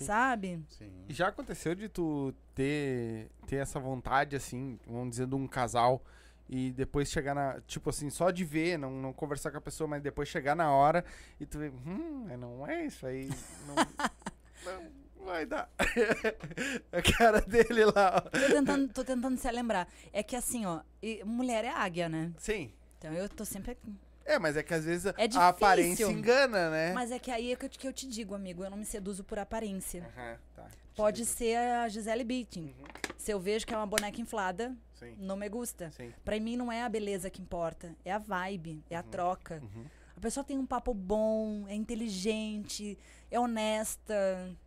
[0.00, 0.06] Sim.
[0.06, 0.64] sabe?
[0.68, 0.90] Sim.
[1.08, 6.02] E já aconteceu de tu ter, ter essa vontade, assim, vamos dizer, de um casal
[6.48, 7.60] e depois chegar na.
[7.66, 10.72] Tipo assim, só de ver, não, não conversar com a pessoa, mas depois chegar na
[10.72, 11.04] hora
[11.38, 13.30] e tu ver, hum, não é isso aí.
[13.66, 14.82] Não,
[15.16, 15.70] não vai dar.
[16.90, 18.24] a cara dele lá.
[18.26, 18.30] ó.
[18.30, 19.88] Tô tentando, tô tentando se lembrar.
[20.12, 22.32] É que assim, ó, e mulher é águia, né?
[22.36, 22.72] Sim.
[22.98, 23.78] Então eu tô sempre
[24.24, 26.92] É, mas é que às vezes É a aparência engana, né?
[26.92, 28.76] Mas é que aí é que eu, te- que eu te digo, amigo, eu não
[28.76, 30.08] me seduzo por aparência.
[30.16, 30.66] Aham, tá.
[30.94, 32.74] Pode ser a Gisele Bündchen.
[33.16, 35.90] Se eu vejo que é uma boneca inflada, Sim, não me gusta.
[35.96, 36.12] sim.
[36.24, 39.60] Pra mim não é a beleza que importa, é a vibe, é a troca.
[39.62, 39.84] Uhum.
[40.16, 42.98] A pessoa tem um papo bom, é inteligente,
[43.30, 44.14] é honesta,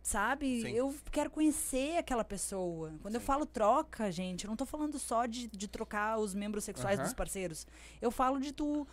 [0.02, 0.62] sabe?
[0.62, 0.70] Sim.
[0.72, 2.92] Eu quero conhecer aquela pessoa.
[3.02, 3.26] Quando eu Sim.
[3.26, 7.14] falo troca, gente, eu não tô falando só de, de trocar os membros sexuais dos
[7.14, 7.66] parceiros.
[8.02, 8.86] Eu falo de tu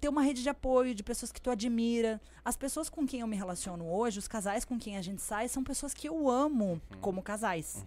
[0.00, 2.20] ter uma rede de apoio, de pessoas que tu admira.
[2.44, 5.48] As pessoas com quem eu me relaciono hoje, os casais com quem a gente sai,
[5.48, 7.84] são pessoas que eu amo como casais.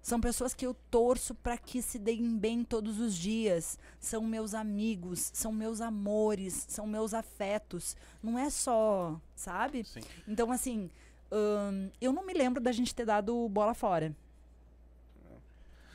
[0.00, 3.78] São pessoas que eu torço para que se deem bem todos os dias.
[4.00, 7.96] São meus amigos, são meus amores, são meus afetos.
[8.22, 9.84] Não é só, sabe?
[9.84, 10.00] Sim.
[10.26, 10.90] Então, assim,
[11.30, 14.16] hum, eu não me lembro da gente ter dado bola fora.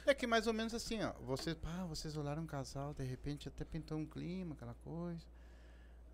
[0.05, 1.13] É que mais ou menos assim, ó.
[1.21, 5.21] Vocês, pá, vocês olharam um casal, de repente até pintou um clima, aquela coisa.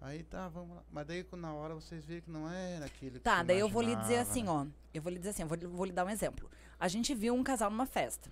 [0.02, 0.84] Aí tá, vamos lá.
[0.91, 3.82] Mas daí na hora vocês viram que não era aquilo que Tá, daí eu vou
[3.82, 4.49] lhe dizer assim, né?
[4.52, 4.66] ó.
[4.94, 6.49] Eu vou lhe dizer assim, eu vou, lhe- vou lhe dar um exemplo.
[6.80, 8.32] A gente viu um casal numa festa.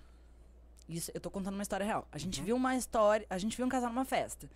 [0.88, 2.08] Isso, eu tô contando uma história real.
[2.10, 2.20] A Uhum.
[2.20, 4.48] gente viu uma história, a gente viu um casal numa festa.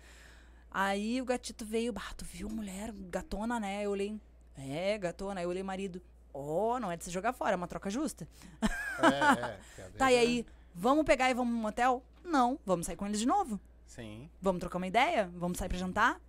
[0.71, 3.83] Aí o gatito veio, bah, tu viu mulher gatona, né?
[3.85, 4.19] Eu olhei,
[4.57, 5.39] é, gatona.
[5.39, 6.01] Aí eu olhei marido,
[6.33, 8.27] ó, não é de se jogar fora, é uma troca justa.
[8.59, 9.51] É,
[9.81, 9.91] é.
[9.97, 12.03] Tá, e aí, vamos pegar e vamos no motel?
[12.23, 13.59] Não, vamos sair com eles de novo.
[13.85, 15.29] Sim, Vamos trocar uma ideia?
[15.35, 16.19] Vamos sair pra jantar?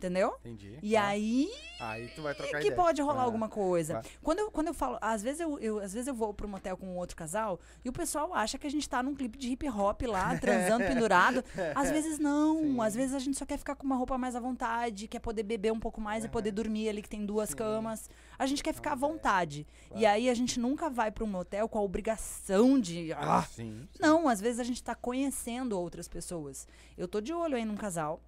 [0.00, 0.34] Entendeu?
[0.40, 0.78] entendi.
[0.82, 1.06] E Tá.
[1.08, 1.48] aí
[1.78, 2.74] Aí tu vai trocar que ideia.
[2.76, 3.94] pode rolar Ah, alguma coisa.
[3.94, 4.08] claro.
[4.22, 6.76] Quando, eu, quando eu falo, às vezes eu, eu- às vezes eu vou pro motel
[6.76, 9.50] com um outro casal e o pessoal acha que a gente tá num clipe de
[9.50, 11.44] hip hop lá, transando pendurado.
[11.74, 12.80] Às vezes não, Sim.
[12.80, 15.42] às vezes a gente só quer ficar com uma roupa mais à vontade, quer poder
[15.42, 17.56] beber um pouco mais e poder dormir ali que tem duas Sim.
[17.56, 18.08] camas.
[18.38, 19.66] A gente quer ficar à vontade.
[19.88, 20.02] Claro.
[20.02, 23.12] E aí a gente nunca vai pro motel com a obrigação de.
[23.12, 23.98] Ah, Sim, sim.
[24.00, 26.66] não, às vezes a gente tá conhecendo outras pessoas.
[26.96, 28.20] Eu tô de olho aí num casal.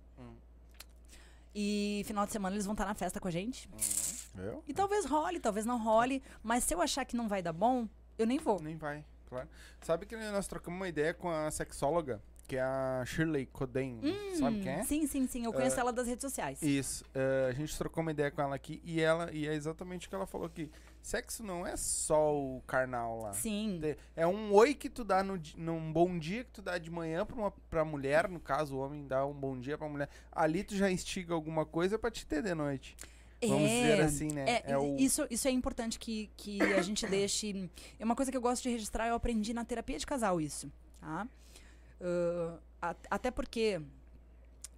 [1.54, 1.58] Hum.
[1.58, 3.68] E final de semana eles vão estar na festa com a gente.
[4.34, 4.62] Viu?
[4.66, 6.22] E talvez role, talvez não role.
[6.42, 7.86] Mas se eu achar que não vai dar bom,
[8.18, 8.60] eu nem vou.
[8.60, 9.48] Nem vai, claro.
[9.82, 14.00] Sabe que nós trocamos uma ideia com a sexóloga, que é a Shirley Coden.
[14.38, 14.80] Sabe quem é?
[14.80, 15.44] Hum, Sim, sim, sim.
[15.44, 16.62] Eu conheço ela das redes sociais.
[16.62, 17.04] Isso.
[17.14, 20.08] eh, a gente trocou uma ideia com ela aqui e ela e é exatamente o
[20.10, 20.70] que ela falou que
[21.02, 23.32] sexo não é só o carnal lá.
[23.32, 23.80] Sim.
[24.16, 27.26] É um oi que tu dá no, num bom dia que tu dá de manhã
[27.26, 30.08] pra, uma, pra mulher, no caso, o homem dá um bom dia pra mulher.
[30.30, 32.96] Ali tu já instiga alguma coisa pra te ter de noite.
[33.44, 34.44] Vamos dizer assim, né?
[34.48, 37.68] É, É o- isso, isso é importante que, que a gente deixe.
[37.98, 40.70] É uma coisa que eu gosto de registrar, eu aprendi na terapia de casal isso.
[41.00, 41.26] Tá?
[42.00, 43.80] Ah, a- até porque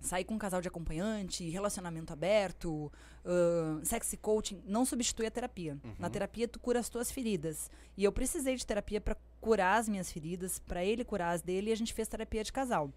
[0.04, 2.92] sair com um casal de acompanhante, relacionamento aberto,
[3.24, 5.78] ah, sexy coaching, não substitui a terapia.
[5.98, 7.70] Na terapia, tu cura as tuas feridas.
[7.96, 11.70] E eu precisei de terapia para curar as minhas feridas, para ele curar as dele,
[11.70, 12.90] e a gente fez terapia de casal.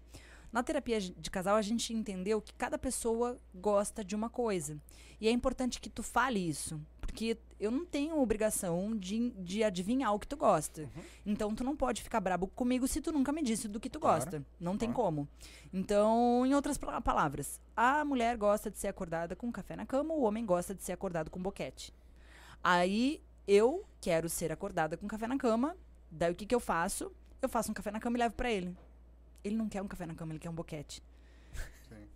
[0.52, 4.78] Na terapia de casal, a gente entendeu que cada pessoa gosta de uma coisa.
[5.20, 6.80] E é importante que tu fale isso.
[7.08, 10.88] Porque eu não tenho obrigação de, de adivinhar o que tu gosta.
[11.24, 13.98] Então, tu não pode ficar brabo comigo se tu nunca me disse do que tu
[13.98, 14.44] Claro, gosta.
[14.60, 15.04] Não tem claro.
[15.16, 15.28] como.
[15.72, 20.12] Então, em outras pala- palavras, a mulher gosta de ser acordada com café na cama,
[20.14, 21.92] o homem gosta de ser acordado com boquete.
[22.62, 25.74] Aí, eu quero ser acordada com café na cama.
[26.10, 27.10] Daí, o que, que eu faço?
[27.40, 28.76] Eu faço um café na cama e levo pra ele.
[29.42, 31.02] Ele não quer um café na cama, ele quer um boquete.
[31.88, 32.06] Sim.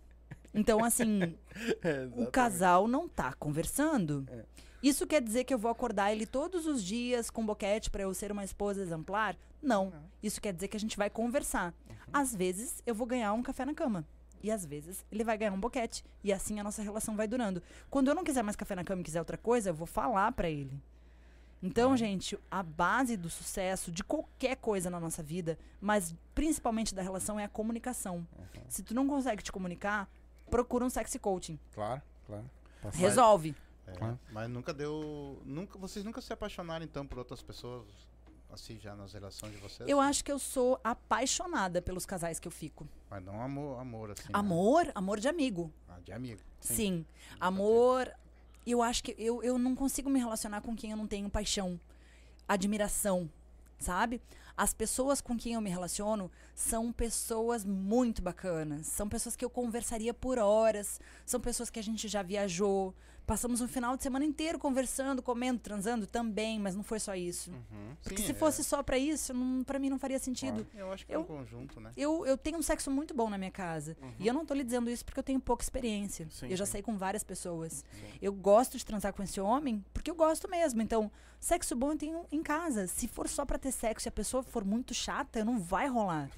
[0.53, 1.35] Então, assim,
[1.81, 4.25] É, o casal não tá conversando.
[4.29, 4.43] É.
[4.83, 8.13] Isso quer dizer que eu vou acordar ele todos os dias com boquete pra eu
[8.13, 9.35] ser uma esposa exemplar?
[9.61, 9.85] Não.
[9.91, 10.03] Não.
[10.21, 11.73] Isso quer dizer que a gente vai conversar.
[12.11, 14.05] Às vezes eu vou ganhar um café na cama.
[14.43, 16.03] E às vezes ele vai ganhar um boquete.
[16.21, 17.63] E assim a nossa relação vai durando.
[17.89, 20.29] Quando eu não quiser mais café na cama e quiser outra coisa, eu vou falar
[20.33, 20.77] pra ele.
[21.65, 27.01] Então, gente, a base do sucesso de qualquer coisa na nossa vida, mas principalmente da
[27.01, 28.27] relação, é a comunicação.
[28.67, 30.09] Se tu não consegue te comunicar,
[30.51, 31.57] procura um sexy coaching.
[31.73, 32.43] Claro, claro.
[32.81, 33.55] Passar- Resolve.
[33.87, 34.17] É.
[34.31, 35.41] Mas nunca deu.
[35.45, 37.85] Nunca, vocês nunca se apaixonaram então por outras pessoas,
[38.51, 39.89] assim, já nas relações de vocês?
[39.89, 42.87] Eu acho que eu sou apaixonada pelos casais que eu fico.
[43.09, 44.23] Mas não amor, amor assim.
[44.23, 44.29] né?
[44.33, 45.71] Amor, amor de amigo.
[45.87, 46.41] Ah, de amigo.
[46.59, 47.05] Sim.
[47.39, 48.11] Amor.
[48.65, 51.77] Eu acho que eu, eu não consigo me relacionar com quem eu não tenho paixão,
[52.47, 53.29] admiração,
[53.77, 54.21] sabe?
[54.55, 58.85] As pessoas com quem eu me relaciono são pessoas muito bacanas.
[58.85, 61.01] São pessoas que eu conversaria por horas.
[61.25, 62.93] São pessoas que a gente já viajou.
[63.25, 67.51] Passamos um final de semana inteiro conversando, comendo, transando também, mas não foi só isso.
[67.51, 67.95] Uhum.
[68.03, 68.35] Porque Sim, se é.
[68.35, 69.33] fosse só pra isso,
[69.65, 70.67] para mim não faria sentido.
[70.75, 71.91] Eu acho que é Eu- um conjunto, né?
[71.95, 73.95] Eu, eu tenho um sexo muito bom na minha casa.
[74.19, 76.27] E eu não tô lhe dizendo isso porque eu tenho pouca experiência.
[76.29, 76.73] Sim, eu já sim.
[76.73, 77.85] saí com várias pessoas.
[78.21, 80.81] Eu gosto de transar com esse homem porque eu gosto mesmo.
[80.81, 81.09] Então,
[81.39, 82.87] sexo bom eu tenho em casa.
[82.87, 86.29] Se for só pra ter sexo e a pessoa for muito chata, não vai rolar.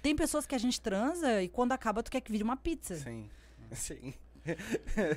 [0.00, 2.94] Tem pessoas que a gente transa e quando acaba tu quer que vire uma pizza.
[2.96, 3.28] Sim.
[3.74, 4.14] Sim.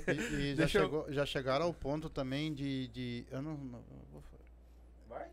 [0.08, 2.88] E, e já, Deixa eu- chegou- já chegaram ao ponto também de.
[2.90, 3.56] de eu não.
[3.58, 3.84] não-
[5.08, 5.28] Vai.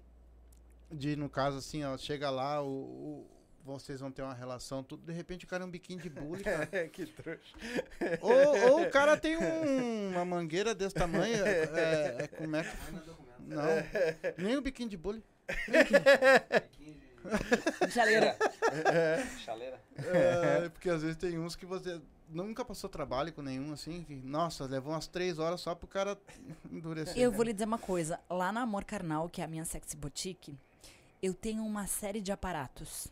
[0.90, 3.30] De, no caso, assim, ó, chega lá, o, o-
[3.64, 6.42] vocês vão ter uma relação, tudo, de repente o cara é um biquinho de bullying,
[6.42, 6.66] cara.
[6.88, 7.54] que trouxa.
[8.22, 12.70] ou, ou o cara tem um- uma mangueira desse tamanho, é, é- como é que.
[13.40, 13.62] Não,
[14.38, 15.22] nem o biquinho de bullying.
[17.90, 18.36] Chaleira.
[19.44, 19.78] Chaleira.
[19.98, 22.00] É, porque às vezes tem uns que você
[22.30, 26.18] nunca passou trabalho com nenhum, assim, que, nossa, levou umas três horas só pro cara
[26.70, 27.16] endurecer.
[27.16, 28.20] Eu vou lhe dizer uma coisa.
[28.28, 30.56] Lá na Amor Carnal, que é a minha sexy boutique,
[31.22, 33.08] eu tenho uma série de aparatos.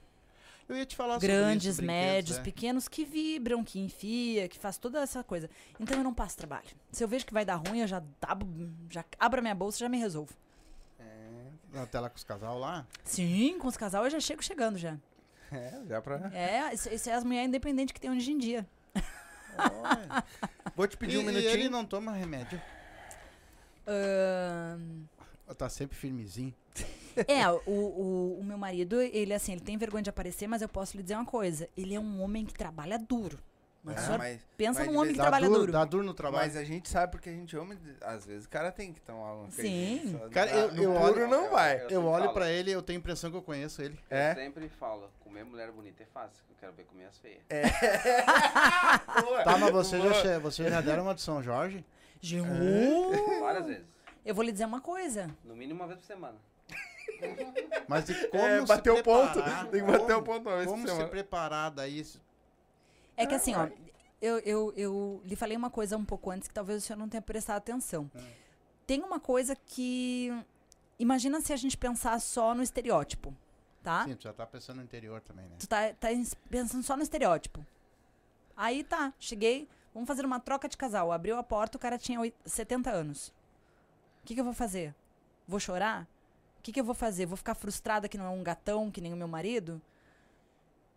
[0.69, 2.43] Eu ia te falar sobre Grandes, isso, brinquedos, médios, é.
[2.43, 5.49] pequenos, que vibram, que enfia, que faz toda essa coisa.
[5.79, 6.67] Então eu não passo trabalho.
[6.91, 8.47] Se eu vejo que vai dar ruim, eu já, dabo,
[8.91, 10.35] já abro a minha bolsa e já me resolvo.
[11.73, 12.87] Na tela com os casal lá.
[13.05, 14.97] Sim, com os casal eu já chego chegando já.
[15.53, 16.31] É, já pra.
[16.33, 18.67] É, isso, isso é as mulheres independentes que tem hoje em dia.
[19.59, 20.25] Olha.
[20.75, 21.51] Vou te pedir e, um e minutinho.
[21.51, 22.61] ele não toma remédio.
[23.87, 25.05] Ahn,
[25.57, 26.55] Tá sempre firmezinho.
[27.29, 30.69] É, o, o, o meu marido, ele assim, ele tem vergonha de aparecer, mas eu
[30.69, 31.67] posso lhe dizer uma coisa.
[31.77, 33.39] Ele é um homem que trabalha duro.
[33.87, 35.73] Mas senhor mas, pensa mas num homem que trabalha duro, duro.
[35.73, 36.45] Dá duro no trabalho.
[36.45, 37.77] mas a gente sabe porque a gente ama.
[38.03, 40.19] Às vezes o cara tem que tomar uma Sim.
[40.21, 40.29] só.
[40.29, 41.83] Cara, eu- eu puro olho- não vai.
[41.85, 42.35] Eu Eu olho falo.
[42.35, 43.97] pra ele e eu tenho a impressão que eu conheço ele.
[44.11, 44.33] É?
[44.33, 47.41] Eu sempre falo, comer mulher bonita é fácil, eu quero ver comer as feias.
[49.45, 51.85] Tá, mas você já, você já deram uma de São Jorge?
[52.21, 52.43] Ju,
[53.41, 53.85] Várias vezes.
[54.25, 55.31] Eu vou lhe dizer uma coisa.
[55.45, 56.37] No mínimo uma vez por semana.
[57.89, 59.41] Mas e como É, se bater o ponto.
[59.71, 62.05] Tem que bater o ponto uma vez por Como se preparar daí?
[63.17, 63.69] É que assim, ó,
[64.21, 67.09] eu, eu, eu lhe falei uma coisa um pouco antes que talvez o senhor não
[67.09, 68.11] tenha prestado atenção.
[68.87, 70.31] Tem uma coisa que.
[70.99, 73.35] Imagina se a gente pensar só no estereótipo,
[73.83, 74.05] tá?
[74.05, 75.57] Sim, tu já tá pensando no interior também, né?
[75.59, 76.09] Tu tá, tá
[76.49, 77.65] pensando só no estereótipo.
[78.57, 81.13] Aí tá, cheguei, vamos fazer uma troca de casal.
[81.13, 83.29] Abriu a porta, o cara tinha oit- 70 anos.
[84.23, 84.95] O que, que eu vou fazer?
[85.47, 86.09] Vou chorar?
[86.59, 87.27] O que, que eu vou fazer?
[87.27, 89.81] Vou ficar frustrada que não é um gatão, que nem o meu marido?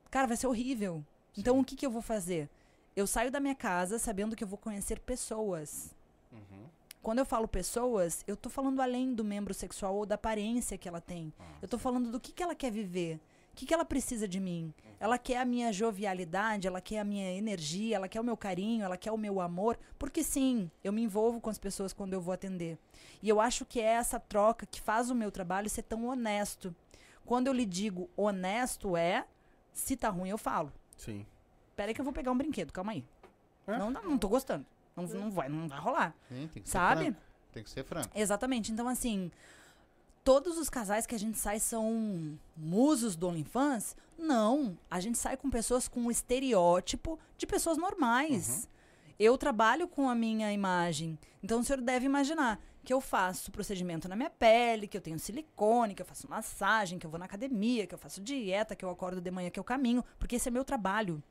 [0.10, 1.04] Cara, vai ser horrível.
[1.38, 2.50] Então o que, que eu vou fazer?
[2.96, 5.96] Eu saio da minha casa sabendo que eu vou conhecer pessoas.
[6.32, 6.66] Uhum.
[7.02, 10.88] Quando eu falo pessoas, eu tô falando além do membro sexual ou da aparência que
[10.88, 11.34] ela tem.
[11.62, 13.20] Eu tô falando do que, que ela quer viver.
[13.54, 14.74] O que, que ela precisa de mim?
[15.00, 18.84] Ela quer a minha jovialidade, ela quer a minha energia, ela quer o meu carinho,
[18.84, 19.78] ela quer o meu amor.
[19.98, 22.78] Porque sim, eu me envolvo com as pessoas quando eu vou atender.
[23.22, 26.76] E eu acho que é essa troca que faz o meu trabalho ser tão honesto.
[27.26, 29.26] Quando eu lhe digo honesto é,
[29.74, 30.72] se tá ruim eu falo.
[31.00, 31.26] Sim.
[31.76, 33.04] Pera aí que eu vou pegar um brinquedo, calma aí.
[33.66, 33.78] É?
[33.78, 34.66] Não, dá- não tô gostando.
[34.96, 36.14] Não, não vai, não vai rolar.
[36.28, 37.04] Sim, tem que ser Sabe?
[37.06, 37.22] franco.
[37.54, 38.10] Tem que ser franco.
[38.14, 38.72] Exatamente.
[38.72, 39.32] Então, assim,
[40.24, 43.96] todos os casais que a gente sai são musos do OnlyFans?
[44.18, 44.78] Não.
[44.92, 48.68] A gente sai com pessoas com um estereótipo de pessoas normais.
[49.18, 51.18] Eu trabalho com a minha imagem.
[51.42, 52.60] Então, o senhor deve imaginar
[52.90, 56.98] que eu faço procedimento na minha pele, que eu tenho silicone, que eu faço massagem,
[56.98, 59.60] que eu vou na academia, que eu faço dieta, que eu acordo de manhã, que
[59.60, 61.22] eu caminho, porque esse é meu trabalho.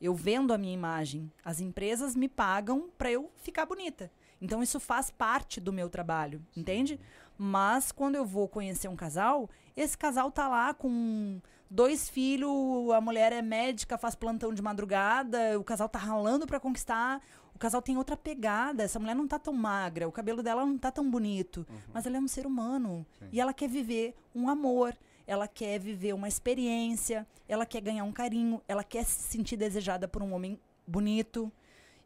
[0.00, 1.30] Eu vendo a minha imagem.
[1.44, 4.10] As empresas me pagam para eu ficar bonita.
[4.40, 6.98] Então isso faz parte do meu trabalho, entende?
[7.38, 13.00] Mas quando eu vou conhecer um casal, esse casal tá lá com dois filhos, a
[13.00, 17.22] mulher é médica, faz plantão de madrugada, o casal tá ralando para conquistar,
[17.56, 20.76] o casal tem outra pegada, essa mulher não tá tão magra, o cabelo dela não
[20.76, 24.94] tá tão bonito, mas ela é um ser humano e ela quer viver um amor,
[25.26, 30.06] ela quer viver uma experiência, ela quer ganhar um carinho, ela quer se sentir desejada
[30.06, 31.50] por um homem bonito.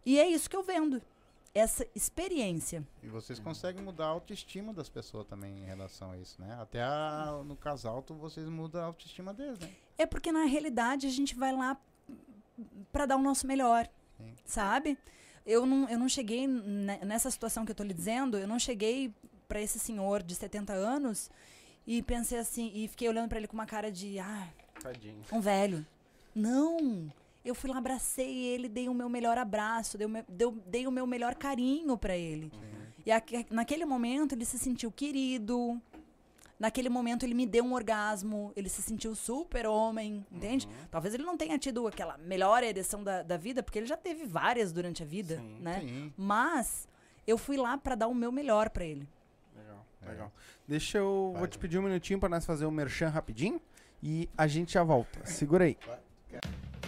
[0.07, 1.03] E é isso que eu vendo.
[1.53, 2.87] Essa experiência.
[3.03, 6.57] E vocês conseguem mudar a autoestima das pessoas também em relação a isso, né?
[6.61, 9.69] Até a- no casal, tu, vocês mudam a autoestima deles, né?
[9.99, 11.77] É porque na realidade a gente vai lá
[12.93, 14.33] para dar o nosso melhor, Sim.
[14.45, 14.97] sabe?
[15.47, 18.59] Eu não, eu não cheguei ne- nessa situação que eu tô lhe dizendo, eu não
[18.59, 19.13] cheguei
[19.49, 21.31] para esse senhor de 70 anos
[21.87, 24.49] e pensei assim, e fiquei olhando para ele com uma cara de, ah,
[24.81, 25.23] Tadinho.
[25.33, 25.85] um velho.
[26.35, 27.13] Não!
[27.45, 30.87] Eu fui lá, abracei ele, dei o meu melhor abraço, dei o meu, deu- dei
[30.87, 32.53] o meu melhor carinho para ele.
[33.05, 35.81] E aque- naquele momento ele se sentiu querido.
[36.61, 40.69] Naquele momento ele me deu um orgasmo, ele se sentiu super homem, entende?
[40.91, 44.27] Talvez ele não tenha tido aquela melhor ereção da, da vida, porque ele já teve
[44.27, 45.59] várias durante a vida, Sim.
[45.61, 45.81] né?
[45.81, 46.13] Sim.
[46.19, 46.87] Mas
[47.27, 49.09] eu fui lá para dar o meu melhor para ele.
[49.57, 50.09] Legal, É.
[50.11, 50.33] legal.
[50.69, 51.31] Deixa eu.
[51.33, 53.59] Vai, vou te pedir um minutinho pra nós fazer o merchan rapidinho
[54.03, 55.25] e a gente já volta.
[55.25, 55.79] Segura aí.
[55.87, 55.99] Vai.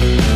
[0.00, 0.29] Thank you.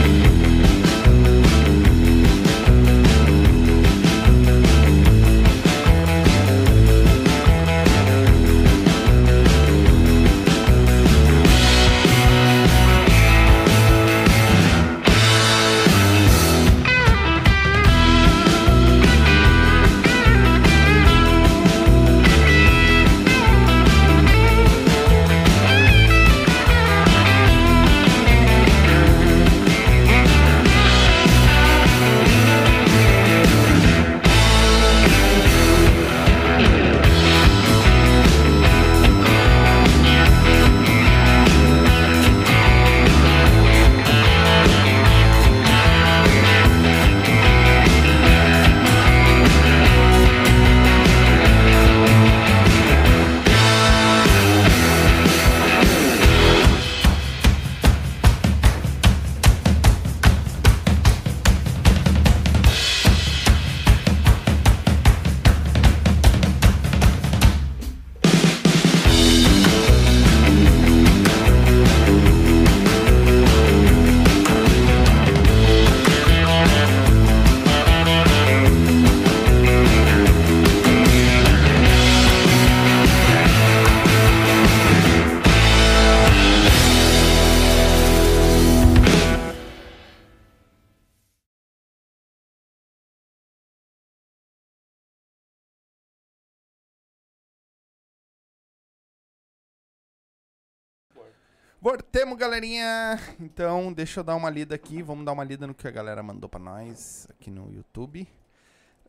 [101.85, 103.20] Voltemos, galerinha.
[103.39, 105.02] Então, deixa eu dar uma lida aqui.
[105.02, 108.27] Vamos dar uma lida no que a galera mandou pra nós aqui no YouTube.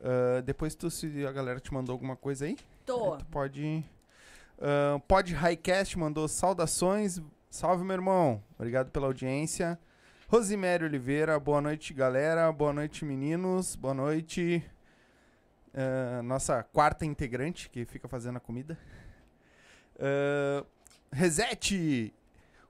[0.02, 3.14] Ah, depois, tu, se a galera te mandou alguma coisa aí, Tô.
[3.14, 3.86] aí tu pode.
[4.58, 7.22] Uh, Pod Highcast mandou saudações.
[7.50, 8.44] Salve, meu irmão.
[8.60, 9.80] Obrigado pela audiência.
[10.28, 12.52] Rosimério Oliveira, boa noite, galera.
[12.52, 13.78] Boa noite, meninos.
[13.78, 14.62] Boa noite.
[15.74, 18.78] Ah, nossa quarta integrante que fica fazendo a comida.
[19.98, 20.66] Ah,
[21.10, 22.14] Reset!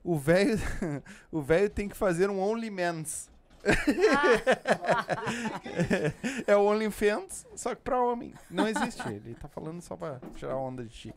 [0.05, 0.59] O velho
[1.31, 3.33] o velho tem que fazer um OnlyMans.
[6.45, 8.31] é o OnlyFans, só que pra homem.
[8.51, 9.01] Não existe.
[9.09, 11.15] Ele tá falando só pra tirar onda de ti.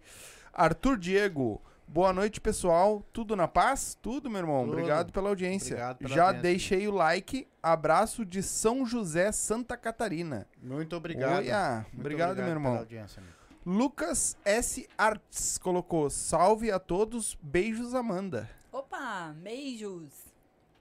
[0.50, 3.04] Arthur Diego, boa noite, pessoal.
[3.12, 3.98] Tudo na paz?
[4.00, 4.64] Tudo, meu irmão.
[4.64, 4.72] Tudo.
[4.72, 5.74] Obrigado pela audiência.
[5.74, 6.42] Obrigado pela Já audiência.
[6.42, 7.46] deixei o like.
[7.62, 10.46] Abraço de São José, Santa Catarina.
[10.62, 11.36] Muito obrigado.
[11.36, 12.72] Olha, Muito obrigado, meu irmão.
[12.72, 13.34] pela audiência, amigo.
[13.66, 14.88] Lucas S.
[14.96, 18.48] Arts colocou: Salve a todos, beijos, Amanda.
[18.72, 20.12] Opa, beijos.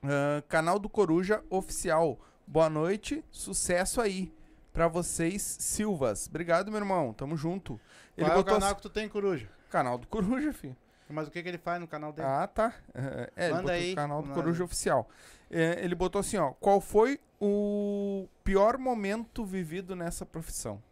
[0.02, 2.18] Ah, canal do Coruja Oficial.
[2.46, 4.32] Boa noite, sucesso aí.
[4.72, 6.26] Pra vocês, Silvas.
[6.28, 7.12] Obrigado, meu irmão.
[7.12, 7.80] Tamo junto.
[8.16, 9.48] Ele Qual é o botou canal que tu tem, Coruja?
[9.70, 10.76] canal do Coruja, filho.
[11.10, 12.28] Mas o que, que ele faz no canal dele?
[12.28, 12.74] Ah, tá.
[12.94, 14.40] É, é, ele Manda botou aí, o canal do manda.
[14.40, 15.08] Coruja Oficial.
[15.50, 16.52] É, ele botou assim, ó.
[16.52, 20.82] Qual foi o pior momento vivido nessa profissão?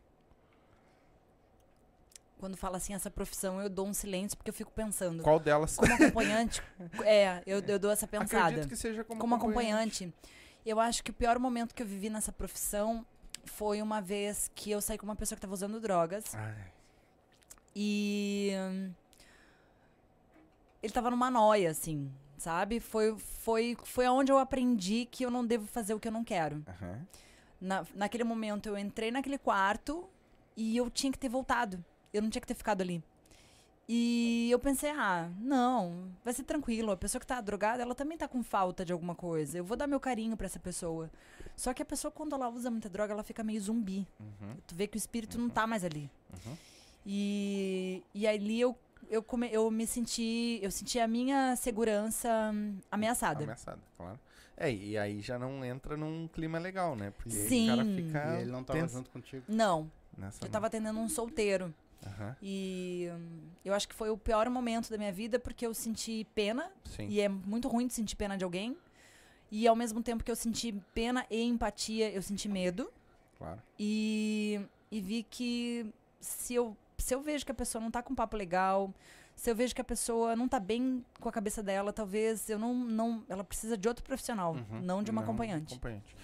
[2.38, 5.22] Quando fala assim essa profissão, eu dou um silêncio porque eu fico pensando.
[5.22, 5.76] Qual delas?
[5.76, 6.62] Como acompanhante,
[7.04, 8.46] é, eu, eu dou essa pensada.
[8.48, 10.12] Acredito que seja como, Como acompanhante,
[10.64, 13.06] eu acho que o pior momento que eu vivi nessa profissão
[13.44, 16.54] foi uma vez que eu saí com uma pessoa que estava usando drogas Ai,
[17.74, 18.52] e
[20.82, 22.80] ele tava numa noia, assim, sabe?
[22.80, 26.24] Foi, foi, foi aonde eu aprendi que eu não devo fazer o que eu não
[26.24, 26.62] quero.
[26.68, 27.06] aham.
[27.58, 30.06] Na, naquele momento eu entrei naquele quarto
[30.54, 31.82] e eu tinha que ter voltado.
[32.12, 33.02] Eu não tinha que ter ficado ali.
[33.88, 36.90] E eu pensei, ah, não, vai ser tranquilo.
[36.90, 39.58] A pessoa que tá drogada, ela também tá com falta de alguma coisa.
[39.58, 41.08] Eu vou dar meu carinho pra essa pessoa.
[41.54, 44.06] Só que a pessoa, quando ela usa muita droga, ela fica meio zumbi.
[44.18, 44.56] Uhum.
[44.66, 46.10] Tu vê que o espírito não tá mais ali.
[46.32, 46.56] Uhum.
[47.06, 48.76] E, e ali eu,
[49.08, 50.58] eu, come, eu me senti.
[50.60, 52.28] Eu senti a minha segurança
[52.90, 53.44] ameaçada.
[53.44, 54.18] Ameaçada, claro.
[54.56, 57.12] É, e aí já não entra num clima legal, né?
[57.16, 57.70] Porque Sim.
[57.70, 59.44] o cara fica E ele não tava tenso junto contigo.
[59.46, 61.72] Não, nessa eu tava atendendo um solteiro.
[62.04, 65.72] Aham, E hum, eu acho que foi o pior momento da minha vida porque eu
[65.74, 66.70] senti pena.
[66.84, 67.06] Sim.
[67.08, 68.76] E é muito ruim de sentir pena de alguém.
[69.50, 72.90] E ao mesmo tempo que eu senti pena e empatia, eu senti medo.
[73.38, 73.62] Claro.
[73.78, 74.60] E,
[74.90, 75.86] e vi que
[76.20, 78.92] se eu, se eu vejo que a pessoa não tá com um papo legal,
[79.34, 82.58] se eu vejo que a pessoa não tá bem com a cabeça dela, talvez eu
[82.58, 82.74] não.
[82.74, 84.80] não ela precisa de outro profissional, Uhum.
[84.80, 85.74] não de uma Não, acompanhante.
[85.74, 86.16] acompanhante.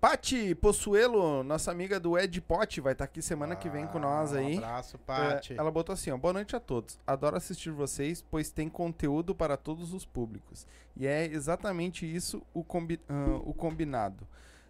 [0.00, 4.32] Pati Possuelo, nossa amiga do Ed Pot, vai estar aqui semana que vem com nós
[4.32, 4.54] Ah, aí.
[4.54, 5.54] Um abraço, É, Paty.
[5.58, 6.96] ela botou assim, ó, boa noite a todos.
[7.04, 10.66] Adoro assistir vocês, pois tem conteúdo para todos os públicos.
[10.96, 14.24] E é exatamente isso o, combi ah, o combinado.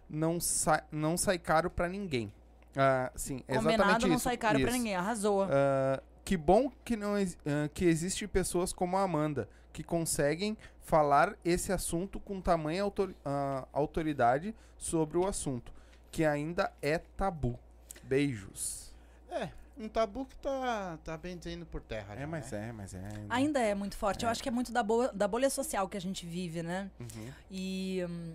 [0.09, 2.33] Não, sai não sai caro para ninguém.
[2.75, 4.23] Ah, sim, é exatamente Combinado não isso.
[4.23, 4.77] sai caro pra Isso.
[4.77, 5.43] ninguém, arrasou.
[5.43, 11.35] Ah, que bom que não ah, que existem pessoas como a Amanda que conseguem falar
[11.45, 15.71] esse assunto com tamanha autor- ah, autoridade sobre o assunto,
[16.11, 17.57] que ainda é tabu.
[18.03, 18.93] Beijos.
[19.29, 22.15] É, um tabu que tá, tá bem indo por terra.
[22.15, 22.69] É, já, mas né?
[22.69, 22.97] é, mas é.
[22.97, 23.35] ainda.
[23.35, 24.23] Ainda é muito forte.
[24.23, 24.31] Eu É.
[24.31, 26.89] acho que é muito da, boa, da bolha social que a gente vive, né?
[26.99, 27.31] Uhum.
[27.51, 28.33] E hum,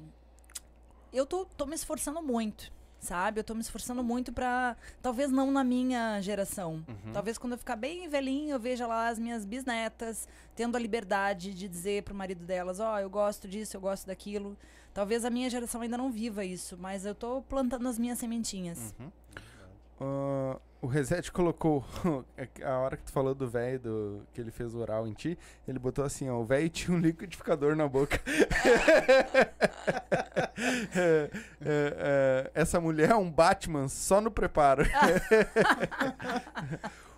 [1.13, 2.71] eu tô, tô me esforçando muito,
[3.05, 3.41] sabe?
[3.41, 4.77] Eu tô me esforçando muito pra.
[5.01, 6.85] Talvez não na minha geração.
[6.89, 7.13] Uhum.
[7.13, 10.27] Talvez quando eu ficar bem velhinho, eu veja lá as minhas bisnetas
[10.57, 14.57] tendo a liberdade de dizer pro marido delas: Ó, eu gosto disso, eu gosto daquilo.
[14.93, 18.95] Talvez a minha geração ainda não viva isso, mas eu tô plantando as minhas sementinhas.
[18.99, 19.11] Uhum.
[20.07, 21.83] Ah, o Reset colocou
[22.63, 25.39] a hora que tu falou do velho do que ele fez o oral em ti,
[25.67, 28.21] ele botou assim, ó, o velho tinha um liquidificador na boca.
[30.97, 34.85] É, é, é, essa mulher é um Batman só no preparo.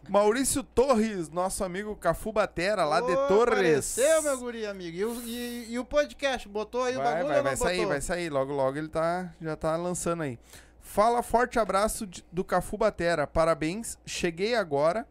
[0.08, 3.98] Maurício Torres, nosso amigo Cafu Batera, lá de Torres.
[3.98, 4.96] Apareceu, meu guri amigo.
[4.96, 6.48] E o, e- e o podcast?
[6.48, 8.30] Botou aí o Vai, bagulho vai, não vai sair, vai sair.
[8.30, 10.38] Logo, logo ele tá, já tá lançando aí.
[10.88, 13.26] Fala, forte abraço de- do Cafu Batera.
[13.26, 13.98] Parabéns.
[14.06, 15.06] Cheguei agora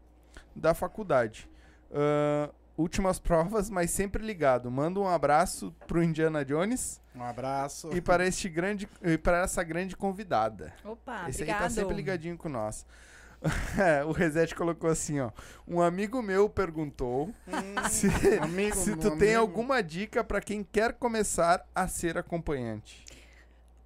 [0.54, 1.48] da faculdade.
[1.92, 2.48] Ahn,
[2.78, 4.70] últimas provas, mas sempre ligado.
[4.70, 7.90] Manda um abraço pro Indiana Jones Um abraço.
[7.94, 10.72] e para este grande e para essa grande convidada.
[10.82, 11.62] Opa, Esse obrigado.
[11.62, 12.84] aí tá sempre ligadinho com nós.
[14.08, 15.30] o Reset colocou assim, ó.
[15.68, 17.32] Um amigo meu perguntou
[17.90, 18.08] se,
[18.40, 19.40] amigo, se tu tem amigo.
[19.40, 23.04] alguma dica pra quem quer começar a ser acompanhante.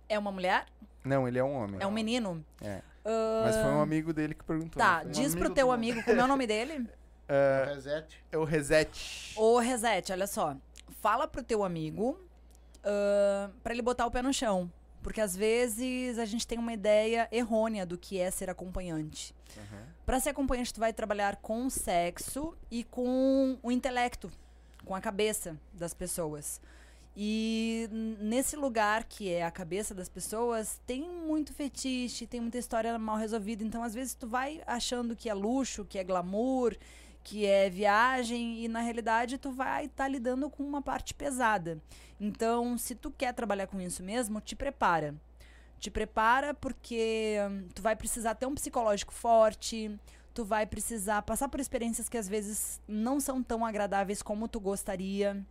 [0.08, 0.66] É uma mulher?
[1.04, 1.80] Não, ele é um homem.
[1.80, 2.44] É um menino?
[2.60, 2.80] É.
[3.04, 4.80] Ah, Mas foi um amigo dele que perguntou.
[4.80, 5.22] Tá, não foi?
[5.22, 6.86] diz pro teu amigo como é o nome dele.
[7.32, 8.24] É, Reset.
[8.32, 9.34] é o Reset.
[9.36, 10.56] Ô, Reset, olha só.
[11.00, 12.18] Fala pro teu amigo
[12.82, 14.70] ah, pra ele botar o pé no chão.
[15.02, 19.34] Porque às vezes a gente tem uma ideia errônea do que é ser acompanhante.
[20.04, 24.30] Pra ser acompanhante, tu vai trabalhar com o sexo e com o intelecto,
[24.84, 26.60] com a cabeça das pessoas.
[27.22, 27.86] E
[28.18, 33.18] nesse lugar que é a cabeça das pessoas, tem muito fetiche, tem muita história mal
[33.18, 33.62] resolvida.
[33.62, 36.74] Então, às vezes, tu vai achando que é luxo, que é glamour,
[37.22, 41.78] que é viagem, e na realidade tu vai estar lidando com uma parte pesada.
[42.18, 45.14] Então, se tu quer trabalhar com isso mesmo, te prepara.
[45.78, 49.94] Te prepara porque hum, tu vai precisar ter um psicológico forte,
[50.32, 54.58] tu vai precisar passar por experiências que às vezes não são tão agradáveis como tu
[54.58, 55.44] gostaria.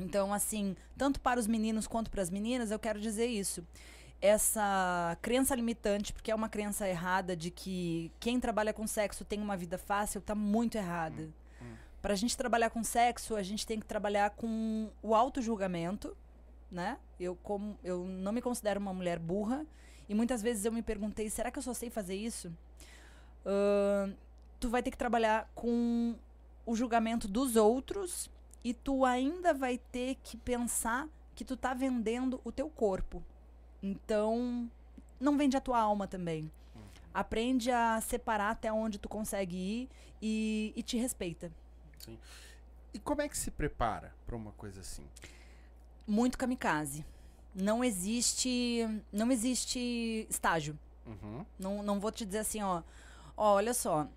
[0.00, 3.66] Então, assim, tanto para os meninos quanto para as meninas, eu quero dizer isso.
[4.20, 9.40] Essa crença limitante, porque é uma crença errada de que quem trabalha com sexo tem
[9.40, 11.28] uma vida fácil, tá muito errada.
[12.00, 16.14] Pra gente trabalhar com sexo, a gente tem que trabalhar com o auto-julgamento,
[16.70, 16.98] né?
[17.18, 19.64] Eu, como, eu não me considero uma mulher burra.
[20.06, 22.52] E muitas vezes eu me perguntei, será que eu só sei fazer isso?
[23.46, 24.12] Ahn,
[24.60, 26.14] tu vai ter que trabalhar com
[26.66, 28.30] o julgamento dos outros
[28.64, 33.22] e tu ainda vai ter que pensar que tu tá vendendo o teu corpo.
[33.82, 34.70] Então,
[35.20, 36.50] não vende a tua alma também.
[37.12, 39.88] Aprende a separar até onde tu consegue ir
[40.20, 41.52] e, e te respeita.
[42.92, 45.06] E como é que se prepara pra uma coisa assim?
[46.06, 47.04] Muito kamikaze.
[47.54, 50.76] Não existe, não existe estágio.
[51.06, 51.46] Uhum.
[51.58, 52.82] Não, não vou te dizer assim, ó.
[53.36, 54.08] ó olha só.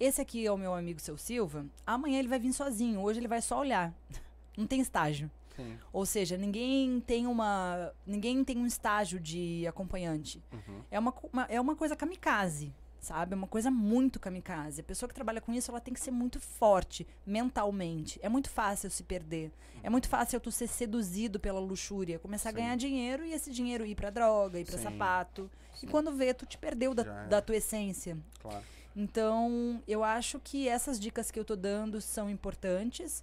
[0.00, 1.64] Esse aqui é o meu amigo seu Silva.
[1.86, 3.00] Amanhã ele vai vir sozinho.
[3.00, 3.92] Hoje ele vai só olhar.
[4.56, 5.30] Não tem estágio.
[5.54, 5.76] Sim.
[5.92, 7.92] Ou seja, ninguém tem uma.
[8.06, 10.42] ninguém tem um estágio de acompanhante.
[10.52, 10.80] Uhum.
[10.90, 13.34] É uma, uma- é uma coisa kamikaze, sabe?
[13.34, 14.80] É uma coisa muito kamikaze.
[14.80, 18.18] A pessoa que trabalha com isso, ela tem que ser muito forte mentalmente.
[18.22, 19.50] É muito fácil se perder.
[19.82, 22.56] É muito fácil tu ser seduzido pela luxúria, começar Sim.
[22.56, 24.84] a ganhar dinheiro e esse dinheiro ir pra droga, ir pra Sim.
[24.84, 25.50] sapato.
[25.74, 25.86] Sim.
[25.86, 27.26] E quando vê, tu te perdeu da, era.
[27.26, 28.16] da tua essência.
[28.40, 28.62] Claro.
[28.94, 33.22] Então, eu acho que essas dicas que eu tô dando são importantes.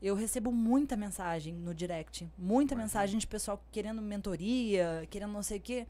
[0.00, 2.80] Eu recebo muita mensagem no direct, muita Imagino.
[2.82, 5.86] mensagem de pessoal querendo mentoria, querendo não sei o quê.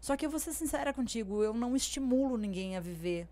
[0.00, 3.28] Só que eu vou ser sincera contigo, eu não estimulo ninguém a viver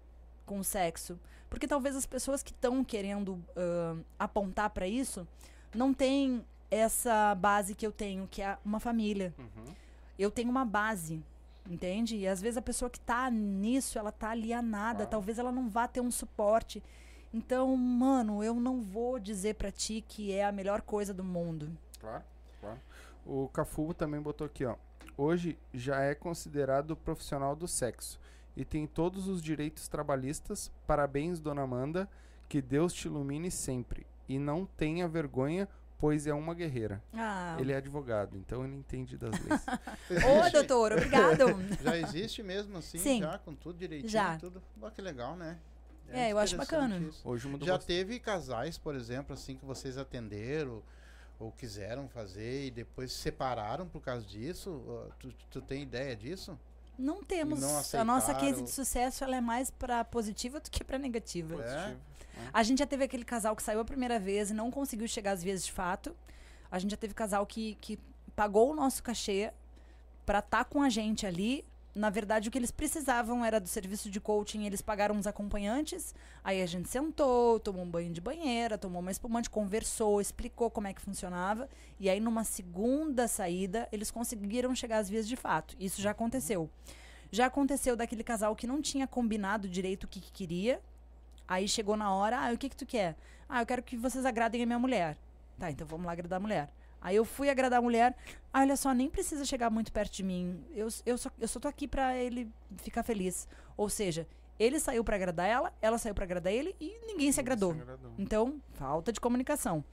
[0.47, 1.19] com o sexo,
[1.51, 5.27] porque talvez as pessoas que estão querendo ah, apontar para isso
[5.75, 9.75] não têm essa base que eu tenho, que é uma família Uhum.
[10.19, 11.21] eu tenho uma base,
[11.69, 12.17] entende?
[12.17, 15.11] E às vezes a pessoa que tá nisso, ela tá alienada, Claro.
[15.11, 16.83] talvez ela não vá ter um suporte.
[17.33, 21.71] Então, mano, eu não vou dizer pra ti que é a melhor coisa do mundo.
[21.99, 22.23] Claro,
[22.61, 22.79] claro.
[23.25, 24.77] O Cafu também botou aqui, ó.
[25.17, 28.19] Hoje já é considerado profissional do sexo
[28.57, 30.71] e tem todos os direitos trabalhistas.
[30.87, 32.09] Parabéns, dona Amanda.
[32.49, 34.07] Que Deus te ilumine sempre.
[34.29, 35.67] E não tenha vergonha,
[36.03, 37.01] pois é uma guerreira.
[37.15, 37.57] Ah.
[37.61, 39.65] Ele é advogado, então ele entende das leis.
[40.27, 41.45] Ô, doutor, obrigado.
[41.81, 43.21] Já existe mesmo assim, Sim.
[43.21, 44.37] já com tudo direitinho, Já.
[44.37, 44.61] tudo.
[44.83, 45.57] Ó, que legal, né?
[46.09, 46.99] É, eu acho bacana.
[46.99, 47.23] isso.
[47.25, 47.87] Hoje mudou Já bastante.
[47.97, 50.83] teve casais, por exemplo, assim que vocês atenderam
[51.39, 55.09] ou quiseram fazer e depois se separaram por causa disso?
[55.21, 56.59] Tu, tu tem ideia disso?
[56.99, 57.61] Não temos.
[57.61, 61.55] Não a nossa case de sucesso ela é mais pra positiva do que pra negativa.
[61.55, 61.59] É.
[61.59, 62.01] Positivo.
[62.53, 65.33] A gente já teve aquele casal que saiu a primeira vez e não conseguiu chegar
[65.33, 66.15] às vezes de fato.
[66.71, 67.99] A gente já teve casal que, que
[68.35, 69.53] pagou o nosso cachê
[70.25, 71.65] pra estar com a gente ali.
[71.95, 76.15] Na verdade, o que eles precisavam era do serviço de coaching, eles pagaram uns acompanhantes.
[76.43, 80.87] Aí a gente sentou, tomou um banho de banheira, tomou uma espumante, conversou, explicou como
[80.87, 81.69] é que funcionava.
[82.01, 85.77] E aí, numa segunda saída, eles conseguiram chegar às vias de fato.
[85.79, 86.71] Isso já aconteceu.
[87.31, 90.81] Já aconteceu daquele casal que não tinha combinado direito o que, que queria.
[91.47, 93.17] Aí chegou na hora, ah, o que que tu quer?
[93.47, 95.19] Ah, eu quero que vocês agradem a minha mulher.
[95.59, 96.71] Tá, então vamos lá agradar a mulher.
[97.03, 98.17] Aí eu fui agradar a mulher.
[98.53, 100.65] Ah, olha só, nem precisa chegar muito perto de mim.
[100.75, 103.49] Eu, eu, só, eu só tô aqui pra ele ficar feliz.
[103.77, 104.27] Ou seja,
[104.59, 107.73] ele saiu pra agradar ela, ela saiu pra agradar ele e ninguém se agradou.
[108.19, 109.85] Então, falta de comunicação.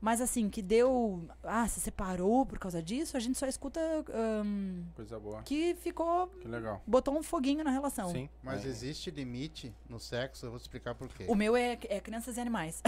[0.00, 1.26] Mas assim, que deu.
[1.42, 3.80] Ah, se separou por causa disso, a gente só escuta
[4.12, 5.42] ahn, Coisa boa.
[5.42, 6.28] que ficou.
[6.40, 6.82] Que legal.
[6.86, 8.10] botou um foguinho na relação.
[8.10, 8.28] Sim.
[8.42, 8.68] Mas É.
[8.68, 11.24] existe limite no sexo, eu vou te explicar por quê.
[11.28, 12.82] O meu é, é crianças e animais.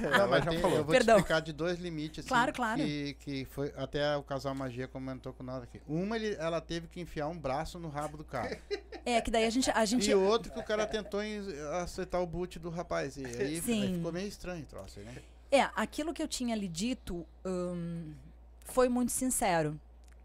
[0.00, 0.76] Não, Ela mas já tem- falou.
[0.78, 1.16] eu vou Perdão.
[1.16, 2.20] te explicar de dois limites.
[2.20, 2.80] assim, Claro, claro.
[2.80, 5.80] Que, que foi até o casal Magia comentou com nós aqui.
[5.88, 8.58] Uma, ele, ela teve que enfiar um braço no rabo do cara.
[9.06, 9.70] É, que daí a gente.
[9.70, 11.20] A gente e outro que o cara tentou
[11.82, 13.18] acertar o boot do rapaz.
[13.18, 13.82] E aí, Sim.
[13.82, 15.14] aí ficou meio estranho o troço, né?
[15.50, 18.12] É, aquilo que eu tinha lhe dito hum,
[18.64, 19.78] foi muito sincero.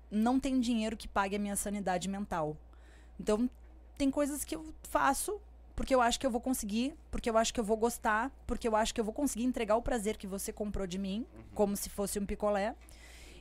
[0.09, 2.57] Não tem dinheiro que pague a minha sanidade mental.
[3.19, 3.49] Então,
[3.97, 5.39] tem coisas que eu faço
[5.79, 8.67] porque eu acho que eu vou conseguir, porque eu acho que eu vou gostar, porque
[8.67, 11.25] eu acho que eu vou conseguir entregar o prazer que você comprou de mim,
[11.55, 12.75] como se fosse um picolé.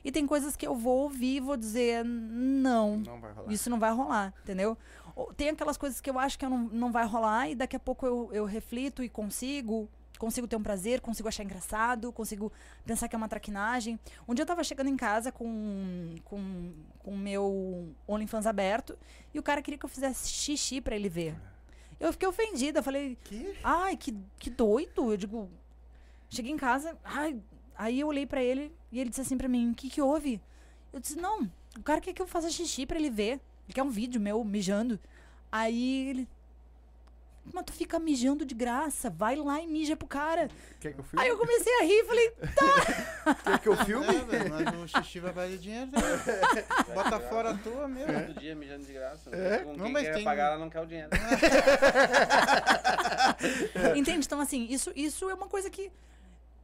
[0.05, 3.91] E tem coisas que eu vou ouvir e vou dizer, não, Não isso não vai
[3.91, 4.77] rolar, entendeu?
[5.35, 7.79] Tem aquelas coisas que eu acho que eu não, não vai rolar e daqui a
[7.79, 9.89] pouco eu, eu reflito e consigo.
[10.19, 12.51] Consigo ter um prazer, consigo achar engraçado, consigo
[12.85, 13.97] pensar que é uma traquinagem.
[14.27, 18.95] Um dia eu tava chegando em casa com com com o meu OnlyFans aberto
[19.33, 21.35] e o cara queria que eu fizesse xixi pra ele ver.
[21.99, 23.55] Eu fiquei ofendida, falei, Que?
[23.63, 25.11] ai, que, que doido.
[25.11, 25.49] Eu digo,
[26.29, 27.37] cheguei em casa, ai,
[27.75, 30.41] aí eu olhei pra ele e ele disse assim pra mim, o que que houve?
[30.91, 33.39] Eu disse, não, o cara quer que eu faça xixi pra ele ver.
[33.65, 34.99] Ele quer um vídeo meu mijando.
[35.51, 36.27] Aí ele,
[37.53, 40.49] mas tu fica mijando de graça, vai lá e mija pro cara.
[40.79, 41.23] Quer que eu filme?
[41.23, 42.31] Aí eu comecei a rir e falei,
[43.43, 44.07] Quer que eu filme?
[44.07, 45.99] É, velho, mas o xixi vai valer dinheiro, né?
[46.93, 48.13] Bota fora a tua mesmo.
[48.27, 49.29] Todo dia mijando de graça.
[49.35, 49.59] É?
[49.59, 51.09] Com Não, quem mas quer tem- pagar, ela não quer o dinheiro.
[53.95, 54.25] Entende?
[54.25, 55.91] Então, assim, isso, isso é uma coisa que.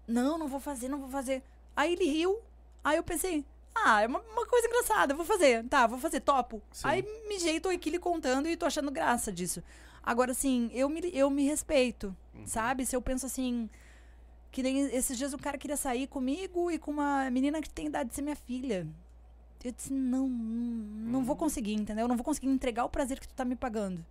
[0.07, 1.41] Não, não vou fazer, não vou fazer.
[1.75, 2.39] Aí ele riu.
[2.83, 3.43] Aí eu pensei,
[3.73, 5.63] ah, é uma, uma coisa engraçada, vou fazer.
[5.65, 6.61] Tá, vou fazer, topo.
[6.71, 6.87] Sim.
[6.87, 9.63] Aí mijei, tô aqui lhe contando e tô achando graça disso.
[10.05, 12.15] Agora, assim, eu me, eu me respeito,
[12.45, 12.85] sabe?
[12.85, 13.69] Se eu penso assim.
[14.51, 17.87] Que nem esses dias o cara queria sair comigo e com uma menina que tem
[17.87, 18.87] idade de ser minha filha.
[19.61, 22.03] Eu disse, não, não, vou conseguir, entendeu?
[22.03, 24.05] Eu não vou conseguir entregar o prazer que tu tá me pagando.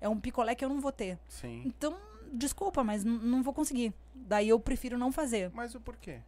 [0.00, 1.18] É um picolé que eu não vou ter.
[1.28, 1.62] Sim.
[1.66, 1.94] Então,
[2.32, 3.92] desculpa, mas não vou conseguir.
[4.14, 5.50] Daí eu prefiro não fazer.
[5.52, 6.20] Mas o porquê?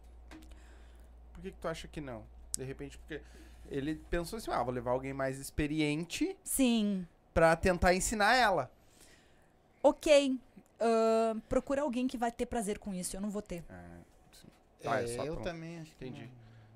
[1.32, 2.22] Por que, que tu acha que não?
[2.56, 3.22] De repente, porque
[3.70, 8.70] ele pensou assim, ah, vou levar alguém mais experiente Sim, pra tentar ensinar ela.
[9.88, 10.38] Ok.
[10.80, 13.16] ahn, procura alguém que vai ter prazer com isso.
[13.16, 13.64] Eu não vou ter.
[13.70, 13.98] Ah,
[14.32, 14.48] sim.
[14.84, 15.44] Ah, é É, só eu pronto.
[15.44, 16.30] também acho que Entendi.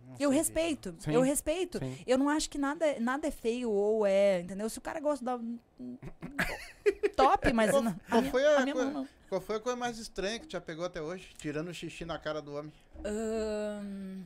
[0.06, 0.16] não.
[0.18, 1.12] Eu respeito, Sim.
[1.12, 1.78] eu respeito.
[1.78, 1.96] Sim.
[2.06, 4.68] Eu não acho que nada, nada é feio ou é, entendeu?
[4.68, 5.38] Se o cara gosta da.
[7.16, 7.70] Top, mas.
[7.70, 9.06] Qual- não- qual minha, foi a.
[9.28, 11.30] Qual foi coisa mais estranha que te já pegou até hoje?
[11.38, 12.72] Tirando o xixi na cara do homem.
[13.04, 14.22] Ahn,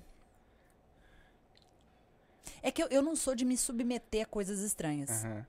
[2.63, 5.23] É que eu, eu não sou de me submeter a coisas estranhas.
[5.25, 5.45] Não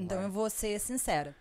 [0.00, 0.26] então vai.
[0.26, 1.36] eu vou ser sincera.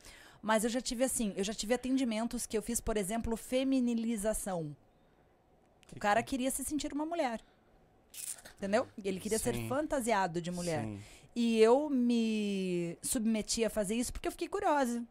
[0.48, 4.74] Mas eu já tive assim, eu já tive atendimentos que eu fiz, por exemplo, feminilização.
[5.94, 7.41] O cara queria se sentir uma mulher.
[8.56, 8.88] Entendeu?
[9.03, 9.68] Ele queria ser Sim.
[9.68, 10.86] fantasiado de mulher.
[10.86, 10.99] Sim,
[11.36, 15.03] E eu me submeti a fazer isso porque eu fiquei curiosa.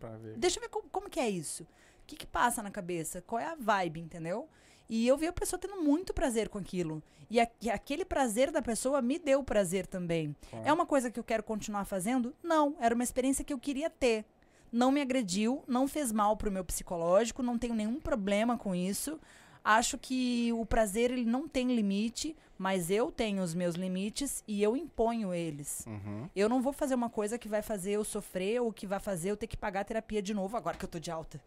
[0.00, 0.36] pra ver.
[0.36, 1.62] Deixa eu ver como, como que é isso.
[1.62, 1.66] O
[2.08, 3.22] que, que passa na cabeça?
[3.22, 4.48] Qual é a vibe, entendeu?
[4.88, 7.00] E eu vi a pessoa tendo muito prazer com aquilo.
[7.30, 10.34] E, a- e aquele prazer da pessoa me deu prazer também.
[10.50, 10.66] Claro.
[10.66, 12.34] É uma coisa que eu quero continuar fazendo?
[12.42, 12.74] Não.
[12.80, 14.24] Era uma experiência que eu queria ter.
[14.72, 19.18] Não me agrediu, não fez mal pro meu psicológico, não tenho nenhum problema com isso.
[19.64, 24.62] Acho que o prazer ele não tem limite, mas eu tenho os meus limites e
[24.62, 25.84] eu imponho eles.
[25.86, 26.28] Uhum.
[26.34, 29.30] Eu não vou fazer uma coisa que vai fazer eu sofrer ou que vai fazer
[29.30, 31.40] eu ter que pagar terapia de novo agora que eu tô de alta.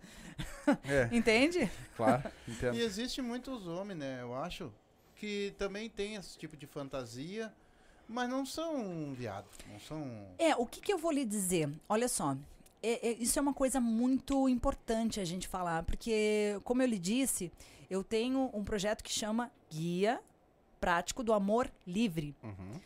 [0.84, 1.72] É, Entende?
[1.96, 2.76] claro, entendo.
[2.76, 4.22] E existe muitos homens, né?
[4.22, 4.72] Eu acho
[5.16, 7.52] que também tem esse tipo de fantasia,
[8.08, 10.28] mas não são viado, não são.
[10.38, 11.70] É, o que, que eu vou lhe dizer?
[11.88, 12.36] Olha só.
[12.84, 17.00] É- é- isso é uma coisa muito importante a gente falar, porque, como eu lhe
[17.00, 17.52] disse,
[17.90, 20.22] eu tenho um projeto que chama Guia
[20.80, 22.36] Prático do Amor Livre.
[22.44, 22.80] Uhum.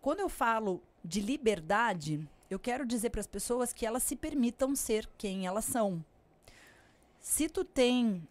[0.00, 4.74] Quando eu falo de liberdade, eu quero dizer para as pessoas que elas se permitam
[4.74, 6.04] ser quem elas são.
[7.20, 8.26] Se tu tem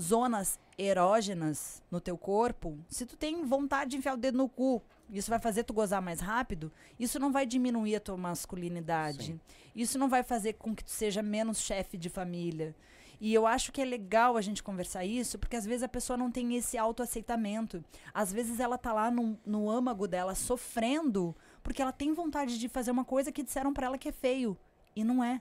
[0.00, 4.82] zonas erógenas no teu corpo, se tu tem vontade de enfiar o dedo no cu,
[5.10, 9.26] isso vai fazer tu gozar mais rápido, isso não vai diminuir a tua masculinidade.
[9.26, 9.40] Sim.
[9.74, 12.74] Isso não vai fazer com que tu seja menos chefe de família.
[13.20, 16.16] E eu acho que é legal a gente conversar isso, porque às vezes a pessoa
[16.16, 17.82] não tem esse autoaceitamento.
[18.12, 22.68] Às vezes ela tá lá no, no âmago dela sofrendo, porque ela tem vontade de
[22.68, 24.56] fazer uma coisa que disseram pra ela que é feio.
[24.94, 25.40] E não é.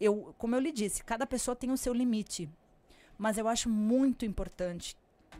[0.00, 2.48] Eu, como eu lhe disse, cada pessoa tem o seu limite.
[3.18, 4.96] Mas eu acho muito importante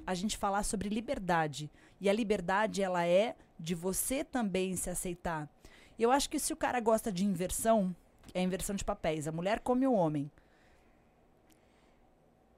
[0.07, 1.71] a gente falar sobre liberdade.
[2.03, 5.49] E a liberdade, ela é de você também se aceitar.
[5.97, 7.95] Eu acho que se o cara gosta de inversão,
[8.35, 9.29] é inversão de papéis.
[9.29, 10.29] A mulher come o homem.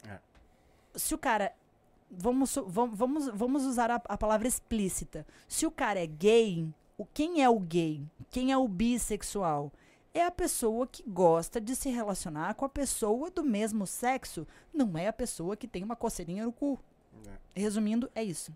[0.09, 0.19] É.
[0.95, 1.53] Se o cara.
[2.11, 5.27] Vamos, vamos, vamos usar a, a palavra explícita.
[5.47, 6.67] Se o cara é gay,
[6.97, 8.03] o, quem é o gay?
[8.31, 9.71] Quem é o bissexual?
[10.15, 14.47] É a pessoa que gosta de se relacionar com a pessoa do mesmo sexo.
[14.73, 16.81] Não é a pessoa que tem uma coceirinha no cu.
[17.55, 18.53] Resumindo, é isso.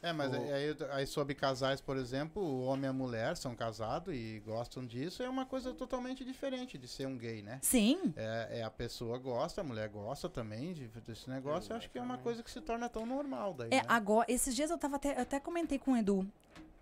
[0.00, 3.54] É, mas O- aí, aí sobre casais, por exemplo, o homem e a mulher são
[3.54, 7.58] casados e gostam disso, é uma coisa totalmente diferente de ser um gay, né?
[7.62, 11.70] Sim, É, é a pessoa gosta, a mulher gosta também de- desse negócio.
[11.72, 13.68] Eu acho que é uma coisa que se torna tão normal daí.
[13.70, 13.82] É, né?
[13.88, 16.26] agora, esses dias eu tava até, eu até comentei com o Edu.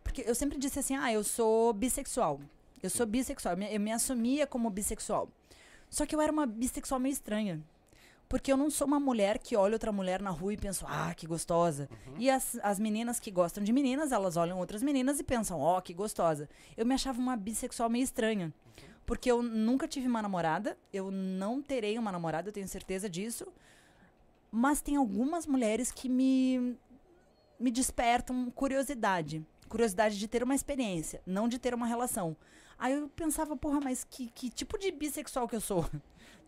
[0.05, 2.39] Porque eu sempre disse assim, ah, eu sou bissexual.
[2.81, 3.55] Eu sou bissexual.
[3.55, 5.29] Eu me, eu me assumia como bissexual.
[5.91, 7.61] Só que eu era uma bissexual meio estranha.
[8.29, 11.15] Porque eu não sou uma mulher que olha outra mulher na rua e penso, ah,
[11.15, 11.89] que gostosa.
[12.19, 15.81] E as, as meninas que gostam de meninas, elas olham outras meninas e pensam, ó,
[15.81, 16.49] que gostosa.
[16.77, 18.53] Eu me achava uma bissexual meio estranha.
[19.05, 23.47] Porque eu nunca tive uma namorada, eu não terei uma namorada, eu tenho certeza disso.
[24.51, 26.77] Mas tem algumas mulheres que me,
[27.61, 29.47] me despertam curiosidade.
[29.69, 32.37] Curiosidade de ter uma experiência, não de ter uma relação.
[32.77, 35.89] Aí eu pensava, porra, mas que, que tipo de bissexual que eu sou?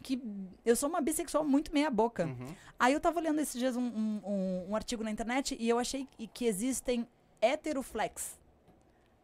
[0.02, 0.20] Que
[0.64, 2.26] eu sou uma bissexual muito meia boca.
[2.26, 2.54] Uhum.
[2.78, 5.78] Aí eu tava lendo esses dias um, um, um- um artigo na internet e eu
[5.78, 7.06] achei que- existem
[7.40, 8.38] heteroflex.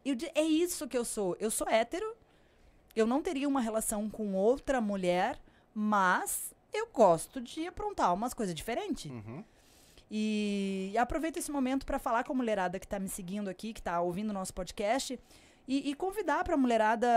[0.04, 1.36] Eu é isso que eu sou.
[1.40, 2.14] Eu sou hétero,
[2.94, 5.40] eu não teria uma relação com outra mulher,
[5.72, 9.10] mas eu gosto de aprontar umas coisas diferentes.
[9.10, 9.42] Uhum.
[10.10, 13.80] E aproveito esse momento para falar com a mulherada que está me seguindo aqui, que
[13.80, 15.18] está ouvindo o nosso podcast,
[15.66, 17.08] e, e convidar para a mulherada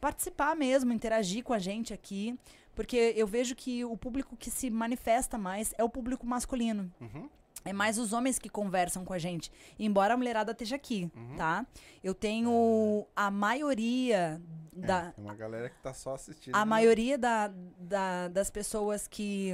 [0.00, 2.38] participar mesmo, interagir com a gente aqui,
[2.74, 6.92] porque eu vejo que o público que se manifesta mais é o público masculino.
[7.00, 7.28] Uhum.
[7.64, 9.50] É mais os homens que conversam com a gente.
[9.78, 11.36] Embora a mulherada esteja aqui, Uhum.
[11.36, 11.66] tá?
[12.02, 14.38] Eu tenho a maioria
[14.70, 16.54] da, É, uma galera que tá só assistindo.
[16.54, 16.64] a né?
[16.64, 19.52] maioria da, da- das pessoas que,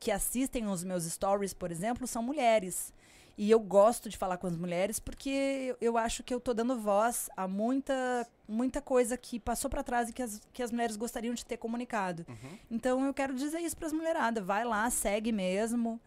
[0.00, 2.92] que assistem os meus stories, por exemplo, são mulheres.
[3.38, 6.78] E eu gosto de falar com as mulheres porque eu acho que eu tô dando
[6.80, 10.96] voz a muita, muita coisa que passou para trás e que as, que as mulheres
[10.96, 12.24] gostariam de ter comunicado.
[12.26, 12.58] Uhum.
[12.70, 14.42] Então eu quero dizer isso para as mulheradas.
[14.42, 16.00] Vai lá, segue mesmo.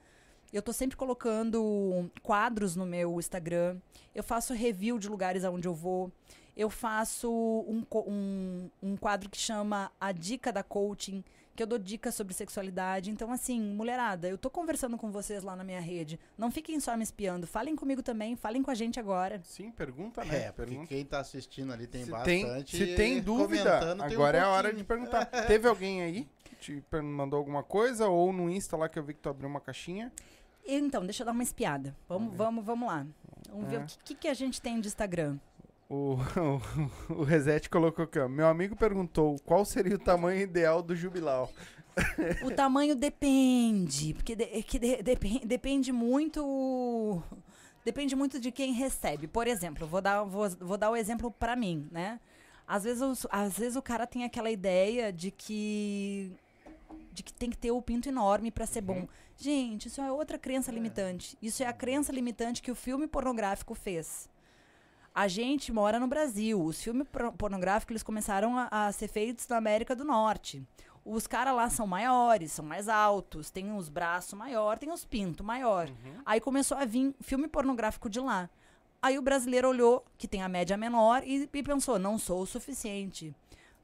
[0.52, 3.78] Eu tô sempre colocando quadros no meu Instagram.
[4.16, 6.12] Eu faço review de lugares aonde eu vou.
[6.58, 11.24] Eu faço um, um, um quadro que chama A Dica da Coaching,
[11.60, 13.12] que eu dou dicas sobre sexualidade.
[13.12, 16.18] Então, assim, mulherada, eu tô conversando com vocês lá na minha rede.
[16.38, 17.46] Não fiquem só me espiando.
[17.46, 19.42] Falem comigo também, falem com a gente agora.
[19.44, 20.46] Sim, pergunta, né?
[20.46, 20.88] É, pergunta.
[20.88, 22.78] quem tá assistindo ali tem se bastante.
[22.78, 25.26] tem, se tem dúvida, tem um agora é a hora de perguntar.
[25.48, 28.08] Teve alguém aí que te mandou alguma coisa?
[28.08, 30.14] Ou no Insta lá que eu vi que tu abriu uma caixinha?
[30.66, 31.94] Então, deixa eu dar uma espiada.
[32.08, 33.06] Vamos, vamos, vamos lá.
[33.50, 33.84] Vamos ver É.
[33.84, 35.38] o que, que, que a gente tem de Instagram.
[35.90, 36.18] O,
[37.10, 38.28] o, o Reset colocou aqui, ó.
[38.30, 41.52] Meu amigo perguntou qual seria o tamanho ideal do jubilau.
[42.46, 47.22] O tamanho depende, porque de- é que de- depen- depende muito
[47.84, 49.28] depende muito de quem recebe.
[49.28, 52.20] Por exemplo, vou dar vou, vou dar o exemplo pra mim, né?
[52.68, 56.32] Às vezes, os- às vezes o cara tem aquela ideia de que
[57.12, 59.08] de que tem que ter o pinto enorme pra ser bom.
[59.36, 61.38] Gente, isso é outra crença limitante.
[61.42, 64.30] Isso é a crença limitante que o filme pornográfico fez.
[65.14, 66.62] A gente mora no Brasil.
[66.62, 67.08] Os filmes
[67.38, 70.64] pornográficos eles começaram a, a ser feitos na América do Norte.
[71.04, 75.46] Os caras lá são maiores, são mais altos, tem os braços maior, tem os pintos
[75.46, 75.90] maior.
[76.26, 78.50] Aí começou a vir filme pornográfico de lá.
[79.02, 82.46] Aí o brasileiro olhou, que tem a média menor, e, e pensou: não sou o
[82.46, 83.34] suficiente.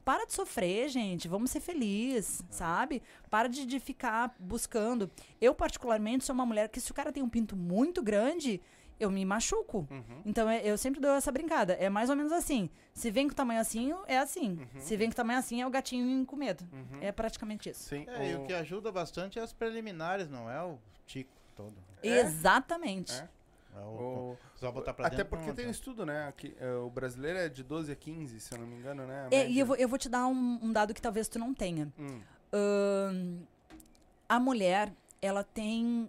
[0.04, 1.26] Para de sofrer, gente.
[1.26, 3.02] Vamos ser felizes, sabe?
[3.28, 5.10] Para de, de ficar buscando.
[5.40, 8.60] Eu, particularmente, sou uma mulher que, se o cara tem um pinto muito grande,
[8.98, 9.86] eu me machuco.
[10.24, 11.74] Então, é- eu sempre dou essa brincada.
[11.74, 12.68] É mais ou menos assim.
[12.94, 14.58] Se vem com tamanho assim, é assim.
[14.78, 16.64] Se vem com tamanho assim, é o gatinho com medo.
[17.00, 17.88] É praticamente isso.
[17.88, 18.04] Sim.
[18.08, 21.74] É, e o o- que ajuda bastante é as preliminares, não é o tico todo.
[22.02, 22.20] É?
[22.20, 23.12] Exatamente.
[23.12, 23.28] É.
[23.76, 25.36] É o, o- só botar pra Até dentro.
[25.36, 26.32] porque tem um estudo, né?
[26.34, 29.28] Que, é, o brasileiro é de 12 a 15, se eu não me engano, né?
[29.30, 31.52] É, e eu vou, eu vou te dar um, um dado que talvez tu não
[31.52, 31.92] tenha.
[31.98, 32.20] Hum,
[32.54, 33.40] Ahn,
[34.26, 34.90] a mulher,
[35.20, 36.08] ela tem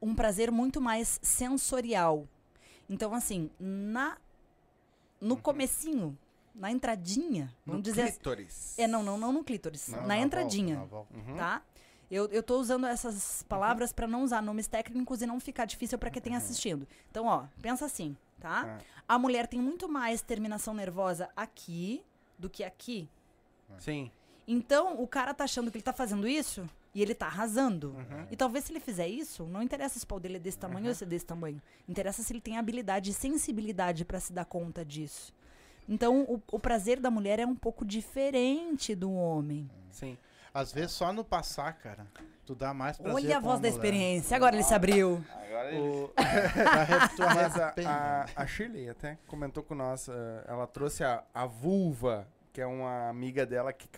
[0.00, 2.26] um- prazer muito mais sensorial.
[2.88, 4.16] Então, assim, na
[5.20, 6.16] no comecinho,
[6.54, 8.12] na entradinha, no vamos dizer assim.
[8.12, 8.78] clítoris.
[8.78, 11.14] É, não, não, não no clítoris, Não, na, volta, entradinha, na volta.
[11.16, 11.36] Uhum.
[11.36, 11.62] tá?
[12.10, 15.98] Eu, eu tô usando essas palavras pra não usar nomes técnicos e não ficar difícil
[15.98, 16.86] pra quem tem assistindo.
[17.10, 18.64] Então, ó, pensa assim, tá?
[18.64, 18.78] Tá.
[19.06, 22.02] A mulher tem muito mais terminação nervosa aqui
[22.38, 23.08] do que aqui.
[23.78, 24.10] Sim.
[24.46, 27.90] Então, o cara tá achando que ele tá fazendo isso e ele tá arrasando.
[27.90, 28.26] Uhum.
[28.30, 30.88] E talvez se ele fizer isso, não interessa se o pau dele é desse tamanho
[30.88, 31.60] ou se é desse tamanho.
[31.88, 35.32] Interessa se ele tem habilidade e sensibilidade pra se dar conta disso.
[35.88, 39.70] Então, o, o prazer da mulher é um pouco diferente do homem.
[39.90, 40.18] Sim.
[40.52, 42.06] Às vezes só no passar, cara.
[42.44, 43.74] Tu dá mais prazer Olha a com voz da mulher.
[43.74, 44.36] experiência.
[44.36, 45.24] Agora ele se abriu.
[45.30, 45.78] Agora ele...
[45.78, 46.10] O,
[47.34, 52.26] mas a, a, a Shirley até comentou com nós, eh, ela trouxe a, a vulva,
[52.52, 53.88] que é uma amiga dela que,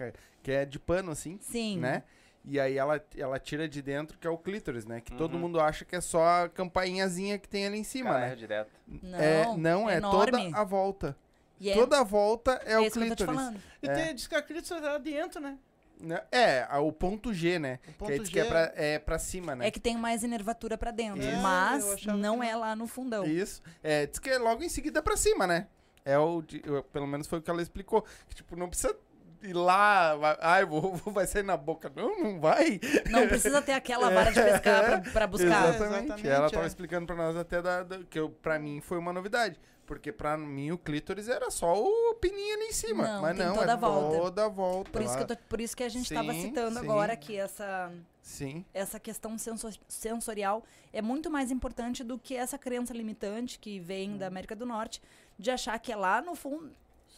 [0.42, 1.78] que é de pano, assim, Sim.
[1.78, 2.02] né?
[2.44, 5.00] E aí ela, ela tira de dentro, que é o clítoris, né?
[5.00, 5.40] Que todo Uhum.
[5.40, 8.32] mundo acha que é só a campainhazinha que tem ali em cima, Cara, né?
[8.32, 8.70] é direto.
[8.86, 11.16] Não, é, não, é toda a volta.
[11.62, 13.40] É, Toda a volta é, é o isso que eu tô te clítoris.
[13.40, 13.60] falando.
[13.82, 13.92] E É.
[13.92, 15.58] tem, diz que a clítoris é dentro, né?
[16.00, 16.22] Né?
[16.32, 17.74] É, o ponto G, né?
[17.74, 19.66] O que ponto aí diz G que é pra, é pra cima, né?
[19.66, 21.20] É que tem mais enervatura pra dentro.
[21.22, 21.36] Isso.
[21.42, 23.26] Mas É, não que é lá no fundão.
[23.26, 23.60] Isso.
[23.82, 25.66] É, diz que é logo em seguida pra cima, né?
[26.02, 26.40] É o.
[26.40, 28.00] de- pelo menos foi o que ela explicou.
[28.26, 28.96] Que, tipo, não precisa
[29.42, 30.14] ir lá.
[30.16, 31.90] Vai, ai, vou, vai sair na boca.
[31.94, 32.80] Não, não vai.
[33.10, 35.46] Não precisa ter aquela vara de pescar pra, pra buscar.
[35.70, 36.04] Exatamente.
[36.04, 36.50] exatamente, Ela é.
[36.50, 39.58] tava explicando pra nós até da, da- que eu, pra mim foi uma novidade.
[39.86, 43.08] Porque pra mim o clítoris era só o pininho ali em cima.
[43.08, 44.16] Não, mas tem não, toda é a volta.
[44.18, 44.90] toda a volta.
[44.92, 46.84] Por isso, que tô- por isso que a gente estava Sim, citando sim.
[46.84, 47.92] agora que essa,
[48.22, 48.64] Sim.
[48.72, 50.62] essa questão senso- sensorial
[50.92, 54.18] é muito mais importante do que essa crença limitante que vem Hum.
[54.18, 55.02] da América do Norte
[55.36, 56.70] de achar que é lá no fundo.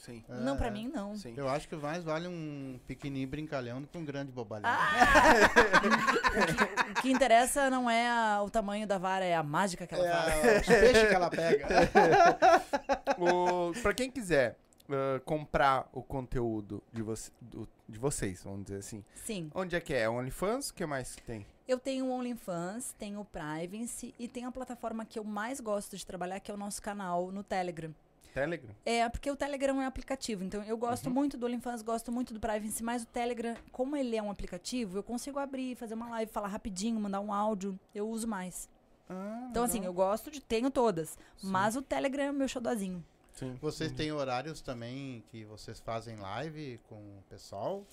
[0.03, 0.25] Sim.
[0.29, 0.71] Não, pra É.
[0.71, 1.15] mim, não.
[1.15, 1.33] Sim.
[1.37, 4.69] Eu acho que mais vale um pequenininho brincalhão do que um grande bobalhão.
[4.69, 4.79] Ah,
[6.91, 10.05] O que interessa não é a- o tamanho da vara, é a mágica que ela
[10.23, 10.45] faz.
[10.45, 11.67] É, os peixes que ela pega.
[13.19, 14.57] o, pra quem quiser
[14.91, 19.05] ah, comprar o conteúdo de, você, do- de vocês, vamos dizer assim.
[19.15, 19.51] Sim.
[19.55, 20.09] Onde é que é?
[20.09, 20.71] OnlyFans?
[20.71, 21.47] O que mais que tem?
[21.67, 25.97] Eu tenho o OnlyFans, tenho o Privacy e tenho a plataforma que eu mais gosto
[25.97, 27.95] de trabalhar, que é o nosso canal no Telegram.
[28.33, 28.75] Telegram?
[28.85, 30.43] É, porque o Telegram é um aplicativo.
[30.45, 31.13] Então, eu gosto Uhum.
[31.15, 34.99] muito do OnlyFans, gosto muito do Privacy, mas o Telegram, como ele é um aplicativo,
[34.99, 37.79] eu consigo abrir, fazer uma live, falar rapidinho, mandar um áudio.
[37.95, 38.69] Eu uso mais.
[39.09, 40.41] Ah, Então, assim, eu gosto de.
[40.41, 41.19] Tenho todas.
[41.43, 43.05] Mas o Telegram é o meu xodozinho.
[43.33, 43.57] Sim.
[43.61, 47.85] Vocês têm horários também que vocês fazem live com o pessoal?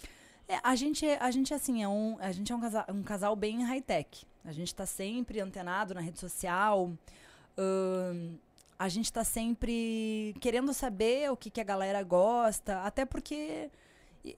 [0.48, 3.04] É, a gente, é- a gente assim, é um, a gente é um casal, um
[3.04, 4.26] casal bem high-tech.
[4.44, 6.92] A gente tá sempre antenado na rede social.
[7.58, 8.38] ahn,
[8.80, 13.70] a gente tá sempre querendo saber o que, que a galera gosta, até porque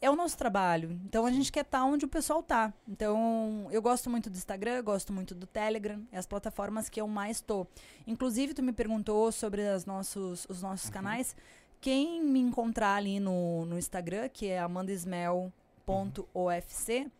[0.02, 1.00] é o nosso trabalho.
[1.06, 2.74] Então a gente quer estar onde o pessoal tá.
[2.88, 7.08] Então eu gosto muito do Instagram, gosto muito do Telegram, é as plataformas que eu
[7.08, 7.68] mais tô.
[8.08, 11.36] Inclusive tu me perguntou sobre as nossos, os nossos canais.
[11.80, 17.12] Quem me encontrar ali no, no Instagram, que é amandasmel.ofc,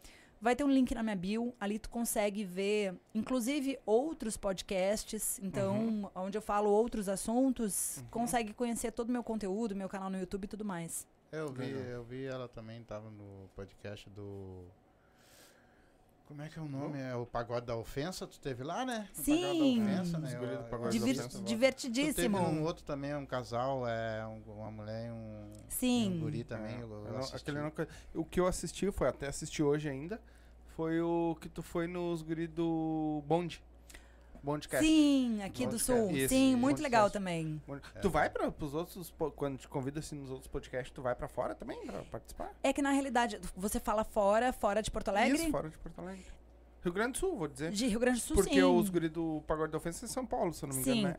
[0.42, 1.54] vai ter um link na minha bio.
[1.60, 5.40] Ali tu consegue ver, inclusive, outros podcasts.
[5.44, 10.18] Então, onde eu falo outros assuntos, consegue conhecer todo o meu conteúdo, meu canal no
[10.20, 11.06] YouTube e tudo mais.
[11.32, 11.82] Eu vi, Legal.
[11.84, 14.66] eu vi ela também, tava no podcast do.
[16.28, 16.98] Como é que é o nome?
[16.98, 19.08] É o Pagode da Ofensa, tu teve lá, né?
[19.18, 19.42] O Sim.
[19.42, 20.34] Pagode da Ofensa, né?
[20.34, 21.30] Eu- Pagode eu- da Divir- Ofensa.
[21.30, 22.38] Tu teve divertidíssimo.
[22.40, 24.91] um outro também, um casal, é um- uma mulher
[25.82, 26.14] Sim.
[26.18, 26.76] um guri também.
[26.76, 27.72] É, eu- eu não- aquele não
[28.16, 30.22] o que eu assisti, foi até assisti hoje ainda,
[30.76, 33.62] foi o que tu foi nos guri do Bond.
[34.44, 34.84] Bondcast.
[34.84, 35.86] Sim, aqui do Podcast.
[35.86, 36.12] Sul.
[36.18, 36.58] Isso, Sim, isso.
[36.58, 37.14] muito legal Podcast.
[37.20, 37.62] também.
[37.68, 41.00] Bond- É, tu vai para os outros, quando te convida assim nos outros podcasts, tu
[41.02, 42.52] vai pra fora também pra participar?
[42.64, 45.38] É que na realidade, você fala fora, fora de Porto Alegre?
[45.38, 46.26] Isso, fora de Porto Alegre.
[46.84, 47.72] Rio Grande do Sul, vou dizer.
[47.72, 48.64] De Rio Grande do Sul, Porque sim.
[48.64, 50.98] os guri do Pagode da Ofensa é em São Paulo, se eu não me engano,
[50.98, 51.04] Sim.
[51.04, 51.18] né?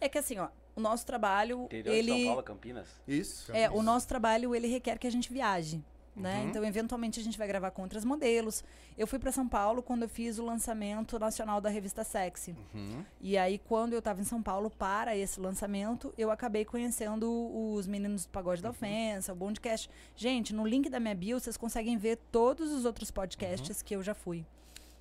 [0.00, 0.06] É.
[0.06, 2.12] É que assim, ó, o nosso trabalho, Interior ele...
[2.12, 2.88] de São Paulo, Campinas.
[3.06, 3.52] Isso.
[3.52, 5.82] É, o nosso trabalho, ele requer que a gente viaje,
[6.16, 6.40] né?
[6.40, 6.48] Uhum.
[6.48, 8.64] Então, eventualmente, a gente vai gravar com outros modelos.
[8.98, 12.56] Eu fui para São Paulo quando eu fiz o lançamento nacional da revista Sexy.
[12.74, 13.04] Uhum.
[13.20, 17.30] E aí, quando eu tava em São Paulo para esse lançamento, eu acabei conhecendo
[17.72, 19.88] os meninos do Pagode da Ofensa, o Bondcast.
[20.16, 24.02] Gente, no link da minha bio, vocês conseguem ver todos os outros podcasts que eu
[24.02, 24.44] já fui.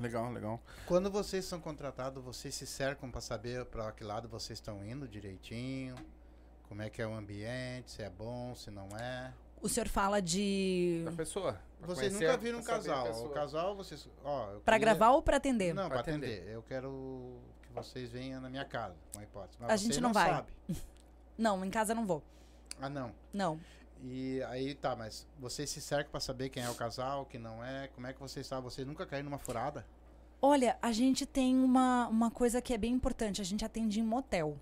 [0.03, 0.61] Legal, legal.
[0.85, 5.07] Quando vocês são contratados, vocês se cercam para saber para que lado vocês estão indo
[5.07, 5.95] direitinho?
[6.67, 9.34] Como é que é o ambiente, se é bom, se não é?
[9.61, 11.03] O senhor fala de...
[11.05, 11.53] Da pessoa.
[11.80, 13.25] pra Vocês conhecer, nunca viram um pra casal.
[13.25, 14.09] O casal, vocês.
[14.25, 15.73] Ó, queria- gravar ou para atender?
[15.73, 16.34] Não, Pra para atender.
[16.39, 16.53] atender.
[16.53, 19.57] Eu quero que vocês venham na minha casa, uma hipótese.
[19.61, 20.30] Mas A gente não vai.
[20.30, 20.51] Sabe.
[21.38, 22.21] Não, em casa eu não vou.
[22.80, 23.11] Ah, não.
[23.34, 23.59] Não.
[24.05, 27.63] E aí tá, mas vocês se cercam para saber quem é o casal, quem não
[27.63, 27.88] é?
[27.95, 28.65] Como é que vocês sabem?
[28.65, 29.85] Vocês nunca caíram numa furada?
[30.41, 33.39] Olha, a gente tem uma, uma coisa que é bem importante.
[33.39, 34.57] A gente atende em motel.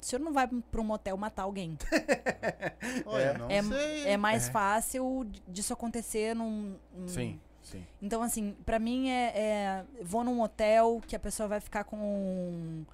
[0.00, 1.76] O senhor não vai para um motel matar alguém.
[3.04, 4.06] Olha, não É, sei.
[4.06, 4.50] é mais É.
[4.52, 6.76] fácil disso acontecer num...
[6.94, 7.84] num- Sim, sim.
[8.00, 9.84] Então, assim, pra mim é, é...
[10.02, 12.84] Vou num hotel que a pessoa vai ficar com...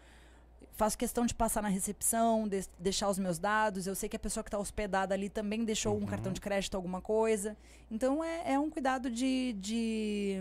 [0.79, 3.89] Faço questão de passar na recepção, de- deixar os meus dados.
[3.89, 6.07] Eu sei que a pessoa que está hospedada ali também deixou um Uhum.
[6.07, 7.57] cartão de crédito, alguma coisa.
[7.91, 9.55] Então, é, é um cuidado de...
[9.55, 10.37] de...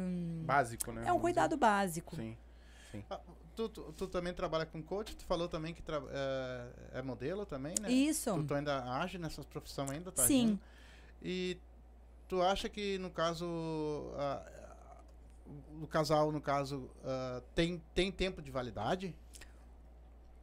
[0.45, 1.05] Básico, né?
[1.07, 2.15] É um cuidado básico.
[2.15, 2.37] dizer.
[2.91, 3.03] Sim.
[3.09, 3.19] Ah,
[3.55, 7.43] tu, tu, tu também trabalha com coach, tu falou também que tra- é, é modelo
[7.43, 7.91] também, né?
[7.91, 8.31] Isso.
[8.35, 10.21] Tu, tu ainda age nessas profissões ainda, tá?
[10.27, 10.43] Sim.
[10.43, 10.59] agindo?
[11.23, 11.57] E
[12.27, 13.43] tu acha que no caso
[15.81, 19.15] o casal, no caso, ah, tem, tem tempo de validade?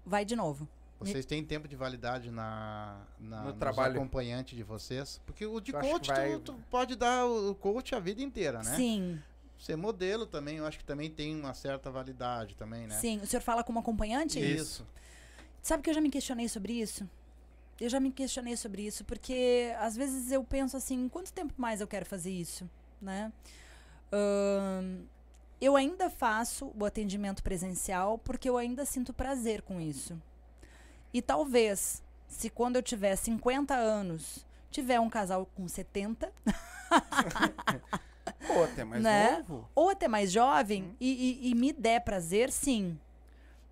[0.05, 0.69] Vai de novo.
[1.01, 3.97] Vocês têm tempo de validade na, na No nos trabalho.
[3.97, 5.21] acompanhantes de vocês?
[5.27, 8.63] Porque o de Eu coach, vai- tu, tu pode dar o coach a vida inteira,
[8.63, 8.77] né?
[8.77, 9.21] Sim,
[9.59, 12.99] Ser modelo também, eu acho que também tem uma certa validade também, né?
[12.99, 13.19] sim.
[13.21, 14.39] O senhor fala como acompanhante?
[14.39, 14.87] Isso.
[15.63, 17.09] Sabe que eu já me questionei sobre isso?
[17.81, 21.81] Eu já me questionei sobre isso, porque às vezes eu penso assim, quanto tempo mais
[21.81, 22.69] eu quero fazer isso,
[23.01, 23.33] né?
[24.13, 25.03] Ahn,
[25.65, 30.21] eu ainda faço o atendimento presencial porque eu ainda sinto prazer com isso.
[31.13, 36.33] E talvez, se quando eu tiver 50 anos, tiver um casal com 70,
[38.47, 39.39] Pô, até mais Né?
[39.39, 39.69] novo.
[39.75, 40.95] ou até mais jovem Uhum.
[41.01, 42.99] e, e- e me der prazer, sim.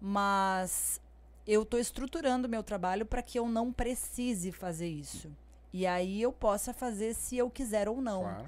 [0.00, 1.00] Mas
[1.46, 5.30] eu estou estruturando meu trabalho para que eu não precise fazer isso.
[5.72, 8.22] E aí eu possa fazer se eu quiser ou não.
[8.22, 8.44] Claro.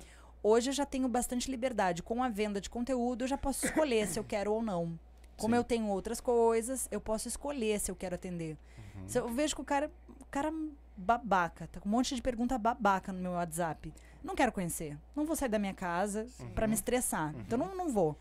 [0.47, 2.03] Hoje eu já tenho bastante liberdade.
[2.03, 4.99] Com a venda de conteúdo, eu já posso escolher se eu quero ou não.
[5.39, 5.59] Como Sim.
[5.59, 8.57] eu tenho outras coisas, eu posso escolher se eu quero atender.
[8.95, 9.09] Uhum.
[9.09, 9.91] Se eu vejo que o cara,
[10.21, 10.53] o cara
[10.97, 13.91] babaca, tá com um monte de pergunta babaca no meu WhatsApp.
[14.23, 14.99] Não quero conhecer.
[15.17, 17.35] Não vou sair da minha casa pra me estressar.
[17.39, 18.15] Então não, não vou.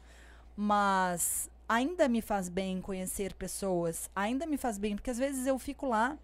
[0.56, 4.10] Mas ainda me faz bem conhecer pessoas.
[4.16, 6.18] Ainda me faz bem, porque às vezes eu fico lá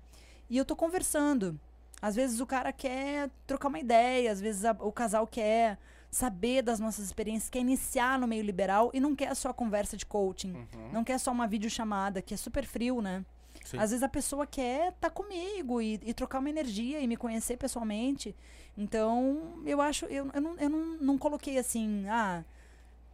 [0.50, 1.60] e eu tô conversando.
[2.02, 5.78] Às vezes o cara quer trocar uma ideia, às vezes a- o casal quer
[6.12, 10.06] saber das nossas experiências, quer iniciar no meio liberal e não quer só conversa de
[10.06, 10.54] coaching.
[10.54, 10.92] Uhum.
[10.92, 13.24] Não quer só uma videochamada, que é super frio, né?
[13.64, 13.78] Sim.
[13.78, 17.58] Às vezes a pessoa quer estar comigo e, e trocar uma energia e me conhecer
[17.58, 18.36] pessoalmente.
[18.78, 22.44] Então, eu acho, eu, eu, não, eu não, não coloquei assim, ah,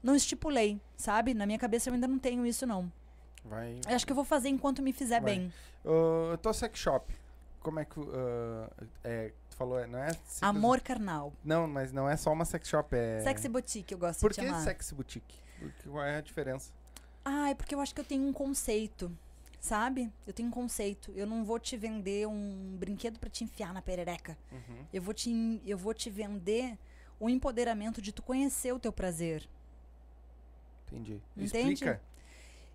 [0.02, 1.34] não estipulei, sabe?
[1.34, 2.92] Na minha cabeça eu ainda não tenho isso, não.
[3.44, 3.80] Vai.
[3.88, 5.36] Eu acho que eu vou fazer enquanto me fizer Vai.
[5.36, 5.54] bem.
[5.84, 7.14] Uh, eu tô sex shop.
[7.60, 8.00] Como é que.
[8.00, 8.06] uh,
[9.04, 10.10] é, tu falou, é- não é.
[10.14, 11.34] simples- Amor carnal.
[11.44, 13.22] Não, mas não é só uma sex shop, é.
[13.22, 14.62] Sexy boutique, eu gosto Por de que chamar.
[14.62, 15.36] sexy boutique?
[15.60, 16.72] Por que- Qual é a diferença?
[17.24, 19.12] Ah, é porque eu acho que eu tenho um conceito,
[19.60, 20.12] sabe?
[20.28, 21.12] Eu tenho um conceito.
[21.16, 24.38] Eu não vou te vender um brinquedo pra te enfiar na perereca.
[24.52, 24.86] Uhum.
[24.94, 26.78] Eu vou te, eu vou te vender
[27.20, 29.48] o empoderamento de tu conhecer o teu prazer.
[30.88, 31.20] Entendi.
[31.36, 31.74] Entende?
[31.74, 32.02] Explica.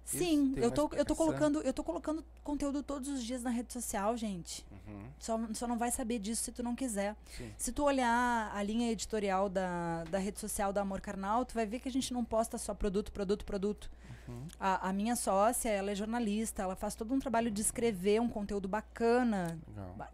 [0.05, 3.73] Sim, eu tô, eu tô colocando, eu tô colocando conteúdo todos os dias na rede
[3.73, 4.67] social, gente.
[4.91, 5.11] Uhum.
[5.19, 7.15] Só, só não vai saber disso se tu não quiser.
[7.37, 7.53] Sim.
[7.59, 11.67] Se tu olhar a linha editorial da, da rede social da Amor Carnal, tu vai
[11.67, 13.91] ver que a gente não posta só produto, produto, produto.
[14.29, 14.47] Uhum.
[14.59, 18.29] A, a minha sócia, ela é jornalista, ela faz todo um trabalho de escrever um
[18.29, 19.59] conteúdo bacana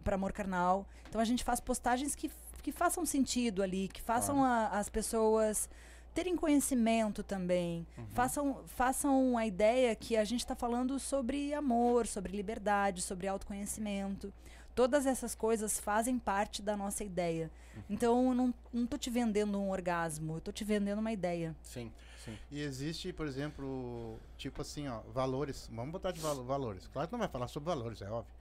[0.02, 0.86] para Amor Carnal.
[1.08, 2.30] Então a gente faz postagens que,
[2.62, 5.68] que façam sentido ali, que façam a- as pessoas
[6.14, 7.86] terem conhecimento também.
[7.98, 8.06] Uhum.
[8.14, 14.32] Façam, façam a ideia que a gente está falando sobre amor, sobre liberdade, sobre autoconhecimento.
[14.76, 17.50] Todas essas coisas fazem parte da nossa ideia.
[17.74, 17.82] Uhum.
[17.88, 21.56] Então eu não, não tô te vendendo um orgasmo, eu tô te vendendo uma ideia.
[21.62, 21.90] Sim,
[22.22, 22.36] sim.
[22.50, 25.68] E existe, por exemplo, tipo assim, ó, valores.
[25.72, 26.86] Vamos botar de valo- valores.
[26.88, 28.32] Claro que não vai falar sobre valores, é óbvio.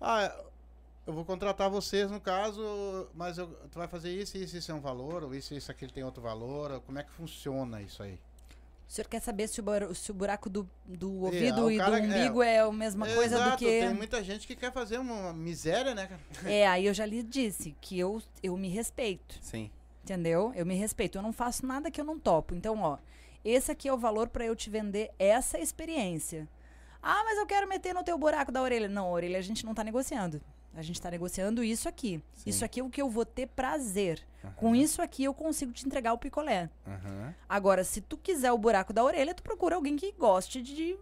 [0.00, 0.34] Ah,
[1.06, 4.74] eu vou contratar vocês no caso, mas eu- tu vai fazer isso, isso, isso é
[4.74, 6.70] um valor, ou isso, isso, aquilo tem outro valor.
[6.70, 8.18] ou Como é que funciona isso aí?
[8.88, 9.64] O senhor quer saber se o,
[10.14, 13.50] buraco do, do É, ouvido o e cara- do umbigo é, a mesma coisa Exato,
[13.50, 13.80] do que.
[13.80, 16.20] Tem muita gente que quer fazer uma miséria, né, cara?
[16.48, 19.38] É, aí eu já lhe disse que eu, eu me respeito.
[19.42, 19.70] Sim.
[20.04, 20.52] Entendeu?
[20.54, 21.18] Eu me respeito.
[21.18, 22.54] Eu não faço nada que eu não topo.
[22.54, 22.98] Então, ó,
[23.44, 26.48] esse aqui é o valor pra eu te vender essa experiência.
[27.02, 28.88] Ah, mas eu quero meter no teu buraco da orelha.
[28.88, 30.40] Não, a orelha a gente não tá negociando.
[30.76, 32.22] A gente tá negociando isso aqui.
[32.34, 32.50] Sim.
[32.50, 34.22] Isso aqui é o que eu vou ter prazer.
[34.44, 34.52] Aham.
[34.56, 36.68] Com isso aqui eu consigo te entregar o picolé.
[36.86, 37.34] Aham.
[37.48, 40.96] Agora, se tu quiser o buraco da orelha, tu procura alguém que goste de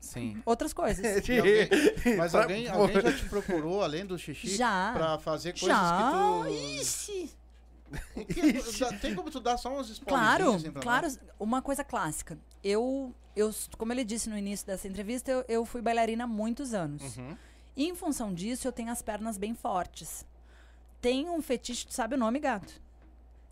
[0.00, 0.40] Sim.
[0.46, 1.04] outras coisas.
[1.28, 1.68] Alguém-
[2.16, 4.92] mas Pra- alguém, alguém já te procurou, além do xixi, Já.
[4.94, 6.42] pra fazer coisas Já.
[6.42, 6.54] que tu...
[6.80, 7.30] Ixi.
[8.16, 11.06] Que- tem como tu dar só uns Claro, spoilerzinhos assim claro.
[11.06, 11.20] nós?
[11.38, 12.38] Uma coisa clássica.
[12.62, 16.72] Eu, eu, como ele disse no início dessa entrevista, eu, eu fui bailarina há muitos
[16.72, 17.16] anos.
[17.16, 17.36] Uhum.
[17.76, 20.24] E em função disso, eu tenho as pernas bem fortes.
[21.00, 22.80] Tem um fetiche, tu sabe o nome, gato?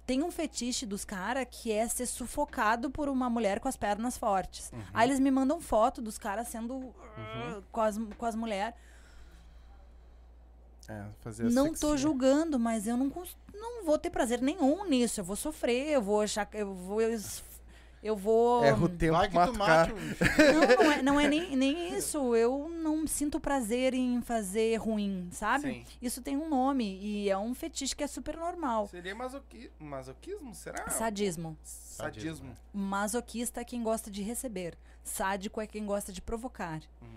[0.04, 4.16] Tem um fetiche dos caras que é ser sufocado por uma mulher com as pernas
[4.16, 4.70] fortes.
[4.72, 4.82] Uhum.
[4.94, 8.74] Aí eles me mandam foto dos caras sendo uh, com as, com as mulheres.
[10.88, 11.78] É, fazer Não sexinha.
[11.90, 13.12] tô julgando, mas eu não,
[13.52, 15.20] não vou ter prazer nenhum nisso.
[15.20, 17.00] Eu vou sofrer, eu vou achar eu vou.
[18.02, 18.64] Eu vou.
[18.64, 19.42] Erra o tempo, Vai que um...
[20.78, 22.34] Não, não é, não é nem, nem isso.
[22.34, 25.62] Eu não sinto prazer em fazer ruim, sabe?
[25.62, 25.84] Sim.
[26.00, 28.86] Isso tem um nome e é um fetiche que é super normal.
[28.88, 29.70] Seria masoqui...
[29.78, 30.88] masoquismo, será?
[30.90, 31.56] Sadismo.
[31.64, 32.54] Sadismo.
[32.72, 34.76] Masoquista é quem gosta de receber.
[35.02, 36.80] Sádico é quem gosta de provocar.
[37.02, 37.08] Uhum.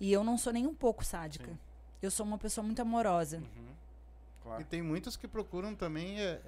[0.00, 1.46] E eu não sou nem um pouco sádica.
[1.46, 1.58] Sim.
[2.02, 3.36] Eu sou uma pessoa muito amorosa.
[3.38, 3.44] Uhum.
[3.44, 4.64] E Claro.
[4.64, 6.40] tem muitos que procuram também é,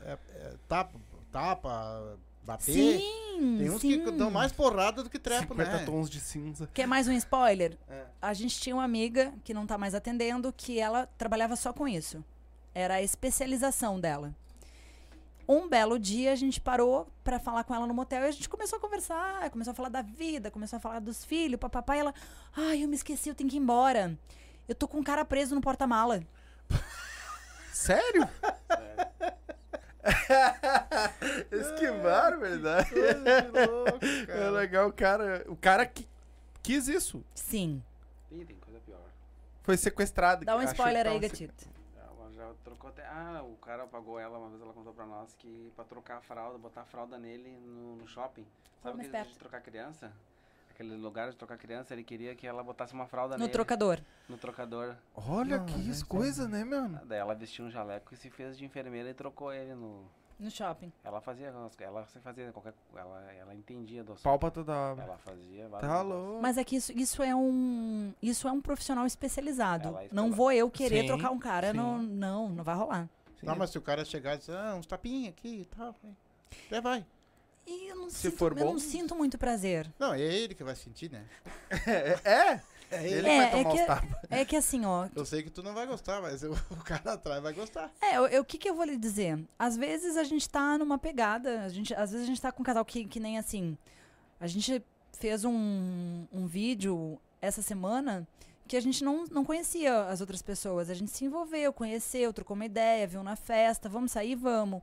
[0.00, 0.98] é- é tapa,
[1.30, 2.72] tapa, bater.
[2.72, 4.04] Sim, Tem uns sim.
[4.04, 5.84] que dão mais porrada do que trepo, 50 né?
[5.84, 6.68] tons de cinza.
[6.72, 7.76] Quer mais um spoiler?
[7.88, 8.04] É.
[8.20, 11.86] A gente tinha uma amiga que não tá mais atendendo, que ela trabalhava só com
[11.86, 12.24] isso.
[12.74, 14.34] Era a especialização dela.
[15.48, 18.48] Um belo dia a gente parou pra falar com ela no motel e a gente
[18.48, 22.00] começou a conversar, começou a falar da vida, começou a falar dos filhos, papapá, e
[22.00, 22.14] ela,
[22.56, 24.16] ai, eu me esqueci, eu tenho que ir embora.
[24.68, 26.22] Eu tô com um cara preso no porta-mala.
[27.72, 28.28] Sério?
[31.50, 32.90] Esquivaram, verdade.
[34.28, 35.44] É legal, o cara.
[35.48, 36.08] O cara que
[36.62, 37.24] quis isso.
[37.34, 37.82] Sim.
[38.30, 39.00] Ih, tem coisa pior.
[39.62, 40.44] Foi sequestrado.
[40.44, 41.64] Dá um que spoiler aí, tava gatito.
[41.96, 43.06] Ela já trocou até.
[43.06, 46.20] Ah, o cara pagou ela, uma vez ela contou pra nós que pra trocar a
[46.20, 48.46] fralda, botar a fralda nele no, no shopping.
[48.82, 49.32] Sabe mais aquele perto.
[49.32, 50.12] de trocar criança?
[50.82, 53.52] Aquele lugar de trocar criança, ele queria que ela botasse uma fralda No nele.
[53.52, 54.00] trocador.
[54.28, 54.96] No trocador.
[55.14, 57.00] Olha Não, que isso, é- coisa, né, mano?
[57.04, 60.04] Daí ela vestiu um jaleco e se fez de enfermeira e trocou ele no.
[60.40, 60.92] No shopping.
[61.04, 61.54] Ela fazia.
[61.78, 62.74] Ela fazia qualquer.
[62.96, 64.50] Ela, ela entendia do assunto.
[64.50, 65.04] Toda obra.
[65.04, 66.42] Ela fazia Tá louco.
[66.42, 68.12] Mas é que isso, isso é um.
[68.20, 69.88] Isso é um profissional especializado.
[69.88, 71.70] Ela é Não vou eu querer Sim, trocar um cara.
[71.70, 71.76] sim.
[71.76, 73.08] No, não, não vai rolar.
[73.38, 73.46] Sim.
[73.46, 75.94] Não, mas se o cara chegar e dizer, ah, uns tapinhos aqui e tal.
[76.02, 76.10] aí,
[76.66, 77.06] Até vai.
[77.66, 78.72] E eu não, Se sinto, for eu bom.
[78.72, 79.90] não sinto muito prazer.
[79.98, 81.24] Não, é ele que vai sentir, né?
[82.24, 82.60] É?
[82.94, 84.18] É Ele É, vai é tomar que- os tapas.
[84.30, 85.08] É que assim, ó.
[85.16, 87.90] Eu sei que tu não vai gostar, mas o, o cara atrás vai gostar.
[88.02, 89.38] É, eu- eu- o que, que eu vou lhe dizer?
[89.58, 91.62] Às vezes a gente tá numa pegada.
[91.62, 93.78] A gente, às vezes a gente tá com um casal que, que nem assim.
[94.38, 94.82] A gente
[95.18, 98.26] fez um, um vídeo essa semana
[98.68, 100.90] que a gente não, não conhecia as outras pessoas.
[100.90, 104.82] A gente se envolveu, conheceu, trocou uma ideia, viu na festa, vamos sair, vamos.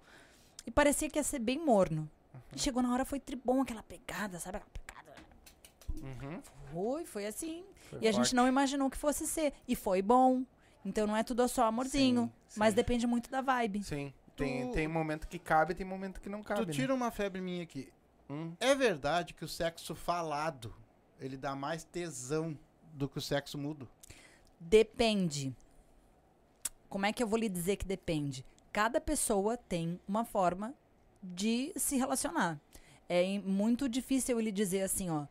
[0.65, 2.09] E parecia que ia ser bem morno.
[2.55, 4.57] E chegou na hora, foi tribom, aquela pegada, sabe?
[4.57, 5.15] Aquela pegada.
[6.01, 6.41] Uhum.
[6.71, 7.63] Foi, foi assim.
[7.89, 9.53] Foi E a gente não imaginou que fosse ser.
[9.67, 10.43] E foi bom.
[10.85, 12.31] Então não é tudo só amorzinho.
[12.47, 12.75] Sim, Mas sim.
[12.75, 13.83] depende muito da vibe.
[13.83, 14.13] Sim.
[14.35, 16.65] Tem, Tu- tem momento que cabe tem momento que não cabe.
[16.65, 17.91] tu tira uma febre minha aqui.
[18.29, 18.35] né?
[18.35, 18.53] Hum.
[18.59, 20.73] É verdade que o sexo falado,
[21.19, 22.57] ele dá mais tesão
[22.93, 23.87] do que o sexo mudo?
[24.59, 25.53] Depende.
[26.87, 28.45] Como é que eu vou lhe dizer que depende?
[28.71, 30.73] Cada pessoa tem uma forma
[31.21, 32.59] de se relacionar.
[33.07, 35.25] É muito difícil eu lhe dizer assim, ó.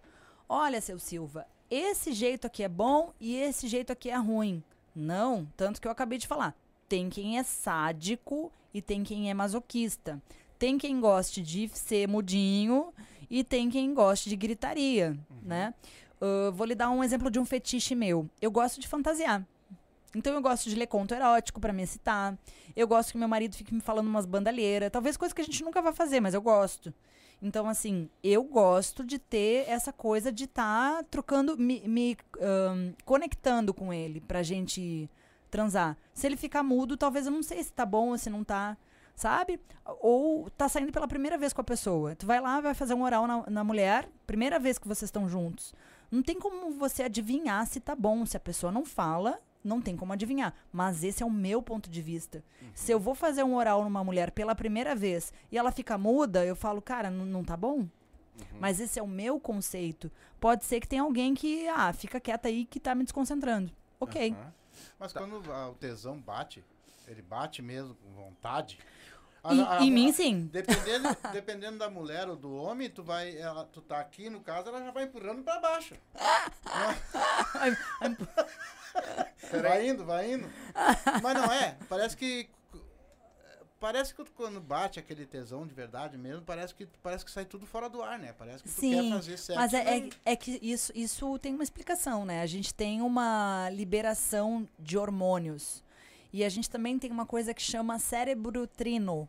[0.48, 4.62] Olha, seu Silva, esse jeito aqui é bom e esse jeito aqui é ruim.
[4.94, 6.54] Não, tanto que eu acabei de falar.
[6.88, 10.20] Tem quem é sádico e tem quem é masoquista.
[10.58, 12.92] Tem quem goste de ser mudinho
[13.30, 15.74] e tem quem goste de gritaria, né?
[16.20, 18.28] Uh, vou lhe dar um exemplo de um fetiche meu.
[18.40, 19.46] Eu gosto de fantasiar.
[20.14, 22.36] Então eu gosto de ler conto erótico pra me excitar.
[22.74, 24.90] Eu gosto que meu marido fique me falando umas bandalheiras.
[24.90, 26.92] Talvez coisa que a gente nunca vai fazer, mas eu gosto.
[27.40, 32.92] Então, assim, eu gosto de ter essa coisa de estar tá trocando, me, me um,
[33.04, 35.08] conectando com ele pra gente
[35.50, 35.96] transar.
[36.12, 38.76] Se ele ficar mudo, talvez eu não sei se tá bom ou se não tá,
[39.14, 39.60] sabe?
[40.00, 42.16] Ou tá saindo pela primeira vez com a pessoa.
[42.16, 45.28] Tu vai lá, vai fazer um oral na, na mulher, primeira vez que vocês estão
[45.28, 45.72] juntos.
[46.10, 48.26] Não tem como você adivinhar se tá bom.
[48.26, 50.54] Se a pessoa não fala, não tem como adivinhar.
[50.72, 52.42] Mas esse é o meu ponto de vista.
[52.60, 52.68] Uhum.
[52.74, 56.44] Se eu vou fazer um oral numa mulher pela primeira vez e ela fica muda,
[56.44, 57.78] eu falo, cara, não tá bom?
[57.78, 57.88] Uhum.
[58.58, 60.10] Mas esse é o meu conceito.
[60.40, 63.72] Pode ser que tenha alguém que, ah, fica quieta aí que tá me desconcentrando.
[64.00, 64.30] Ok.
[64.30, 64.52] Uhum.
[64.98, 65.20] Mas tá.
[65.20, 66.64] quando o tesão bate,
[67.06, 68.78] ele bate mesmo com vontade.
[69.42, 70.46] A, a, em mim, sim.
[70.52, 73.36] Dependendo, dependendo da mulher ou do homem, tu vai.
[73.36, 75.94] Ela, tu tá aqui, no caso, ela já vai empurrando pra baixo.
[79.62, 80.48] vai indo, vai indo.
[81.22, 81.76] Mas não é.
[81.88, 82.48] Parece que.
[83.80, 87.64] Parece que quando bate aquele tesão de verdade mesmo, parece que, parece que sai tudo
[87.64, 88.34] fora do ar, né?
[88.36, 89.60] Parece que tu Sim, quer fazer sexo.
[89.60, 92.42] Mas é, é, é, que isso, isso tem uma explicação, né?
[92.42, 95.84] A gente tem uma liberação de hormônios.
[96.32, 99.28] E a gente também tem uma coisa que chama cérebro trino,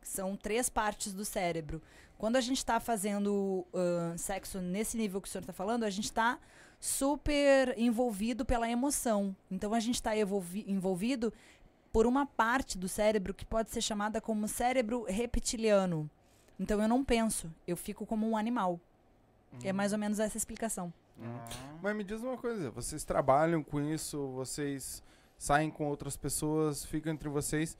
[0.00, 1.80] que são três partes do cérebro.
[2.18, 5.90] Quando a gente está fazendo uh, sexo nesse nível que o senhor está falando, a
[5.90, 6.38] gente está
[6.84, 9.34] super envolvido pela emoção.
[9.50, 11.32] Então a gente está envolvido
[11.90, 16.10] por uma parte do cérebro que pode ser chamada como cérebro reptiliano.
[16.60, 18.78] Então eu não penso, eu fico como um animal.
[19.50, 19.60] Uhum.
[19.64, 20.92] É mais ou menos essa explicação.
[21.18, 21.78] Uhum.
[21.80, 25.02] Mas me diz uma coisa, vocês trabalham com isso, vocês
[25.38, 27.78] saem com outras pessoas, ficam entre vocês.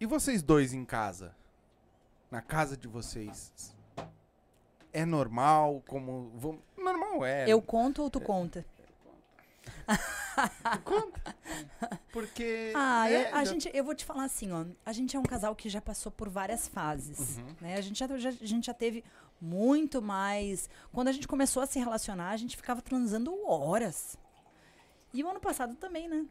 [0.00, 1.36] E vocês dois em casa?
[2.32, 3.76] Na casa de vocês?
[4.92, 5.84] É normal?
[5.86, 6.32] Como.
[6.34, 6.60] Vamos,
[7.08, 7.48] normal é.
[7.48, 8.64] Eu conto ou tu conta?
[10.72, 11.36] tu conta?
[12.12, 12.72] Porque.
[12.74, 13.52] Ah, é, a já...
[13.52, 14.64] gente, eu vou te falar assim, ó.
[14.84, 17.38] A gente é um casal que já passou por várias fases.
[17.38, 17.54] Uhum.
[17.60, 17.76] Né?
[17.76, 19.04] A, gente já, já, a gente já teve
[19.40, 20.68] muito mais.
[20.92, 24.16] Quando a gente começou a se relacionar, a gente ficava transando horas.
[25.12, 26.26] E o ano passado também, né?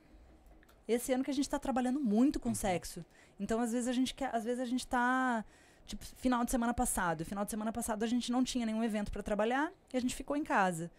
[0.88, 2.56] Esse ano que a gente está trabalhando muito com uhum.
[2.56, 3.04] sexo.
[3.40, 4.34] Então, às vezes, a gente quer.
[4.34, 5.44] Às vezes a gente tá.
[5.88, 7.26] Tipo, final de semana passado.
[7.26, 10.14] Final de semana passado a gente não tinha nenhum evento para trabalhar e a gente
[10.14, 10.92] ficou em casa.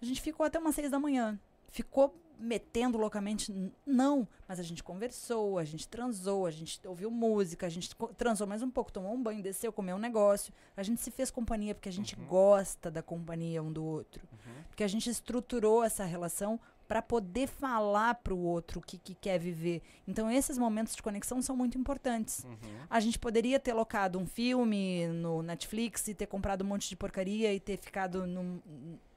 [0.00, 1.38] A gente ficou até umas seis da manhã.
[1.70, 3.54] Ficou metendo loucamente?
[3.86, 4.26] Não.
[4.48, 8.62] Mas a gente conversou, a gente transou, a gente ouviu música, a gente transou mais
[8.62, 10.52] um pouco, tomou um banho, desceu, comeu um negócio.
[10.76, 12.26] A gente se fez companhia porque a gente uhum.
[12.26, 14.26] gosta da companhia um do outro.
[14.32, 14.64] Uhum.
[14.68, 16.58] Porque a gente estruturou essa relação
[16.92, 19.80] para poder falar para o outro o que, que, quer viver.
[20.06, 22.44] Então, esses momentos de conexão são muito importantes.
[22.44, 22.56] Uhum.
[22.90, 26.94] A gente poderia ter locado um filme no Netflix e ter comprado um monte de
[26.94, 28.60] porcaria e ter ficado num,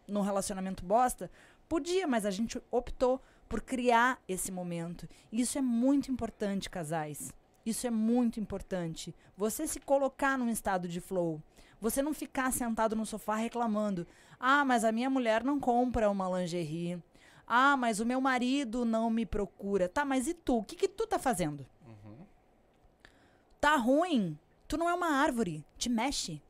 [0.07, 1.29] num relacionamento bosta?
[1.67, 5.05] Podia, mas a gente optou por criar esse momento.
[5.29, 7.33] Isso é muito importante, casais.
[7.65, 9.13] Isso é muito importante.
[9.35, 11.43] Você se colocar num estado de flow.
[11.81, 14.07] Você não ficar sentado no sofá reclamando.
[14.39, 17.03] Ah, mas a minha mulher não compra uma lingerie.
[17.47, 19.87] Ah, mas o meu marido não me procura.
[19.87, 20.57] Tá, mas e tu?
[20.57, 21.65] O que, que tu tá fazendo?
[21.85, 22.25] Uhum.
[23.61, 24.37] Tá ruim?
[24.67, 25.63] Tu não é uma árvore.
[25.77, 26.41] Te mexe.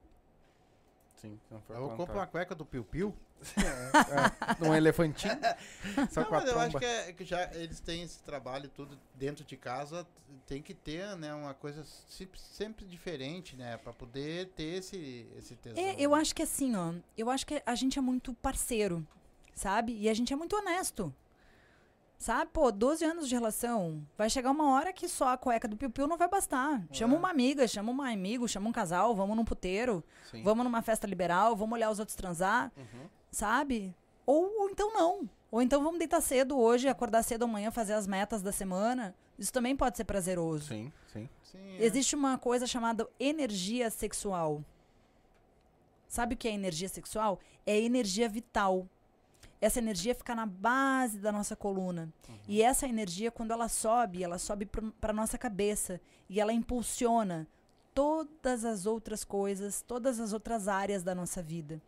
[1.15, 3.15] Sim, não foi Eu compro uma cueca do Piu Piu.
[3.57, 5.37] É, é, um elefantinho.
[6.09, 8.69] Só não, com a mas eu acho que, é, que, já eles têm esse trabalho
[8.69, 10.07] tudo dentro de casa.
[10.47, 15.55] Tem que ter, né, uma coisa sempre, sempre diferente, né, para poder ter esse esse
[15.55, 15.83] tesão.
[15.83, 19.05] É, eu acho que assim, ó, eu acho que a gente é muito parceiro
[19.55, 19.97] sabe?
[19.97, 21.11] E a gente é muito honesto.
[22.17, 22.49] Sabe?
[22.53, 24.05] Pô, 12 anos de relação.
[24.17, 26.83] Vai chegar uma hora que só a cueca do piu-piu não vai bastar.
[26.91, 27.17] Chama é.
[27.17, 30.43] uma amiga, chama um amigo, chama um casal, vamos num puteiro, Sim.
[30.43, 33.07] vamos numa festa liberal, vamos olhar os outros transar, uhum.
[33.31, 33.95] sabe?
[34.25, 35.29] Ou, ou então não.
[35.51, 39.15] Ou então vamos deitar cedo hoje, acordar cedo amanhã, fazer as metas da semana.
[39.37, 40.69] Isso também pode ser prazeroso.
[40.69, 41.29] Sim, sim.
[41.43, 41.85] sim é.
[41.85, 44.63] Existe uma coisa chamada energia sexual.
[46.07, 47.39] Sabe o que é energia sexual?
[47.65, 48.87] É energia vital
[49.61, 52.09] essa energia fica na base da nossa coluna.
[52.27, 52.35] Uhum.
[52.47, 54.67] E essa energia, quando ela sobe, ela sobe
[54.99, 55.99] para nossa cabeça
[56.29, 57.47] e ela impulsiona
[57.93, 61.81] todas as outras coisas, todas as outras áreas da nossa vida.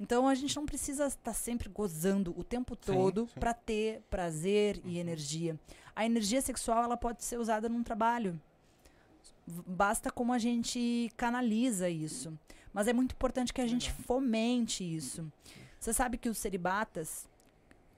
[0.00, 4.90] Então a gente não precisa estar sempre gozando o tempo todo para ter prazer uhum.
[4.90, 5.58] e energia.
[5.94, 8.40] A energia sexual ela pode ser usada num trabalho.
[9.46, 12.36] Basta como a gente canaliza isso.
[12.72, 15.30] Mas é muito importante que a gente fomente isso.
[15.82, 17.28] Você sabe que os celibatas,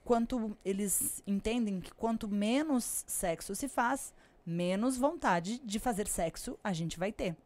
[0.06, 6.72] quanto eles entendem que quanto menos sexo se faz, menos vontade de fazer sexo a
[6.72, 7.36] gente vai ter.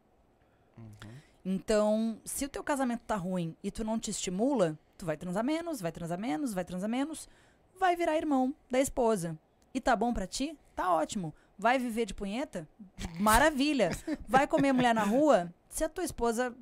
[1.45, 5.43] Então, se o teu casamento tá ruim e tu não te estimula, tu vai transar
[5.43, 7.29] menos, vai transar menos, vai transar menos,
[7.77, 9.37] vai virar irmão da esposa.
[9.75, 10.57] E tá bom pra ti?
[10.77, 11.35] Tá ótimo.
[11.59, 12.69] Vai viver de punheta?
[13.19, 13.91] Maravilha.
[14.29, 15.53] Vai comer mulher na rua?
[15.69, 16.55] Se a tua esposa.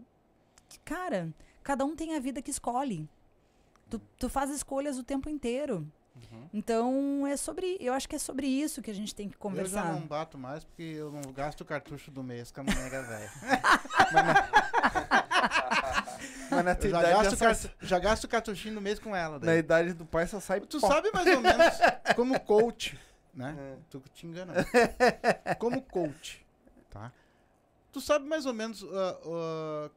[0.82, 1.31] Cara,
[1.62, 3.07] cada um tem a vida que escolhe.
[3.89, 5.87] Tu, tu faz escolhas o tempo inteiro.
[6.53, 7.77] Então, é sobre.
[7.79, 9.93] Eu acho que é sobre isso que a gente tem que Eu já conversar.
[9.93, 13.31] não bato mais porque eu não gasto o cartucho do mês com a mulher velha.
[16.51, 19.15] Mas na tua já idade gasto, já sai- já gasto o cartuchinho do mês com
[19.15, 19.39] ela.
[19.39, 19.59] na Daí.
[19.59, 20.89] idade do pai só sai Tu pó.
[20.89, 21.75] sabe mais ou menos
[22.17, 22.99] como coach,
[23.35, 23.55] né?
[23.59, 23.77] É.
[23.91, 24.55] Tu te engana.
[25.59, 26.45] Como coach,
[26.91, 27.13] tá?
[27.93, 29.91] Tu sabe mais ou menos ah, ah,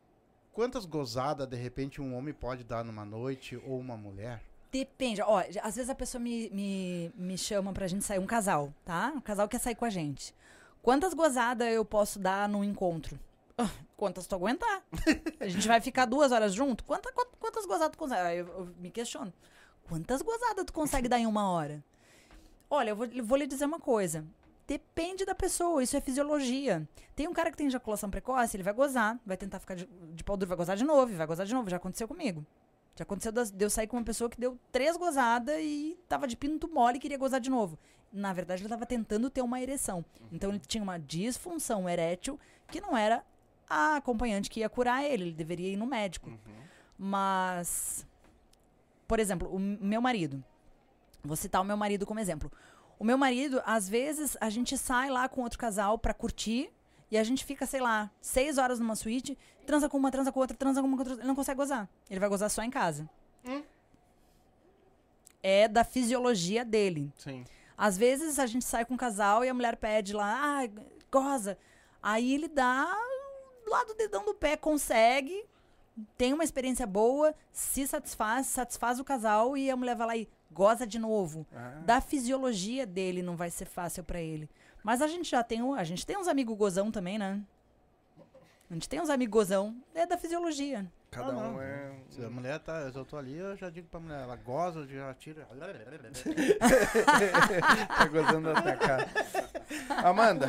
[0.59, 4.43] quantas gozadas de repente um homem pode dar numa noite ou uma mulher?
[4.69, 5.21] Depende.
[5.21, 9.13] Ó, às vezes a pessoa me, me, me chama pra gente sair, um casal, tá?
[9.15, 10.35] Um casal quer sair com a gente.
[10.81, 13.17] Quantas gozadas eu posso dar num encontro?
[13.57, 14.83] Ah, Quantas tu aguentar?
[15.39, 16.83] A gente vai ficar duas horas junto?
[16.83, 18.21] Quanta, quant- quantas gozadas tu consegue?
[18.21, 19.31] Aí Eu, eu me questiono.
[19.87, 21.81] Quantas gozadas tu consegue dar em uma hora?
[22.69, 24.25] Olha, eu vou, eu vou lhe dizer uma coisa.
[24.69, 26.87] Depende da pessoa, isso é fisiologia.
[27.15, 30.23] Tem um cara que tem ejaculação precoce, ele vai gozar, vai tentar ficar de, de
[30.23, 31.67] pau duro, vai gozar de novo, vai gozar de novo.
[31.71, 32.45] Já aconteceu comigo.
[32.95, 36.37] Já aconteceu de eu sair com uma pessoa que deu três gozadas e tava de
[36.37, 37.79] pinto mole e queria gozar de novo.
[38.13, 40.05] Na verdade, ele tava tentando ter uma ereção.
[40.31, 43.25] Então, ele tinha uma disfunção erétil que não era
[43.67, 45.23] a acompanhante que ia curar ele.
[45.23, 46.31] Ele deveria ir no médico.
[46.95, 48.05] Mas,
[49.07, 50.43] por exemplo, o meu marido.
[51.23, 52.51] Vou citar o meu marido como exemplo.
[52.99, 56.69] O meu marido, às vezes, a gente sai lá com outro casal pra curtir
[57.09, 60.39] e a gente fica, sei lá, seis horas numa suíte, transa com uma, transa com
[60.41, 61.15] outra, transa com uma, com outra.
[61.15, 61.89] Ele não consegue gozar.
[62.09, 63.09] Ele vai gozar só em casa.
[65.41, 67.11] É da fisiologia dele.
[67.17, 67.45] Sim.
[67.77, 71.57] Às vezes a gente sai com um casal e a mulher pede lá, ah, goza.
[72.03, 72.93] Aí ele dá
[73.65, 75.45] lá do dedão do pé, consegue,
[76.17, 80.27] tem uma experiência boa, se satisfaz, satisfaz o casal e a mulher vai lá e
[80.51, 81.45] goza de novo.
[81.55, 81.81] Ah.
[81.85, 84.49] Da fisiologia dele não vai ser fácil pra ele.
[84.83, 87.41] Mas a gente já tem, um- a gente tem uns amigos gozão também, né?
[88.69, 90.85] A gente tem uns amigos gozão, é da fisiologia.
[91.11, 91.55] Cada Ah, não.
[91.55, 91.91] um é.
[92.09, 94.87] Se a mulher tá, eu tô ali, eu já digo pra mulher, ela goza, eu
[94.87, 95.47] já tira.
[97.87, 99.09] tá gozando da cara.
[100.03, 100.47] Amanda,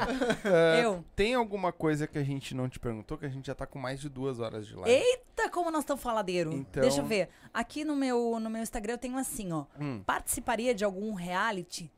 [0.83, 1.05] Eu.
[1.15, 3.79] tem alguma coisa que a gente não te perguntou que a gente já tá com
[3.79, 4.91] mais de duas horas de live?
[4.91, 6.53] Eita, como nós estamos faladeiro.
[6.53, 7.29] Então- Deixa eu ver.
[7.53, 9.65] Aqui no meu, no meu Instagram eu tenho assim, ó.
[9.79, 10.03] Hum.
[10.05, 11.91] Participaria de algum reality?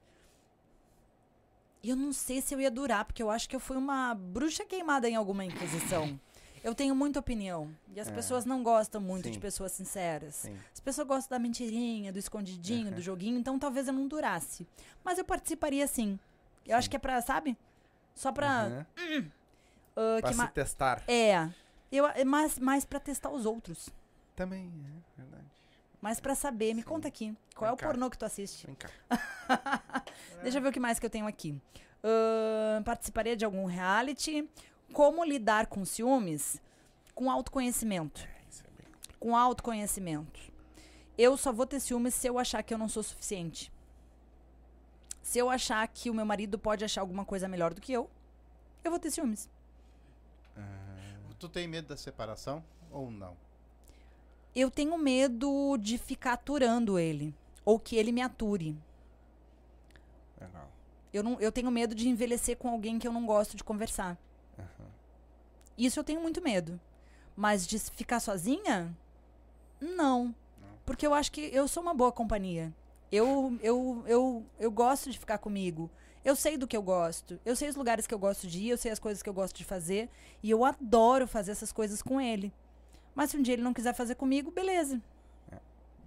[1.82, 4.64] Eu não sei se eu ia durar, porque eu acho que eu fui uma bruxa
[4.64, 6.18] queimada em alguma inquisição.
[6.62, 7.70] Eu tenho muita opinião.
[7.94, 8.12] E as É.
[8.12, 9.32] pessoas não gostam muito Sim.
[9.32, 10.34] de pessoas sinceras.
[10.36, 10.56] Sim.
[10.72, 12.94] As pessoas gostam da mentirinha, do escondidinho, Uhum.
[12.94, 14.66] do joguinho, então talvez eu não durasse.
[15.04, 16.18] Mas eu participaria sim.
[16.66, 17.56] Eu acho que é pra, sabe?
[18.14, 18.86] Só pra.
[18.98, 19.30] Uhum.
[19.96, 21.02] ah, Pra se testar.
[21.08, 21.48] É.
[21.90, 23.88] Eu, é mais, mais pra testar os outros.
[24.36, 24.70] Também,
[25.18, 25.44] é verdade.
[26.00, 26.74] Mais pra saber.
[26.74, 27.36] Me conta aqui.
[27.54, 27.86] Qual é o Vem cá.
[27.86, 28.66] pornô que tu assiste?
[28.66, 28.88] Vem cá.
[30.42, 31.60] Deixa eu ver o que mais que eu tenho aqui.
[32.02, 34.48] Ahn, participaria de algum reality.
[34.92, 36.60] Como lidar com ciúmes?
[37.14, 38.20] Com autoconhecimento.
[38.22, 40.40] É bem- Com autoconhecimento.
[41.16, 43.70] Eu só vou ter ciúmes se eu achar que eu não sou suficiente.
[45.22, 48.10] Se eu achar que o meu marido pode achar alguma coisa melhor do que eu,
[48.82, 49.48] eu vou ter ciúmes.
[51.38, 53.36] Tu tem medo da separação ou não?
[54.54, 57.34] Eu tenho medo de ficar aturando ele.
[57.64, 58.76] Ou que ele me ature.
[60.40, 60.68] Legal.
[61.12, 64.16] Eu, não, eu tenho medo de envelhecer com alguém que eu não gosto de conversar.
[65.84, 66.80] Isso eu tenho muito medo.
[67.36, 68.96] Mas de ficar sozinha?
[69.80, 70.32] Não.
[70.86, 72.72] Porque eu acho que eu sou uma boa companhia.
[73.10, 75.90] Eu, eu, eu, eu gosto de ficar comigo.
[76.24, 77.40] Eu sei do que eu gosto.
[77.44, 79.34] Eu sei os lugares que eu gosto de ir, eu sei as coisas que eu
[79.34, 80.08] gosto de fazer.
[80.40, 82.52] E eu adoro fazer essas coisas com ele.
[83.12, 85.02] Mas se um dia ele não quiser fazer comigo, beleza.
[85.50, 85.56] É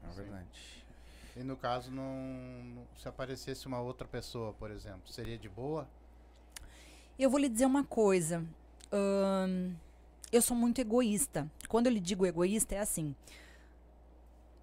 [0.09, 0.15] Sim.
[0.15, 0.85] verdade.
[1.35, 2.15] E no caso, não,
[2.63, 5.85] não- se aparecesse uma outra pessoa, por exemplo, seria de boa?
[7.19, 8.45] Eu vou lhe dizer uma coisa.
[8.91, 9.73] Ahn,
[10.31, 11.49] eu sou muito egoísta.
[11.67, 13.15] Quando eu lhe digo egoísta, é assim.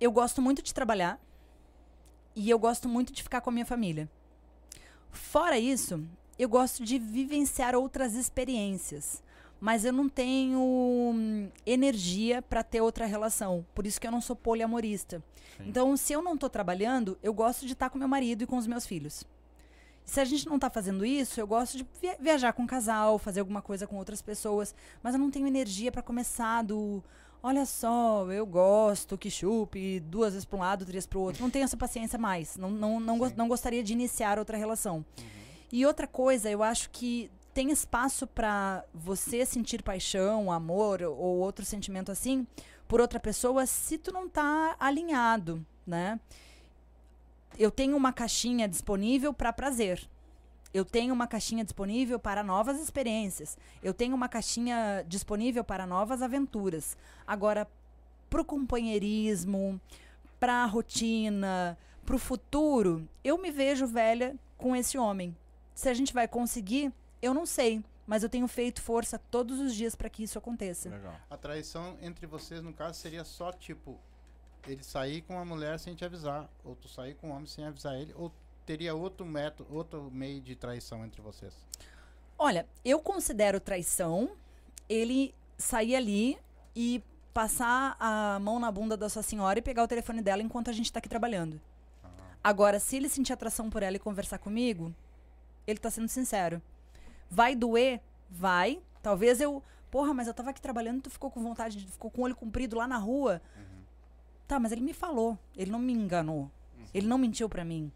[0.01, 1.21] Eu gosto muito de trabalhar
[2.35, 4.09] e eu gosto muito de ficar com a minha família.
[5.11, 6.03] Fora isso,
[6.39, 9.23] eu gosto de vivenciar outras experiências.
[9.61, 13.65] Mas eu não tenho hum, energia para ter outra relação.
[13.73, 15.23] Por isso que eu não sou poliamorista.
[15.57, 15.69] Sim.
[15.69, 18.57] Então, se eu não tô trabalhando, eu gosto de estar com meu marido e com
[18.57, 19.25] os meus filhos.
[20.05, 23.19] Se a gente não tá fazendo isso, eu gosto de via- viajar com um casal,
[23.19, 27.03] fazer alguma coisa com outras pessoas, mas eu não tenho energia pra começar do
[27.45, 31.43] Olha só, eu gosto que chupe duas vezes para um lado, três para o outro.
[31.43, 32.57] Não tenho essa paciência mais.
[32.57, 35.05] Não, não, não, go- não gostaria de iniciar outra relação.
[35.73, 41.65] E outra coisa, eu acho que tem espaço para você sentir paixão, amor ou outro
[41.65, 42.47] sentimento assim
[42.87, 46.21] por outra pessoa se tu não tá alinhado, né?
[47.59, 50.09] Eu tenho uma caixinha disponível para prazer.
[50.73, 53.59] Eu tenho uma caixinha disponível para novas experiências.
[53.83, 56.97] Eu tenho uma caixinha disponível para novas aventuras.
[57.27, 57.69] Agora,
[58.31, 59.79] pro companheirismo,
[60.41, 61.77] pra rotina,
[62.07, 65.37] pro futuro, eu me vejo velha com esse homem.
[65.75, 69.75] Se a gente vai conseguir, eu não sei, mas eu tenho feito força todos os
[69.75, 70.89] dias para que isso aconteça.
[70.89, 71.15] Legal.
[71.29, 74.01] A traição entre vocês, no caso, seria só tipo
[74.67, 77.65] ele sair com a mulher sem te avisar, ou tu sair com o homem sem
[77.65, 78.33] avisar ele, ou
[78.65, 81.55] teria outro método, outro meio de traição entre vocês?
[82.39, 84.31] Olha, eu considero traição
[84.89, 86.39] ele sair ali
[86.75, 87.03] e
[87.33, 90.73] passar a mão na bunda da sua senhora e pegar o telefone dela enquanto a
[90.73, 91.61] gente tá aqui trabalhando.
[92.45, 94.93] Agora, se ele sentir atração por ela e conversar comigo,
[95.67, 96.61] ele tá sendo sincero.
[97.31, 98.01] Vai doer?
[98.29, 98.81] Vai.
[99.03, 99.63] Talvez eu.
[99.91, 102.25] Porra, mas eu tava aqui trabalhando e tu ficou com vontade, de- ficou com o
[102.25, 103.41] olho comprido lá na rua.
[104.47, 105.39] Tá, mas ele me falou.
[105.57, 106.51] Ele não me enganou.
[106.93, 107.91] Ele não mentiu pra mim.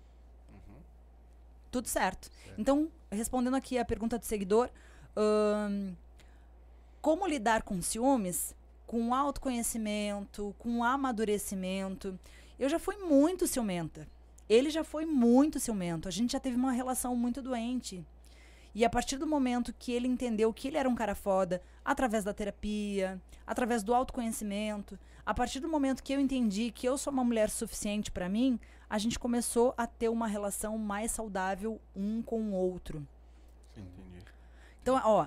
[1.70, 2.30] Tudo certo.
[2.56, 4.70] Então, respondendo aqui a pergunta do seguidor,
[5.14, 5.92] ahn,
[7.00, 8.54] como lidar com ciúmes?
[8.86, 12.18] Com autoconhecimento, com amadurecimento.
[12.58, 14.08] Eu já fui muito ciumenta.
[14.48, 16.08] Ele já foi muito ciumento.
[16.08, 18.04] A gente já teve uma relação muito doente.
[18.74, 22.24] E a partir do momento que ele entendeu que ele era um cara foda, através
[22.24, 27.12] da terapia, através do autoconhecimento, a partir do momento que eu entendi que eu sou
[27.12, 32.22] uma mulher suficiente pra mim, a gente começou a ter uma relação mais saudável um
[32.22, 33.04] com o outro.
[33.72, 34.24] Entendi.
[34.80, 35.26] Então, ó,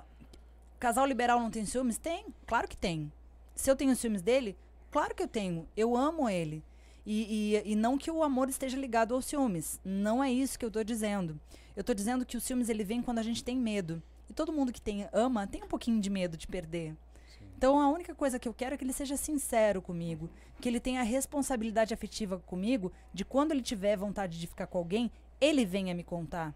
[0.78, 1.98] casal liberal não tem ciúmes?
[1.98, 3.12] Tem, claro que tem.
[3.54, 4.56] Se eu tenho ciúmes dele,
[4.90, 5.68] claro que eu tenho.
[5.76, 6.64] Eu amo ele.
[7.04, 9.78] E, e, e não que o amor esteja ligado aos ciúmes.
[9.84, 11.38] Não é isso que eu tô dizendo.
[11.76, 14.02] Eu tô dizendo que o ciúmes ele vem quando a gente tem medo.
[14.30, 16.96] E todo mundo que tem ama tem um pouquinho de medo de perder.
[17.60, 20.30] Então a única coisa que eu quero é que ele seja sincero comigo,
[20.62, 25.12] que ele tenha responsabilidade afetiva comigo, de quando ele tiver vontade de ficar com alguém,
[25.38, 26.54] ele venha me contar.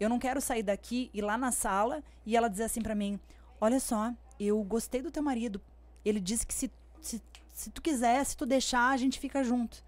[0.00, 3.20] Eu não quero sair daqui ir lá na sala e ela dizer assim pra mim:
[3.60, 5.60] Olha só, eu gostei do teu marido.
[6.02, 9.84] Ele disse que se, se, se tu quiser, se tu deixar, a gente fica junto.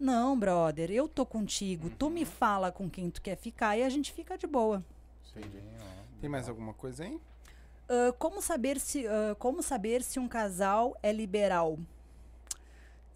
[0.00, 1.88] Não, brother, eu tô contigo.
[1.90, 4.84] Tu me fala com quem tu quer ficar e a gente fica de boa.
[6.20, 7.20] Tem mais alguma coisa aí?
[7.88, 11.78] Ah, como saber se ah, como saber se um casal é liberal?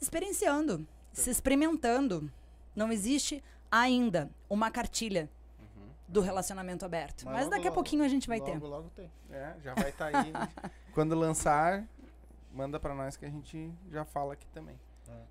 [0.01, 2.31] Experienciando, se experimentando.
[2.75, 5.31] Não existe ainda uma cartilha
[6.07, 7.25] do relacionamento aberto.
[7.25, 8.59] Mas, logo, daqui a logo- pouquinho a gente vai logo, ter.
[8.67, 9.11] Logo tem.
[9.31, 10.33] É, já vai estar aí.
[10.95, 11.85] Quando lançar,
[12.53, 14.79] manda pra nós que a gente já fala aqui também.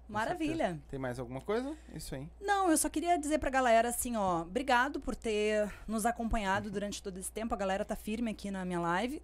[0.07, 0.79] Maravilha.
[0.89, 1.75] Tem mais alguma coisa?
[1.93, 2.29] Isso aí.
[2.41, 7.01] Não, eu só queria dizer pra galera assim, ó, obrigado por ter nos acompanhado durante
[7.01, 7.53] todo esse tempo.
[7.53, 9.21] A galera tá firme aqui na minha live.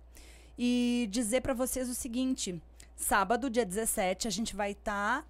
[0.57, 2.61] E dizer pra vocês o seguinte:
[2.95, 5.25] sábado, dia 17, a gente vai estar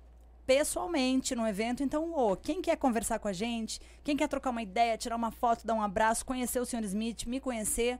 [0.45, 1.83] pessoalmente no evento.
[1.83, 5.31] Então, ô, quem quer conversar com a gente, quem quer trocar uma ideia, tirar uma
[5.31, 6.83] foto, dar um abraço, conhecer o Sr.
[6.83, 7.99] Smith, me conhecer,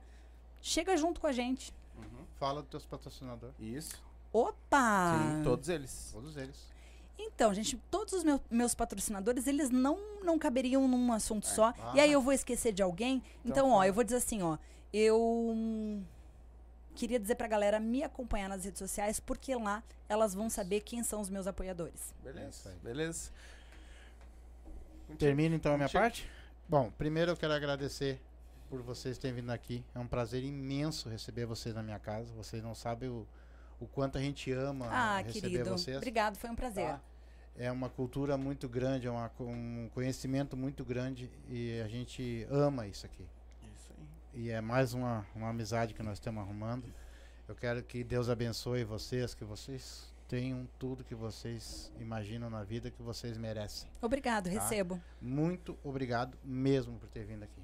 [0.62, 1.74] chega junto com a gente.
[2.38, 4.04] Fala dos teus patrocinadores, Isso.
[4.34, 5.16] Opa!
[5.18, 6.10] Sim, todos eles.
[6.12, 6.72] todos eles.
[7.24, 11.74] Então, gente, todos os meus, meus patrocinadores, eles não, não caberiam num assunto só.
[11.80, 11.94] Ah.
[11.96, 13.24] E aí eu vou esquecer de alguém.
[13.46, 13.88] Então, ó, fala.
[13.88, 14.58] eu vou dizer assim, ó.
[14.94, 15.56] Eu
[16.96, 21.04] queria dizer pra galera me acompanhar nas redes sociais, porque lá elas vão saber quem
[21.04, 22.14] são os meus apoiadores.
[22.24, 22.70] Beleza.
[22.70, 22.76] aí.
[22.84, 23.32] Beleza.
[25.18, 26.02] Termina então a minha Contigo.
[26.04, 26.30] parte?
[26.68, 28.20] Bom, primeiro eu quero agradecer
[28.70, 29.84] por vocês terem vindo aqui.
[29.94, 32.32] É um prazer imenso receber vocês na minha casa.
[32.34, 33.28] Vocês não sabem o,
[33.80, 35.70] o quanto a gente ama Ah, receber querido.
[35.70, 35.98] vocês.
[35.98, 36.88] Obrigado, foi um prazer.
[36.88, 37.02] Tá?
[37.58, 42.88] É uma cultura muito grande, é uma um conhecimento muito grande e a gente ama
[42.88, 43.26] isso aqui.
[43.78, 44.42] Isso aí.
[44.44, 46.86] E é mais uma, uma amizade que nós estamos arrumando.
[47.48, 52.90] Eu quero que Deus abençoe vocês, que vocês tenham tudo que vocês imaginam na vida
[52.90, 53.90] que vocês merecem.
[54.02, 54.52] Obrigado, Tá.
[54.52, 55.02] recebo.
[55.22, 57.62] Muito obrigado mesmo por ter vindo aqui.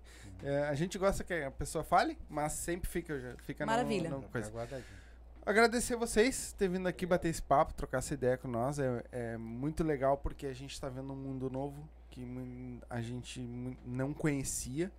[0.47, 4.09] É, a gente gosta que a pessoa fale, mas sempre fica, já- fica no- Maravilha.
[4.09, 4.49] no, coisa.
[4.49, 4.87] Aguardadinho.
[5.45, 8.77] Agradecer vocês ter vindo aqui bater esse papo, trocar essa ideia com nós.
[8.79, 12.25] É, é muito legal porque a gente está vendo um mundo novo que
[12.89, 13.39] a gente
[13.85, 14.91] não conhecia.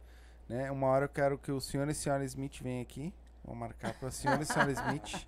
[0.49, 0.71] Né?
[0.71, 3.13] Uma hora eu quero que o senhor e a senhora Smith venham aqui.
[3.45, 5.27] Vou marcar para o senhor e a senhora Smith.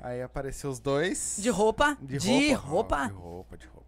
[0.00, 1.36] Aí apareceu os dois.
[1.40, 1.96] De roupa?
[2.00, 2.66] De De roupa.
[2.66, 3.06] roupa?
[3.06, 3.83] De roupa, de roupa.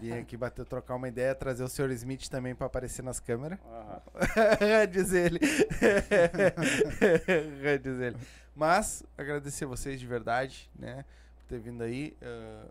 [0.00, 3.58] Vim aqui bater, trocar uma ideia, trazer o senhor Smith também para aparecer nas câmeras.
[3.66, 4.86] Aham.
[4.90, 5.40] Diz ele.
[7.82, 8.16] Diz ele.
[8.54, 11.04] Mas, agradecer vocês de verdade, né?
[11.38, 12.66] Por ter vindo aí, ah,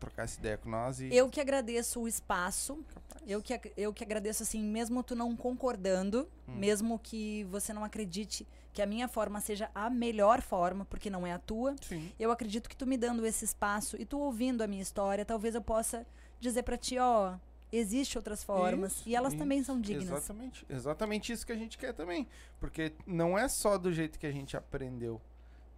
[0.00, 1.00] trocar essa ideia com nós.
[1.00, 2.82] E Eu que agradeço o espaço.
[3.26, 6.54] Eu que, eu que agradeço, assim, mesmo tu não concordando, Hum.
[6.56, 11.26] mesmo que você não acredite que a minha forma seja a melhor forma, porque não
[11.26, 11.76] é a tua.
[11.82, 12.10] Sim.
[12.18, 15.54] Eu acredito que tu me dando esse espaço e tu ouvindo a minha história, talvez
[15.54, 16.06] eu possa
[16.42, 17.36] dizer pra ti, ó,
[17.70, 20.10] existe outras formas Isso, e elas isso, também são dignas.
[20.10, 20.66] Exatamente.
[20.68, 22.26] Exatamente isso que a gente quer também.
[22.60, 25.20] Porque não é só do jeito que a gente aprendeu.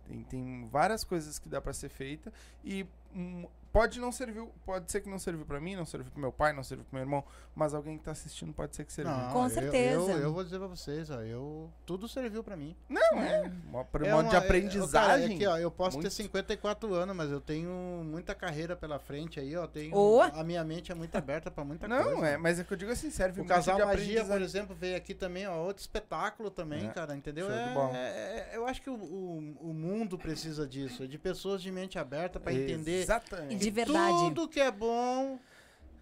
[0.06, 2.32] Tem, tem várias coisas que dá pra ser feita
[2.64, 6.20] e hum, pode não servir, pode ser que não serviu pra mim, não serviu pro
[6.20, 7.24] meu pai, não serviu pro meu irmão,
[7.56, 9.12] mas alguém que tá assistindo pode ser que serviu.
[9.12, 10.12] Não, Com eu- certeza.
[10.12, 12.76] Eu, eu vou dizer pra vocês, ó, eu, tudo serviu pra mim.
[12.88, 13.50] Não, é.
[13.68, 14.90] Uma, pra É modo de uma- é- aprendizagem.
[14.92, 16.04] cara, é que, ó, eu posso muito.
[16.08, 17.68] ter 54 anos, mas eu tenho
[18.04, 19.66] muita carreira pela frente aí, ó.
[19.66, 20.20] Tenho, Ô!
[20.22, 22.04] A minha mente é muito aberta pra muita coisa.
[22.10, 24.76] Não, é, mas é que eu digo assim, serve O Casal de Magia, por exemplo,
[24.76, 26.90] veio aqui também, ó, outro espetáculo também, É.
[26.90, 27.48] cara, entendeu?
[27.48, 31.60] De É- é- é- eu acho que o, o, o mundo precisa disso, de pessoas
[31.60, 33.63] de mente aberta pra entender Exatamente.
[33.64, 34.16] De verdade.
[34.18, 35.38] tudo que é bom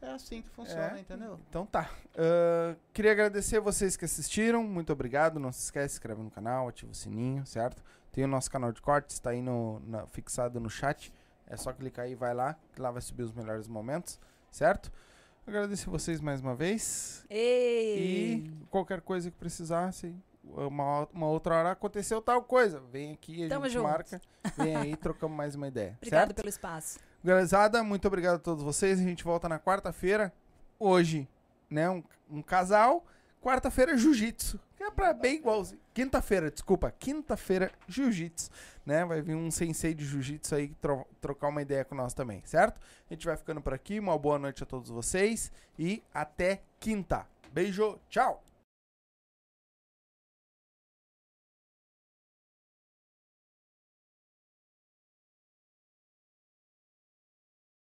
[0.01, 1.01] é assim que funciona, É.
[1.01, 1.39] entendeu?
[1.49, 1.89] Então tá.
[2.17, 4.63] Ah, queria agradecer vocês que assistiram.
[4.65, 5.39] Muito obrigado.
[5.39, 7.83] Não se esquece, se inscreve no canal, ativa o sininho, certo?
[8.11, 11.13] Tem o nosso canal de cortes, tá aí no, na- fixado no chat.
[11.47, 14.19] É só clicar aí, vai lá, que lá vai subir os melhores momentos,
[14.51, 14.91] certo?
[15.47, 17.25] Agradecer vocês mais uma vez.
[17.29, 18.35] Ei!
[18.47, 22.81] E qualquer coisa que precisasse, uma, uma outra hora aconteceu tal coisa.
[22.93, 23.89] Vem aqui, a Tamo gente junto.
[23.89, 24.21] marca.
[24.57, 25.97] Vem aí, trocamos mais uma ideia.
[26.01, 26.37] Obrigado certo?
[26.37, 26.99] pelo espaço.
[27.25, 28.99] Gurizada, muito obrigado a todos vocês.
[28.99, 30.33] A gente volta na quarta-feira.
[30.78, 31.28] Hoje,
[31.70, 31.89] né?
[31.89, 33.05] Um, um casal.
[33.41, 34.59] Quarta-feira, jiu-jitsu.
[34.76, 35.81] Que é pra bem igualzinho.
[35.94, 36.91] Quinta-feira, desculpa.
[36.91, 38.51] Quinta-feira, jiu-jitsu.
[38.84, 39.05] Né?
[39.05, 42.81] Vai vir um sensei de jiu-jitsu aí tro- trocar uma ideia com nós também, certo?
[43.10, 43.99] A gente vai ficando por aqui.
[44.01, 45.52] Uma boa noite a todos vocês.
[45.78, 47.26] E até quinta.
[47.52, 48.42] Beijo, tchau!